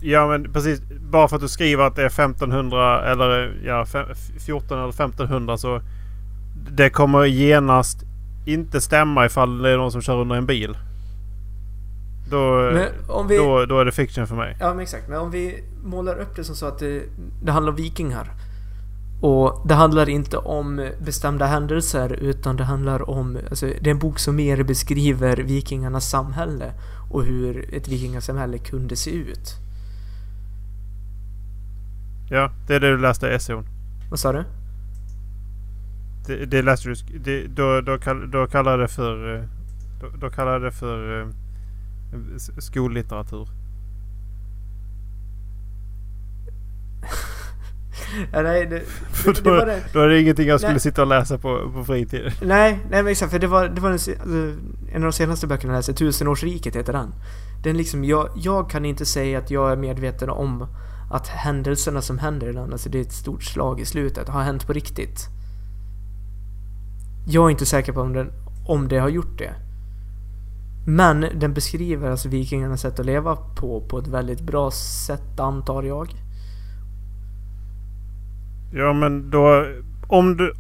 Ja 0.01 0.29
men 0.29 0.53
precis. 0.53 0.81
Bara 1.11 1.29
för 1.29 1.37
att 1.37 1.43
du 1.43 1.49
skriver 1.49 1.85
att 1.85 1.97
det 1.97 2.03
är 2.03 2.07
1500 2.07 3.13
eller 3.13 3.61
ja, 3.65 3.87
fem- 3.87 4.07
14 4.47 4.79
eller 4.79 4.89
1500 4.89 5.57
så 5.59 5.81
det 6.71 6.91
kommer 6.91 7.25
genast 7.25 7.99
inte 8.47 8.81
stämma 8.81 9.27
ifall 9.27 9.63
det 9.63 9.71
är 9.71 9.77
någon 9.77 9.93
som 9.93 10.03
kör 10.03 10.21
under 10.21 10.37
en 10.37 10.47
bil. 10.47 10.77
Då, 12.31 12.71
vi... 13.29 13.37
då, 13.37 13.67
då 13.67 13.81
är 13.81 13.85
det 13.85 13.93
fiction 13.93 14.27
för 14.27 14.37
mig. 14.37 14.57
Ja 14.61 14.69
men 14.69 14.81
exakt, 14.81 15.09
men 15.09 15.19
om 15.21 15.31
vi 15.31 15.65
målar 15.85 16.21
upp 16.21 16.37
det 16.37 16.45
som 16.45 16.55
så 16.55 16.67
att 16.67 16.79
det, 16.79 17.03
det 17.43 17.53
handlar 17.53 17.71
om 17.73 17.77
vikingar. 17.77 18.31
Och 19.21 19.63
det 19.69 19.75
handlar 19.75 20.09
inte 20.09 20.37
om 20.37 20.89
bestämda 21.05 21.47
händelser 21.47 22.13
utan 22.13 22.57
det 22.57 22.65
handlar 22.65 23.11
om, 23.11 23.39
alltså 23.51 23.67
det 23.67 23.87
är 23.87 23.91
en 23.91 23.99
bok 23.99 24.19
som 24.19 24.37
mer 24.37 24.63
beskriver 24.63 25.37
vikingarnas 25.37 26.11
samhälle 26.11 26.73
och 27.11 27.25
hur 27.25 27.75
ett 27.75 27.89
vikingasamhälle 27.89 28.59
kunde 28.59 28.97
se 28.97 29.11
ut. 29.11 29.57
Ja, 32.33 32.51
det 32.67 32.75
är 32.75 32.81
det 32.81 32.91
du 32.91 32.99
läste 32.99 33.27
i 33.27 33.37
SO'n. 33.39 33.65
Vad 34.11 34.19
sa 34.19 34.33
du? 34.33 34.45
Det, 36.27 36.47
det 36.47 36.63
läste 36.63 36.89
du. 36.89 36.95
Det, 37.19 37.47
då, 37.47 37.81
då, 37.81 37.99
kall, 37.99 38.31
då 38.31 38.47
kallar 38.47 38.79
det 38.79 38.89
för... 38.89 39.37
eh, 39.39 39.45
Då, 40.01 40.09
då 40.21 40.31
kallar 40.31 40.61
det 40.61 40.73
för 40.73 41.21
eh, 41.21 41.29
skollitteratur. 42.59 43.49
Ja, 48.33 48.43
nej, 48.43 48.67
det, 48.67 48.83
det, 49.25 49.45
det 49.45 49.51
var 49.51 49.67
det. 49.67 49.83
då 49.93 50.01
är 50.01 50.09
det 50.09 50.21
ingenting 50.21 50.49
jag 50.49 50.61
skulle 50.61 50.73
Nej. 50.73 50.81
sitta 50.81 51.03
och 51.03 51.09
läsa 51.09 51.39
på, 51.39 51.71
på 51.75 51.85
fritid. 51.85 52.33
Nej, 52.43 52.79
nej 52.91 53.03
men 53.03 53.07
exakt 53.13 53.33
för 53.33 53.39
det 53.39 53.47
var, 53.47 53.69
det 53.69 53.81
var 53.81 53.97
se- 53.97 54.17
alltså, 54.21 54.37
en 54.93 54.97
av 54.97 55.01
de 55.03 55.13
senaste 55.13 55.47
böckerna 55.47 55.73
jag 55.73 55.79
läste, 55.79 55.95
Tusenårsriket 55.95 56.77
heter 56.77 56.93
den. 56.93 57.15
Den 57.63 57.77
liksom, 57.77 58.05
jag, 58.05 58.29
jag 58.37 58.71
kan 58.71 58.85
inte 58.85 59.05
säga 59.07 59.39
att 59.39 59.51
jag 59.51 59.73
är 59.73 59.77
medveten 59.77 60.31
om 60.31 60.67
att 61.13 61.29
händelserna 61.29 62.03
som 62.03 62.19
händer 62.19 62.49
i 62.49 62.53
den, 62.53 62.73
alltså 62.73 62.89
det 62.89 62.99
är 62.99 63.03
ett 63.03 63.13
stort 63.13 63.43
slag 63.43 63.81
i 63.81 63.85
slutet, 63.85 64.29
har 64.29 64.43
hänt 64.43 64.67
på 64.67 64.73
riktigt. 64.73 65.29
Jag 67.27 67.47
är 67.47 67.51
inte 67.51 67.67
säker 67.67 67.93
på 67.93 68.01
om, 68.01 68.13
den, 68.13 68.33
om 68.67 68.89
det 68.89 68.99
har 68.99 69.09
gjort 69.09 69.39
det. 69.39 69.55
Men 70.87 71.27
den 71.35 71.55
beskriver 71.55 72.11
alltså 72.11 72.29
vikingarnas 72.29 72.81
sätt 72.81 73.01
att 73.01 73.07
leva 73.07 73.37
på, 73.37 73.81
på 73.81 73.99
ett 73.99 74.07
väldigt 74.07 74.41
bra 74.41 74.71
sätt 74.71 75.41
antar 75.41 75.83
jag. 75.83 76.09
Ja 78.75 78.93
men 78.93 79.31
då... 79.31 79.67
Om 80.09 80.37
du... 80.37 80.55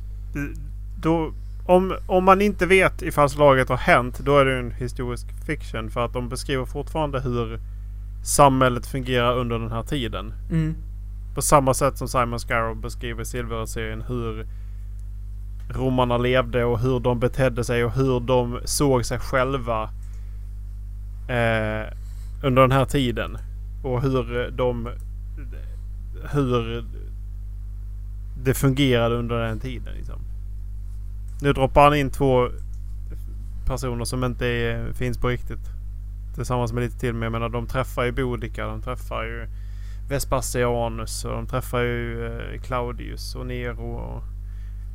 Då, 1.00 1.32
om, 1.66 1.94
om 2.06 2.24
man 2.24 2.40
inte 2.40 2.66
vet 2.66 3.02
ifall 3.02 3.30
slaget 3.30 3.68
har 3.68 3.76
hänt 3.76 4.18
då 4.18 4.38
är 4.38 4.44
det 4.44 4.58
en 4.58 4.70
historisk 4.70 5.26
fiction. 5.46 5.90
För 5.90 6.04
att 6.04 6.12
de 6.12 6.28
beskriver 6.28 6.64
fortfarande 6.64 7.20
hur 7.20 7.60
samhället 8.22 8.86
fungerar 8.86 9.38
under 9.38 9.58
den 9.58 9.72
här 9.72 9.82
tiden. 9.82 10.34
Mm. 10.50 10.74
På 11.34 11.42
samma 11.42 11.74
sätt 11.74 11.98
som 11.98 12.08
Simon 12.08 12.40
Scarrow 12.40 12.76
beskriver 12.76 13.22
i 13.22 13.24
Silver-serien 13.24 14.02
hur 14.02 14.46
romarna 15.68 16.18
levde 16.18 16.64
och 16.64 16.78
hur 16.78 17.00
de 17.00 17.20
betedde 17.20 17.64
sig 17.64 17.84
och 17.84 17.92
hur 17.92 18.20
de 18.20 18.60
såg 18.64 19.04
sig 19.04 19.18
själva 19.18 19.82
eh, 21.28 21.92
under 22.42 22.62
den 22.62 22.72
här 22.72 22.84
tiden. 22.84 23.38
Och 23.82 24.02
hur 24.02 24.50
de... 24.50 24.88
Hur 26.32 26.84
det 28.44 28.54
fungerade 28.54 29.14
under 29.14 29.38
den 29.38 29.60
tiden. 29.60 29.94
Liksom. 29.94 30.20
Nu 31.42 31.52
droppar 31.52 31.84
han 31.84 31.94
in 31.94 32.10
två 32.10 32.48
personer 33.66 34.04
som 34.04 34.24
inte 34.24 34.46
är, 34.46 34.92
finns 34.92 35.18
på 35.18 35.28
riktigt. 35.28 35.70
Tillsammans 36.34 36.72
med 36.72 36.82
lite 36.82 36.98
till. 36.98 37.12
Men 37.12 37.22
jag 37.22 37.32
menar 37.32 37.48
de 37.48 37.66
träffar 37.66 38.04
ju 38.04 38.12
Boudica. 38.12 38.66
De 38.66 38.82
träffar 38.82 39.22
ju 39.24 39.48
Vespasianus 40.08 41.24
och 41.24 41.30
de 41.30 41.46
träffar 41.46 41.80
ju 41.80 42.26
eh, 42.26 42.60
Claudius 42.60 43.34
och 43.34 43.46
Nero 43.46 43.94
och 43.94 44.22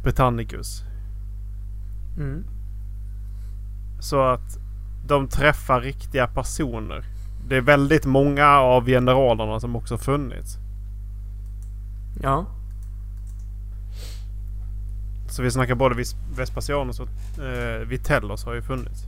Britannicus. 0.04 0.84
Mm. 2.18 2.44
Så 4.00 4.22
att 4.22 4.58
de 5.08 5.28
träffar 5.28 5.82
riktiga 5.82 6.28
personer. 6.28 7.06
det 7.48 7.56
är 7.56 7.62
väldigt 7.62 8.06
många 8.06 8.48
av 8.48 8.86
generalerna 8.86 9.60
som 9.60 9.76
också 9.76 9.98
funnits. 9.98 10.58
Ja. 12.22 12.46
Så 15.30 15.44
vi 15.44 15.52
snackar 15.52 15.76
både 15.76 16.04
Vespasianus 16.36 17.00
och 17.00 17.10
eh, 17.44 17.80
Vitellos 17.80 18.46
har 18.46 18.54
ju 18.54 18.62
funnits. 18.62 19.06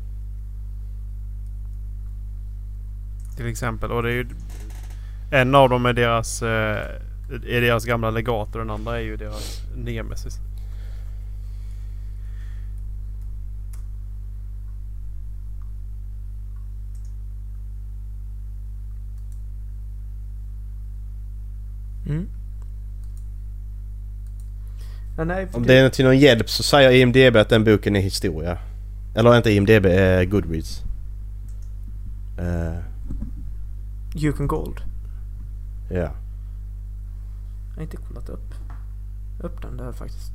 Till 3.39 3.47
exempel. 3.47 3.91
Och 3.91 4.03
det 4.03 4.09
är 4.09 4.13
ju... 4.13 4.27
En 5.31 5.55
av 5.55 5.69
dem 5.69 5.85
är 5.85 5.93
deras, 5.93 6.41
eh, 6.41 6.47
är 7.47 7.61
deras 7.61 7.85
gamla 7.85 8.11
legat 8.11 8.55
och 8.55 8.59
den 8.59 8.69
andra 8.69 8.97
är 8.97 9.01
ju 9.01 9.17
deras 9.17 9.61
nemesis. 9.75 10.39
Mm. 22.07 22.29
Ja, 25.17 25.23
nej, 25.23 25.47
Om 25.51 25.63
det 25.63 25.73
är 25.73 25.89
till 25.89 26.05
någon 26.05 26.17
hjälp 26.17 26.49
så 26.49 26.63
säger 26.63 26.91
IMDB 26.91 27.35
att 27.35 27.49
den 27.49 27.63
boken 27.63 27.95
är 27.95 28.01
historia. 28.01 28.57
Eller 29.15 29.37
inte 29.37 29.51
IMDB, 29.51 29.85
eh, 29.85 30.23
Goodreads. 30.23 30.83
Eh, 32.37 32.88
You 34.21 34.33
can 34.33 34.47
gold. 34.47 34.81
ja. 35.89 36.11
Jag 37.69 37.75
har 37.75 37.81
inte 37.81 37.97
kollat 37.97 38.29
upp. 38.29 38.53
Upp 39.39 39.61
den 39.61 39.77
där 39.77 39.91
faktiskt. 39.91 40.31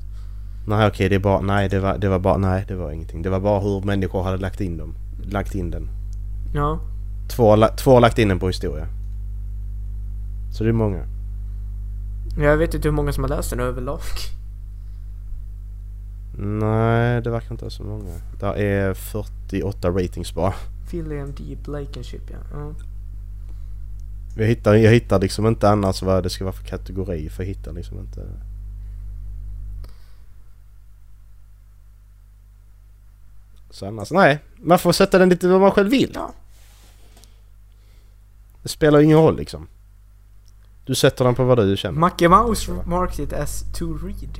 Nej 0.66 0.88
okej, 0.88 1.08
det 1.08 1.14
är 1.14 1.20
bara... 1.20 1.40
Nej 1.40 1.68
det 1.68 1.80
var, 1.80 1.98
det 1.98 2.08
var 2.08 2.18
bara... 2.18 2.36
Nej 2.36 2.64
det 2.68 2.74
var 2.74 2.92
ingenting. 2.92 3.22
Det 3.22 3.30
var 3.30 3.40
bara 3.40 3.60
hur 3.60 3.82
människor 3.82 4.22
hade 4.22 4.36
lagt 4.36 4.60
in 4.60 4.76
dem. 4.76 4.94
Lagt 5.22 5.54
in 5.54 5.70
den. 5.70 5.88
Ja. 6.54 6.80
Två, 7.28 7.56
två 7.76 7.94
har 7.94 8.00
lagt 8.00 8.18
in 8.18 8.28
den 8.28 8.38
på 8.38 8.46
historia. 8.46 8.86
Så 10.52 10.64
det 10.64 10.70
är 10.70 10.74
många. 10.74 11.06
Jag 12.38 12.56
vet 12.56 12.74
inte 12.74 12.88
hur 12.88 12.94
många 12.94 13.12
som 13.12 13.24
har 13.24 13.28
läst 13.28 13.50
den 13.50 13.60
överlag. 13.60 14.00
Nej, 16.38 17.22
det 17.22 17.30
verkar 17.30 17.52
inte 17.52 17.64
vara 17.64 17.70
så 17.70 17.82
många. 17.82 18.12
Där 18.40 18.56
är 18.56 18.94
48 18.94 19.88
ratings 19.90 20.34
bara. 20.34 20.54
William 20.92 21.34
D. 21.34 21.56
Blankenship 21.64 22.30
ja. 22.30 22.38
ja. 22.52 22.72
Jag 24.36 24.46
hittar, 24.46 24.74
jag 24.74 24.92
hittar 24.92 25.20
liksom 25.20 25.46
inte 25.46 25.68
annars 25.68 26.02
vad 26.02 26.22
det 26.22 26.30
ska 26.30 26.44
vara 26.44 26.52
för 26.52 26.64
kategori 26.64 27.28
för 27.30 27.42
jag 27.42 27.48
hittar 27.48 27.72
liksom 27.72 27.98
inte... 27.98 28.20
Så 33.70 33.86
annars, 33.86 34.10
nej. 34.10 34.38
Man 34.56 34.78
får 34.78 34.92
sätta 34.92 35.18
den 35.18 35.28
lite 35.28 35.48
vad 35.48 35.60
man 35.60 35.70
själv 35.70 35.90
vill. 35.90 36.10
Ja. 36.14 36.32
Det 38.62 38.68
spelar 38.68 39.00
ingen 39.00 39.18
roll 39.18 39.36
liksom. 39.36 39.66
Du 40.86 40.94
sätter 40.94 41.24
den 41.24 41.34
på 41.34 41.44
vad 41.44 41.58
du 41.58 41.76
känner. 41.76 41.98
Macke 41.98 42.28
Mouse 42.28 42.72
marked 42.86 43.24
it 43.24 43.32
as 43.32 43.64
to 43.78 43.84
read. 43.98 44.38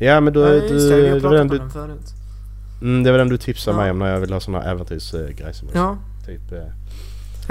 Ja 0.00 0.20
men 0.20 0.32
du... 0.32 0.40
Ja, 0.40 0.48
du, 0.48 0.54
just 0.68 0.88
det, 0.90 1.00
vi 1.00 1.08
har 1.08 1.20
pratat 1.20 1.40
om 1.40 1.48
du 1.48 1.58
den 1.58 1.70
förut. 1.70 2.14
mm, 2.80 3.02
det 3.02 3.10
var 3.10 3.18
den 3.18 3.28
du 3.28 3.38
tipsade 3.38 3.76
Ja. 3.76 3.82
mig 3.82 3.90
om 3.90 3.98
när 3.98 4.06
jag 4.06 4.20
ville 4.20 4.34
ha 4.34 4.40
såna 4.40 4.62
äventyrsgrejer 4.62 5.52
som 5.52 5.68
Ja. 5.74 5.98
typ... 6.26 6.52
Eh, 6.52 6.58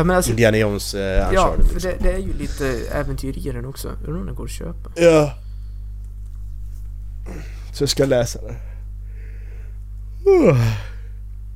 Ja 0.02 0.06
men 0.06 0.16
alltså, 0.16 0.32
Indiana 0.32 0.58
Jones 0.58 0.94
eh, 0.94 1.02
ja, 1.02 1.28
Uncharted 1.30 1.66
för 1.66 1.74
liksom. 1.74 1.92
det, 1.92 1.98
det 2.04 2.14
är 2.14 2.18
ju 2.18 2.34
lite 2.34 2.68
äventyr 2.94 3.48
i 3.48 3.52
den 3.52 3.66
också. 3.66 3.88
Undrar 3.88 4.20
om 4.20 4.26
den 4.26 4.36
går 4.36 4.44
att 4.44 4.52
köpa. 4.52 4.90
Ja. 4.96 5.34
Så 7.74 7.84
jag 7.84 7.90
ska 7.90 8.06
läsa 8.06 8.40
det. 8.42 8.56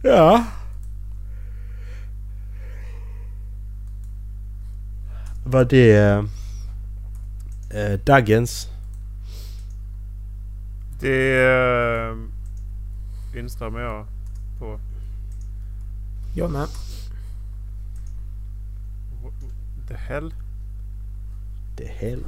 Ja. 0.03 0.45
Var 5.45 5.65
det... 5.65 5.95
Eh, 7.73 7.99
Daggens? 8.03 8.67
Det 10.99 11.45
eh, 13.33 13.39
instämmer 13.39 13.79
jag 13.79 14.05
på. 14.59 14.79
Jag 16.35 16.51
med. 16.51 16.67
The 19.87 19.93
hell? 19.93 20.33
Det 21.77 21.87
hell. 21.87 22.23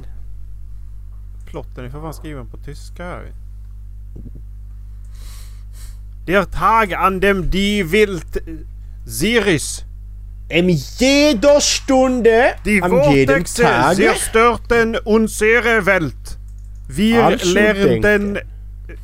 Plotten 1.46 1.84
är 1.84 1.90
för 1.90 2.00
fan 2.00 2.14
skriven 2.14 2.46
på 2.46 2.56
tyska 2.56 3.04
här. 3.04 3.32
Der 6.26 6.44
Tag 6.44 6.92
an 6.92 7.20
dem 7.20 7.50
die 7.50 7.82
Wild 7.82 8.38
Siris. 9.06 9.84
Em 10.50 10.68
jeder 10.68 11.60
Stunde 11.60 12.54
Die 12.64 12.82
an 12.82 12.90
jedem 12.90 13.34
Vortexe 13.34 13.62
Tag 13.62 13.96
zerstörten 13.96 14.96
unsere 15.04 15.86
Welt. 15.86 16.38
Wir 16.88 17.24
Also 17.24 17.54
lernten 17.54 18.38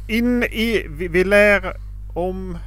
in 0.08 0.42
i... 0.42 0.86
Vi, 0.88 1.08
vi 1.08 1.24
lär 1.24 1.76
om... 2.14 2.58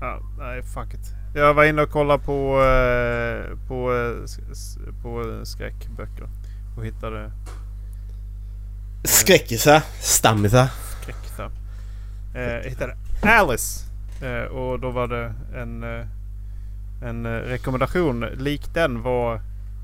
Ah, 0.00 0.18
nej, 0.38 0.62
fuck 0.62 0.94
it. 0.94 1.17
Jag 1.34 1.54
var 1.54 1.64
inne 1.64 1.82
och 1.82 1.90
kollade 1.90 2.24
på, 2.24 2.62
eh, 2.62 3.68
på, 3.68 3.92
eh, 3.94 5.02
på 5.02 5.40
skräckböcker. 5.44 6.28
Och 6.76 6.84
hittade 6.84 7.30
Skräckisar, 9.04 9.82
stammisar. 10.00 10.68
skräck 11.02 11.16
där. 11.36 11.50
Eh, 12.58 12.68
hittade 12.68 12.96
Alice. 13.22 13.84
Eh, 14.22 14.44
och 14.52 14.80
då 14.80 14.90
var 14.90 15.08
det 15.08 15.32
en, 15.56 15.82
eh, 15.82 16.06
en 17.08 17.26
eh, 17.26 17.30
rekommendation. 17.30 18.20
Lik 18.20 18.74
den 18.74 19.02
var 19.02 19.40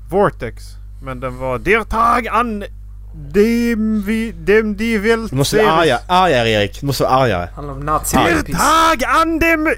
Vortex. 0.09 0.63
Men 1.03 1.19
den 1.19 1.37
var 1.37 1.59
Der 1.59 1.83
Tag 1.83 2.27
an 2.27 2.63
dem, 3.13 4.03
vi, 4.05 4.31
dem 4.31 4.75
die 4.77 4.97
Welt 4.97 5.29
Du 5.31 5.35
måste 5.35 5.57
vara 5.57 5.75
series." 5.83 5.93
arga, 5.93 6.13
argare 6.13 6.49
Erik. 6.49 6.79
Du 6.79 6.85
måste 6.85 7.03
vara 7.03 7.13
argare. 7.13 7.49
Handlar 7.55 7.73
om 7.73 7.79
nazi 7.85 8.17
Der 8.17 8.41
Tag 8.43 9.03
an 9.21 9.39
dem... 9.39 9.73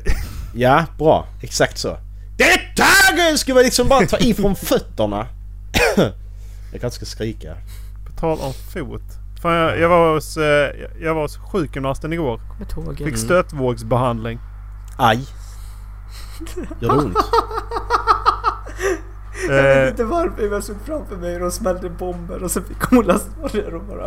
Ja, 0.58 0.86
bra. 0.98 1.26
Exakt 1.42 1.78
så. 1.78 1.98
Det 2.38 2.60
taget 2.76 3.40
ska 3.40 3.54
man 3.54 3.64
liksom 3.64 3.88
bara 3.88 4.06
ta 4.06 4.18
i 4.18 4.34
från 4.34 4.56
fötterna. 4.66 5.28
Jag 6.72 6.82
kanske 6.82 6.98
ska 6.98 7.06
skrika. 7.06 7.56
På 8.06 8.20
tal 8.20 8.40
om 8.40 8.54
fot. 8.54 9.02
Fan, 9.42 9.54
jag, 9.54 9.80
jag, 9.80 9.90
var 9.90 10.14
hos, 10.14 10.38
eh, 10.38 10.70
jag 11.02 11.16
var 11.16 11.22
hos 11.22 11.38
sjukgymnasten 11.38 12.14
igår. 12.14 12.42
Fick 12.98 13.18
stötvågsbehandling. 13.18 14.40
Aj. 14.98 15.20
Gör 16.80 16.90
det 16.90 16.98
ont? 16.98 17.18
Jag 19.48 19.64
vet 19.64 19.78
Eh, 19.78 19.88
inte 19.90 20.04
varför 20.04 20.52
jag 20.52 20.64
såg 20.64 20.76
framför 20.86 21.16
mig 21.16 21.34
hur 21.34 21.40
de 21.40 21.52
smällde 21.52 21.90
bomber 21.90 22.44
och 22.44 22.52
så 22.52 22.62
fick 22.62 22.82
hon 22.82 23.20
stå 23.20 23.48
där 23.58 23.76
och 23.76 23.84
bara... 23.84 24.06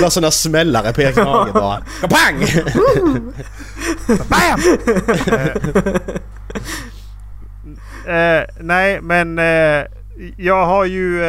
La 0.00 0.10
såna 0.10 0.30
smällare 0.30 0.92
på 0.92 1.02
Erik 1.02 1.16
Mage 1.16 1.52
bara. 1.52 1.82
Pang! 2.00 2.46
Bam! 4.28 4.60
eh, 8.06 8.36
eh, 8.36 8.44
nej, 8.60 9.00
men 9.00 9.38
eh, 9.38 9.84
jag 10.36 10.66
har 10.66 10.84
ju... 10.84 11.22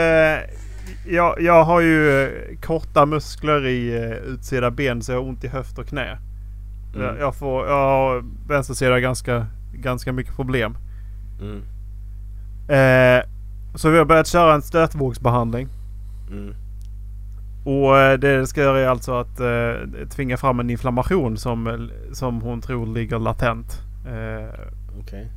Jag, 1.07 1.41
jag 1.41 1.63
har 1.63 1.81
ju 1.81 2.29
korta 2.61 3.05
muskler 3.05 3.67
i 3.67 4.13
utsida 4.27 4.71
ben 4.71 5.01
så 5.01 5.11
jag 5.11 5.19
har 5.19 5.27
ont 5.27 5.43
i 5.43 5.47
höft 5.47 5.79
och 5.79 5.87
knä. 5.87 6.17
Mm. 6.95 7.07
Jag, 7.07 7.19
jag, 7.19 7.35
får, 7.35 7.67
jag 7.67 7.75
har 7.75 8.23
vänstersida 8.47 8.99
ganska, 8.99 9.47
ganska 9.73 10.11
mycket 10.11 10.35
problem. 10.35 10.77
Mm. 11.41 11.61
Eh, 12.67 13.23
så 13.75 13.89
vi 13.89 13.97
har 13.97 14.05
börjat 14.05 14.27
köra 14.27 14.53
en 14.53 14.61
stötvågsbehandling. 14.61 15.67
Mm. 16.31 16.55
Och 17.65 17.97
eh, 17.97 18.19
det 18.19 18.37
det 18.37 18.47
ska 18.47 18.61
göra 18.61 18.79
är 18.79 18.87
alltså 18.87 19.19
att 19.19 19.39
eh, 19.39 20.07
tvinga 20.09 20.37
fram 20.37 20.59
en 20.59 20.69
inflammation 20.69 21.37
som, 21.37 21.89
som 22.11 22.41
hon 22.41 22.61
tror 22.61 22.93
ligger 22.93 23.19
latent. 23.19 23.81
Eh, 24.07 24.59
Okej. 24.99 25.31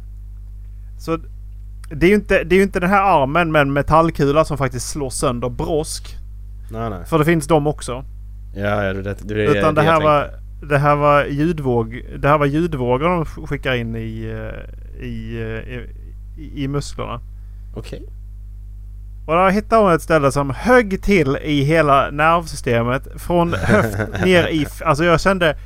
så 0.98 1.18
det 1.90 2.06
är 2.06 2.10
ju 2.10 2.16
inte, 2.16 2.44
det 2.44 2.56
är 2.56 2.62
inte 2.62 2.80
den 2.80 2.90
här 2.90 3.22
armen 3.22 3.52
med 3.52 3.62
en 3.62 3.72
metallkula 3.72 4.44
som 4.44 4.58
faktiskt 4.58 4.88
slår 4.88 5.10
sönder 5.10 5.48
brosk. 5.48 6.16
Nej, 6.72 6.90
nej. 6.90 7.04
För 7.04 7.18
det 7.18 7.24
finns 7.24 7.46
de 7.46 7.66
också. 7.66 8.04
Ja, 8.54 8.84
ja 8.84 8.92
det, 8.92 9.02
det, 9.02 9.14
det, 9.22 9.34
det, 9.34 9.58
Utan 9.58 9.74
det 9.74 9.84
jag 9.84 9.92
här, 9.92 10.00
var, 10.00 10.30
det 10.68 10.78
här 10.78 10.96
var 10.96 11.24
ljudvåg. 11.24 12.02
Det 12.18 12.28
här 12.28 12.38
var 12.38 12.46
ljudvågor 12.46 13.08
de 13.08 13.24
sk- 13.24 13.46
skickar 13.46 13.74
in 13.74 13.96
i, 13.96 14.24
eh, 14.24 14.85
i, 15.00 15.36
eh, 15.40 16.42
i, 16.42 16.64
i 16.64 16.68
musklerna. 16.68 17.20
Okej. 17.74 18.06
Och 19.26 19.34
där 19.34 19.50
hittade 19.50 19.82
hon 19.82 19.92
ett 19.92 20.02
ställe 20.02 20.32
som 20.32 20.50
högg 20.50 21.02
till 21.02 21.36
i 21.42 21.62
hela 21.62 22.10
nervsystemet. 22.10 23.08
Från 23.16 23.52
höft 23.52 23.98
ner 24.24 24.46
i... 24.46 24.66
Alltså 24.84 25.04
jag 25.04 25.20
kände... 25.20 25.56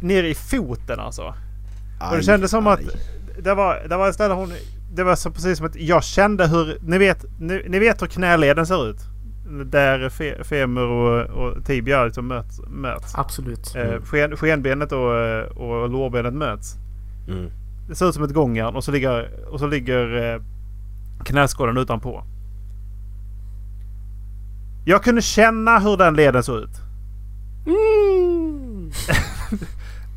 Ner 0.00 0.24
i 0.24 0.34
foten 0.34 1.00
alltså. 1.00 1.22
Och 1.22 1.34
det 2.10 2.16
Aj, 2.16 2.22
kändes 2.22 2.50
som 2.50 2.66
att... 2.66 2.78
aj. 2.78 2.86
Det 3.38 3.54
var, 3.54 3.82
det 3.88 3.96
var 3.96 4.08
ett 4.08 4.14
ställe 4.14 4.34
hon... 4.34 4.52
Det 4.94 5.04
var 5.04 5.16
så 5.16 5.30
precis 5.30 5.58
som 5.58 5.66
att 5.66 5.76
jag 5.76 6.04
kände 6.04 6.46
hur... 6.46 6.78
Ni 6.82 6.98
vet, 6.98 7.24
ni, 7.40 7.64
ni 7.68 7.78
vet 7.78 8.02
hur 8.02 8.06
knäleden 8.06 8.66
ser 8.66 8.90
ut? 8.90 9.00
Där 9.66 10.08
fe, 10.08 10.44
femur 10.44 10.88
och, 10.88 11.24
och 11.24 11.64
tibia 11.64 12.04
liksom 12.04 12.28
möts. 12.28 12.60
möts. 12.66 13.14
Absolut. 13.14 13.74
Eh, 13.76 14.02
sken, 14.04 14.36
skenbenet 14.36 14.92
och, 14.92 15.18
eh, 15.18 15.44
och 15.44 15.88
lårbenet 15.88 16.34
möts. 16.34 16.74
Mm. 17.28 17.50
Det 17.92 17.96
ser 17.96 18.08
ut 18.08 18.14
som 18.14 18.24
ett 18.24 18.34
gångjärn 18.34 18.76
och 18.76 18.84
så 18.84 18.90
ligger, 18.90 19.48
och 19.50 19.58
så 19.58 19.66
ligger 19.66 20.34
eh, 20.34 20.40
knäskålen 21.24 21.76
utanpå. 21.76 22.24
Jag 24.84 25.04
kunde 25.04 25.22
känna 25.22 25.78
hur 25.78 25.96
den 25.96 26.14
leden 26.14 26.42
såg 26.42 26.58
ut. 26.58 26.80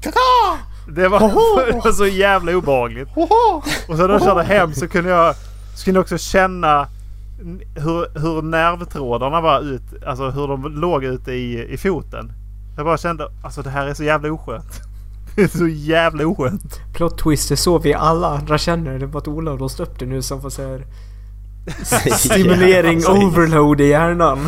Det 0.87 1.07
var, 1.07 1.19
det 1.71 1.77
var 1.77 1.91
så 1.91 2.05
jävla 2.05 2.51
obehagligt. 2.51 3.09
Och 3.87 3.97
sen 3.97 4.07
när 4.07 4.09
jag 4.09 4.23
körde 4.23 4.43
hem 4.43 4.73
så 4.73 4.87
kunde 4.87 5.09
jag, 5.09 5.35
så 5.75 5.85
kunde 5.85 5.97
jag 5.97 6.03
också 6.03 6.17
känna 6.17 6.87
hur, 7.75 8.19
hur 8.19 8.41
nervtrådarna 8.41 9.41
var 9.41 9.61
ut, 9.61 10.03
alltså 10.05 10.29
hur 10.29 10.47
de 10.47 10.75
låg 10.75 11.03
ute 11.03 11.31
i, 11.31 11.73
i 11.73 11.77
foten. 11.77 12.31
Jag 12.75 12.85
bara 12.85 12.97
kände, 12.97 13.27
alltså 13.43 13.61
det 13.61 13.69
här 13.69 13.87
är 13.87 13.93
så 13.93 14.03
jävla 14.03 14.31
oskönt. 14.31 14.81
Det 15.41 15.41
är 15.43 15.47
så 15.57 15.67
jävla 15.67 16.25
oskönt. 16.27 16.79
Plot 16.93 17.17
twist, 17.17 17.49
det 17.49 17.53
är 17.53 17.57
så 17.57 17.79
vi 17.79 17.93
alla 17.93 18.37
andra 18.37 18.57
känner. 18.57 18.99
Det 18.99 19.05
är 19.05 19.07
bara 19.07 19.17
att 19.19 19.27
Ola 19.27 19.51
har 19.51 19.57
låst 19.57 19.79
upp 19.79 19.99
det 19.99 20.05
nu 20.05 20.21
som 20.21 20.41
får 20.41 20.61
här 20.61 20.85
stimulering 22.17 22.95
Alltså, 22.97 23.11
overload 23.11 23.81
i 23.81 23.85
hjärnan. 23.87 24.39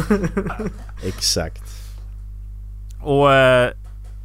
Exakt. 1.03 1.63
Och 3.03 3.33
eh, 3.33 3.71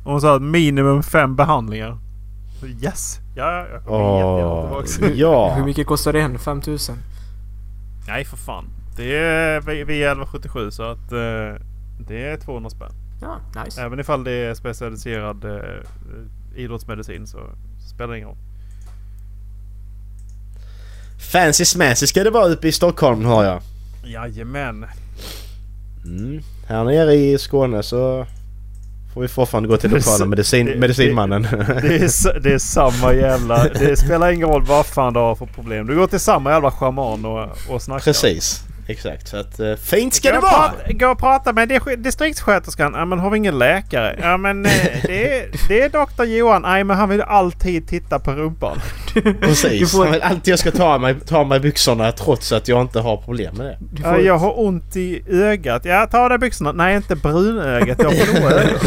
hon 0.05 0.21
sa 0.21 0.37
att 0.37 0.43
minimum 0.43 1.03
fem 1.03 1.37
behandlingar. 1.37 1.99
Yes! 2.83 3.19
Ja, 3.37 3.67
jag 3.73 3.85
kommer 3.85 4.19
jättegärna 4.19 4.83
tillbaka. 4.87 5.15
ja. 5.15 5.55
Hur 5.55 5.65
mycket 5.65 5.87
kostar 5.87 6.13
det 6.13 6.21
en? 6.21 6.39
5000? 6.39 6.97
Nej 8.07 8.25
för 8.25 8.37
fan. 8.37 8.65
Det 8.97 9.17
är 9.17 9.61
vi- 9.61 9.85
vi 9.85 10.03
är 10.03 10.13
1177 10.13 10.71
så 10.71 10.83
att 10.83 11.13
eh, 11.13 11.63
det 11.99 12.27
är 12.27 12.37
200 12.37 12.71
spänn. 12.71 12.93
Ja, 13.23 13.63
nice. 13.65 13.83
Även 13.83 14.01
ifall 14.01 14.25
det 14.25 14.33
är 14.33 14.55
specialiserad 14.55 15.45
eh, 15.45 15.61
idrottsmedicin 16.57 17.27
så 17.27 17.39
spelar 17.95 18.11
det 18.13 18.17
ingen 18.17 18.29
roll. 18.29 18.39
Fancy 21.33 21.65
smancy 21.65 22.07
ska 22.07 22.25
det 22.25 22.31
vara 22.31 22.47
uppe 22.49 22.69
i 22.69 22.73
Stockholm 22.73 23.25
har 23.25 23.45
jag. 23.45 23.63
Jajamän. 24.05 24.87
Mm. 26.05 26.43
Här 26.67 26.85
nere 26.85 27.15
i 27.15 27.39
Skåne 27.39 27.83
så 27.83 28.27
får 29.15 29.21
vi 29.21 29.29
fortfarande 29.29 29.69
gå 29.69 29.77
till 29.77 29.91
Det 29.91 29.97
är 29.97 29.99
lokala 29.99 30.25
medicin, 30.27 30.67
det- 30.67 30.77
medicinmannen. 30.77 31.43
Det 31.43 31.97
är, 32.01 32.05
s- 32.05 32.27
det 32.43 32.53
är 32.55 32.59
samma 32.59 33.13
jävla... 33.15 33.69
Det 33.69 33.97
spelar 33.97 34.31
ingen 34.33 34.49
roll 34.49 34.65
vad 34.65 34.87
fan 34.87 35.13
du 35.13 35.21
har 35.21 35.35
för 35.35 35.47
problem. 35.47 35.87
Du 35.87 35.97
går 35.97 36.07
till 36.07 36.21
samma 36.21 36.51
jävla 36.51 36.71
schaman 36.71 37.25
och, 37.25 37.49
och 37.71 37.83
snackar. 37.83 38.05
Precis. 38.05 38.63
Exakt. 38.93 39.29
Så 39.29 39.37
att 39.37 39.61
uh, 39.61 39.75
fint 39.77 40.15
ska 40.15 40.29
Gå 40.29 40.33
det 40.33 40.39
och 40.39 40.43
vara! 40.45 40.69
prata- 40.69 40.93
Gå 40.93 41.09
och 41.09 41.19
prata 41.19 41.53
med 41.53 41.69
dis- 41.73 41.97
distriktssköterskan. 41.97 42.93
Ja 42.97 43.05
men 43.05 43.19
har 43.19 43.31
vi 43.31 43.37
ingen 43.39 43.59
läkare? 43.59 44.19
Ja 44.23 44.37
men 44.37 44.67
eh, 44.67 44.73
det 45.03 45.39
är, 45.39 45.51
det 45.69 45.83
är 45.83 45.89
doktor 45.89 46.27
Johan. 46.27 46.63
Nej 46.63 46.85
men 46.85 46.97
han 46.97 47.09
vill 47.09 47.21
alltid 47.23 47.89
titta 47.89 48.19
på 48.19 48.33
rumpan. 48.33 48.77
Du 49.15 49.35
Precis. 49.35 49.93
får- 49.93 50.03
Han 50.05 50.13
vill 50.13 50.23
alltid 50.23 50.53
jag 50.53 50.59
ska 50.59 50.71
ta 50.71 50.99
mig, 50.99 51.21
ta 51.21 51.45
mig 51.45 51.61
byxorna 51.61 52.13
trots 52.13 52.53
att 52.53 52.69
jag 52.69 52.83
inte 52.83 53.01
har 53.01 53.17
problem 53.17 53.55
med 53.57 53.67
det. 53.67 54.03
Får, 54.03 54.21
jag 54.21 54.39
har 54.39 54.61
ont 54.61 54.97
i 54.97 55.23
ögat. 55.29 55.85
Ja 55.85 56.07
ta 56.11 56.19
av 56.19 56.29
dig 56.29 56.39
byxorna. 56.39 56.73
Nej 56.73 56.97
inte 56.97 57.17
brunögat. 57.17 57.99
Jag 58.03 58.11
har 58.11 58.41
blåa 58.41 58.51
ögon. 58.51 58.79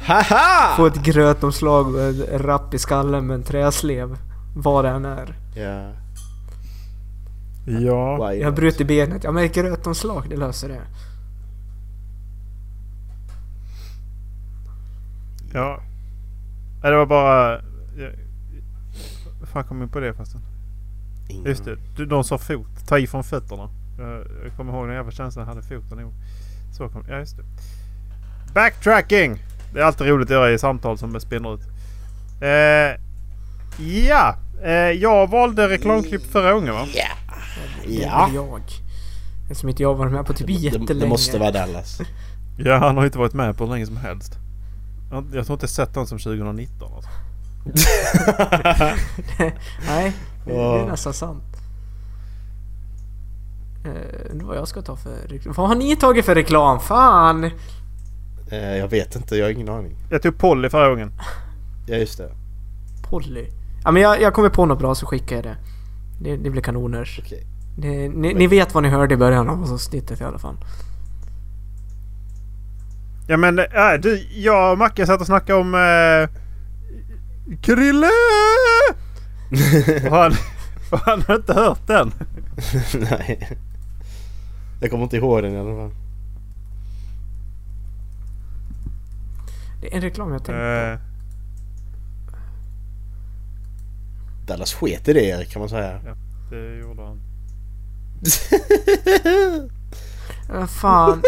Haha! 0.00 0.76
få 0.76 0.86
ett 0.86 1.02
grötomslag 1.02 1.94
och 1.94 2.00
en 2.02 2.38
rapp 2.38 2.74
i 2.74 2.78
skallen 2.78 3.26
med 3.26 3.34
en 3.34 3.42
träslev. 3.42 4.16
Vad 4.56 4.84
det 4.84 4.88
än 4.90 5.04
är. 5.04 5.34
Ja. 5.56 5.92
Ja. 7.66 8.28
Why 8.30 8.40
Jag 8.40 8.54
bröt 8.54 8.80
i 8.80 8.84
benet. 8.84 9.24
Ja 9.24 9.32
men 9.32 9.44
ett 9.44 9.54
grötomslag, 9.54 10.26
det 10.30 10.36
löser 10.36 10.68
det. 10.68 10.80
Ja. 15.54 15.82
Nej, 16.82 16.90
det 16.92 16.96
var 16.98 17.06
bara... 17.06 17.52
Jag, 17.98 18.12
vad 19.40 19.48
fan 19.48 19.64
kom 19.64 19.76
jag 19.80 19.86
in 19.86 19.92
på 19.92 20.00
det 20.00 20.14
förresten? 20.14 20.40
Ingen- 21.28 21.44
Just 21.46 21.64
det. 21.64 21.76
Du, 21.96 22.06
de 22.06 22.24
sa 22.24 22.38
fot. 22.38 22.86
Ta 22.88 22.98
i 22.98 23.06
från 23.06 23.24
fötterna. 23.24 23.68
Jag, 23.98 24.24
jag 24.44 24.56
kommer 24.56 24.72
ihåg 24.72 24.86
den 24.86 24.96
jävla 24.96 25.10
känslan 25.12 25.46
jag 25.48 25.54
hade 25.54 25.66
foten 25.66 26.00
ihop. 26.00 26.14
Så 26.72 26.88
kom... 26.88 27.04
Ja 27.08 27.18
just 27.18 27.36
det. 27.36 27.42
Backtracking! 28.54 29.42
Det 29.72 29.80
är 29.80 29.84
alltid 29.84 30.06
roligt 30.06 30.26
att 30.26 30.30
göra 30.34 30.50
i 30.52 30.58
samtal 30.58 30.98
som 30.98 31.20
spinner 31.20 31.54
ut. 31.54 31.60
Eh, 32.40 33.00
ja! 33.86 34.36
Eh, 34.64 34.72
jag 34.72 35.30
valde 35.30 35.68
reklamklipp 35.68 36.22
förra 36.22 36.52
gången 36.52 36.74
va? 36.74 36.86
Det 37.86 37.92
Ja. 37.94 38.28
är 38.30 38.34
jag. 38.34 38.62
Eftersom 39.50 39.68
inte 39.68 39.82
jag 39.82 39.88
har 39.90 39.94
varit 39.94 40.12
med 40.12 40.26
på 40.26 40.32
typ 40.32 40.46
Det, 40.46 40.52
jättelänge. 40.52 41.00
det 41.00 41.06
måste 41.08 41.38
vara 41.38 41.50
Dallas. 41.50 42.00
Ja, 42.58 42.78
han 42.78 42.96
har 42.96 43.04
inte 43.04 43.18
varit 43.18 43.34
med 43.34 43.56
på 43.56 43.64
hur 43.64 43.72
länge 43.72 43.86
som 43.86 43.96
helst. 43.96 44.32
Jag, 45.10 45.24
jag 45.34 45.46
tror 45.46 45.54
inte 45.56 45.68
sett 45.68 45.94
den 45.94 46.06
som 46.06 46.18
2019 46.18 46.92
alltså. 46.94 47.10
Nej, 49.88 50.12
det, 50.44 50.52
det 50.52 50.60
är 50.60 50.86
nästan 50.86 51.12
sant. 51.14 51.42
Undrar 54.30 54.46
vad 54.46 54.56
jag 54.56 54.68
ska 54.68 54.82
ta 54.82 54.96
för 54.96 55.16
reklam. 55.28 55.54
Vad 55.56 55.68
har 55.68 55.74
ni 55.76 55.96
tagit 55.96 56.24
för 56.24 56.34
reklam? 56.34 56.80
Fan! 56.80 57.44
Eh, 58.50 58.76
jag 58.76 58.88
vet 58.88 59.16
inte, 59.16 59.36
jag 59.36 59.46
har 59.46 59.50
ingen 59.50 59.68
aning. 59.68 59.96
Jag 60.10 60.22
tog 60.22 60.38
Polly 60.38 60.68
förra 60.70 60.88
gången. 60.88 61.12
Ja 61.86 61.96
just 61.96 62.18
det. 62.18 62.30
Polly. 63.10 63.46
Ja 63.84 63.90
men 63.90 64.02
jag, 64.02 64.20
jag 64.22 64.34
kommer 64.34 64.48
på 64.48 64.66
något 64.66 64.78
bra 64.78 64.94
så 64.94 65.06
skickar 65.06 65.36
jag 65.36 65.44
det. 65.44 65.56
Det, 66.18 66.36
det 66.36 66.50
blir 66.50 66.62
kanoners. 66.62 67.20
Okej. 67.24 67.46
Det, 67.76 68.08
ni, 68.08 68.34
ni 68.34 68.46
vet 68.46 68.74
vad 68.74 68.82
ni 68.82 68.88
hörde 68.88 69.14
i 69.14 69.16
början 69.16 69.48
av 69.48 69.62
avsnittet 69.62 70.20
i 70.20 70.24
alla 70.24 70.38
fall. 70.38 70.56
Ja 73.28 73.36
men 73.36 73.58
äh, 73.58 73.64
du, 74.02 74.26
jag 74.34 74.72
och 74.72 74.78
Macke 74.78 75.06
satt 75.06 75.20
och 75.20 75.26
snackade 75.26 75.58
om... 75.58 75.74
Äh, 75.74 76.28
Krille! 77.60 78.10
och, 80.10 80.16
han, 80.16 80.32
och 80.90 80.98
han 80.98 81.22
har 81.22 81.34
inte 81.34 81.54
hört 81.54 81.86
den. 81.86 82.12
Nej. 83.10 83.58
Jag 84.80 84.90
kommer 84.90 85.04
inte 85.04 85.16
ihåg 85.16 85.42
den 85.42 85.52
i 85.52 85.58
alla 85.58 85.74
fall. 85.74 85.90
Det 89.80 89.92
är 89.92 89.96
en 89.96 90.02
reklam 90.02 90.32
jag 90.32 90.44
tänkte 90.44 90.98
Äh, 91.02 91.05
Dallas 94.46 94.74
sket 94.74 95.08
i 95.08 95.12
det 95.12 95.24
Erik 95.24 95.50
kan 95.50 95.60
man 95.60 95.68
säga. 95.68 96.00
det 96.50 96.76
gjorde 96.76 97.02
han. 97.02 97.20
Uh, 100.54 100.66
fan. 100.66 101.22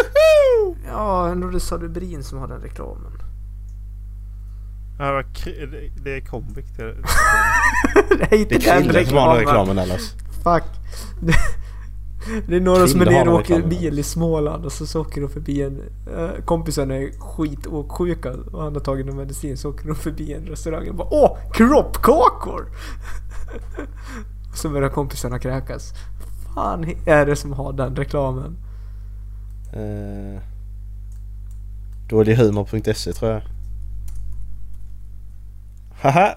Ja, 0.87 1.29
ändå 1.29 1.49
det 1.49 1.61
sa 1.61 1.79
du 1.79 1.89
Brin 1.89 2.25
som 2.25 2.39
har 2.39 2.49
den 2.49 2.61
reklamen. 2.61 3.13
Ja, 4.99 5.23
det 6.05 6.17
är 6.17 6.21
till 6.21 7.03
det 8.19 8.33
är 8.33 8.39
inte 8.39 8.59
Det 8.59 8.67
är 8.69 8.75
den 8.75 8.83
Krille 8.85 9.07
som 9.07 9.17
har 9.17 9.29
den 9.29 9.39
reklamen. 9.39 9.39
reklamen 9.39 9.77
Dallas. 9.77 10.15
Fuck. 10.45 10.65
Det, 12.47 12.57
är 12.57 12.61
några 12.61 12.87
som 12.87 13.01
är 13.01 13.07
nere 13.07 13.29
och 13.31 13.41
åker 13.41 13.63
bil 13.63 13.99
i 13.99 14.03
Småland 14.03 14.65
och 14.65 14.73
så, 14.73 14.87
så 14.87 15.01
åker 15.01 15.21
de 15.21 15.31
förbi 15.31 15.63
en... 15.63 15.81
Uh, 16.17 16.45
kompisarna 16.45 16.95
är 16.95 17.11
skitåksjuka 17.19 18.33
och 18.53 18.63
han 18.63 18.75
har 18.75 18.81
tagit 18.81 19.07
någon 19.07 19.17
medicin 19.17 19.57
så 19.57 19.71
åker 19.71 19.87
de 19.87 19.95
förbi 19.95 20.33
en 20.33 20.47
restaurang 20.47 20.89
och 20.89 20.95
bara 20.95 21.09
Åh! 21.11 21.39
Kroppkakor! 21.53 22.67
så 24.55 24.69
börjar 24.69 24.89
kompisarna 24.89 25.39
kräkas. 25.39 25.93
Fan 26.55 26.95
är 27.07 27.27
det 27.27 27.37
som 27.37 27.53
har 27.53 27.73
den 27.73 27.97
reklamen? 27.97 28.57
Uh, 29.77 30.41
Dålighumor.se 32.09 33.13
tror 33.13 33.33
jag. 33.33 33.43
Haha! 36.01 36.35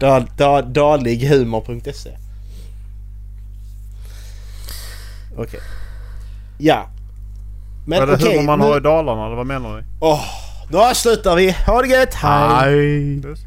Dal, 0.00 0.26
dal, 0.36 0.72
dalighumor.se 0.72 2.27
Okej. 5.38 5.60
Ja. 6.58 6.88
Men 7.86 8.02
okej, 8.14 8.38
hur 8.38 8.46
man 8.46 8.58
nu, 8.58 8.64
har 8.64 8.76
i 8.76 8.80
Dalarna 8.80 9.26
eller 9.26 9.36
vad 9.36 9.46
menar 9.46 9.76
ni? 9.76 9.82
Åh, 10.00 10.24
då 10.70 10.94
slutar 10.94 11.36
vi. 11.36 11.56
Ha 11.66 11.82
det 11.82 11.88
gött! 11.88 12.14
Hej! 12.14 13.22
Puss. 13.22 13.40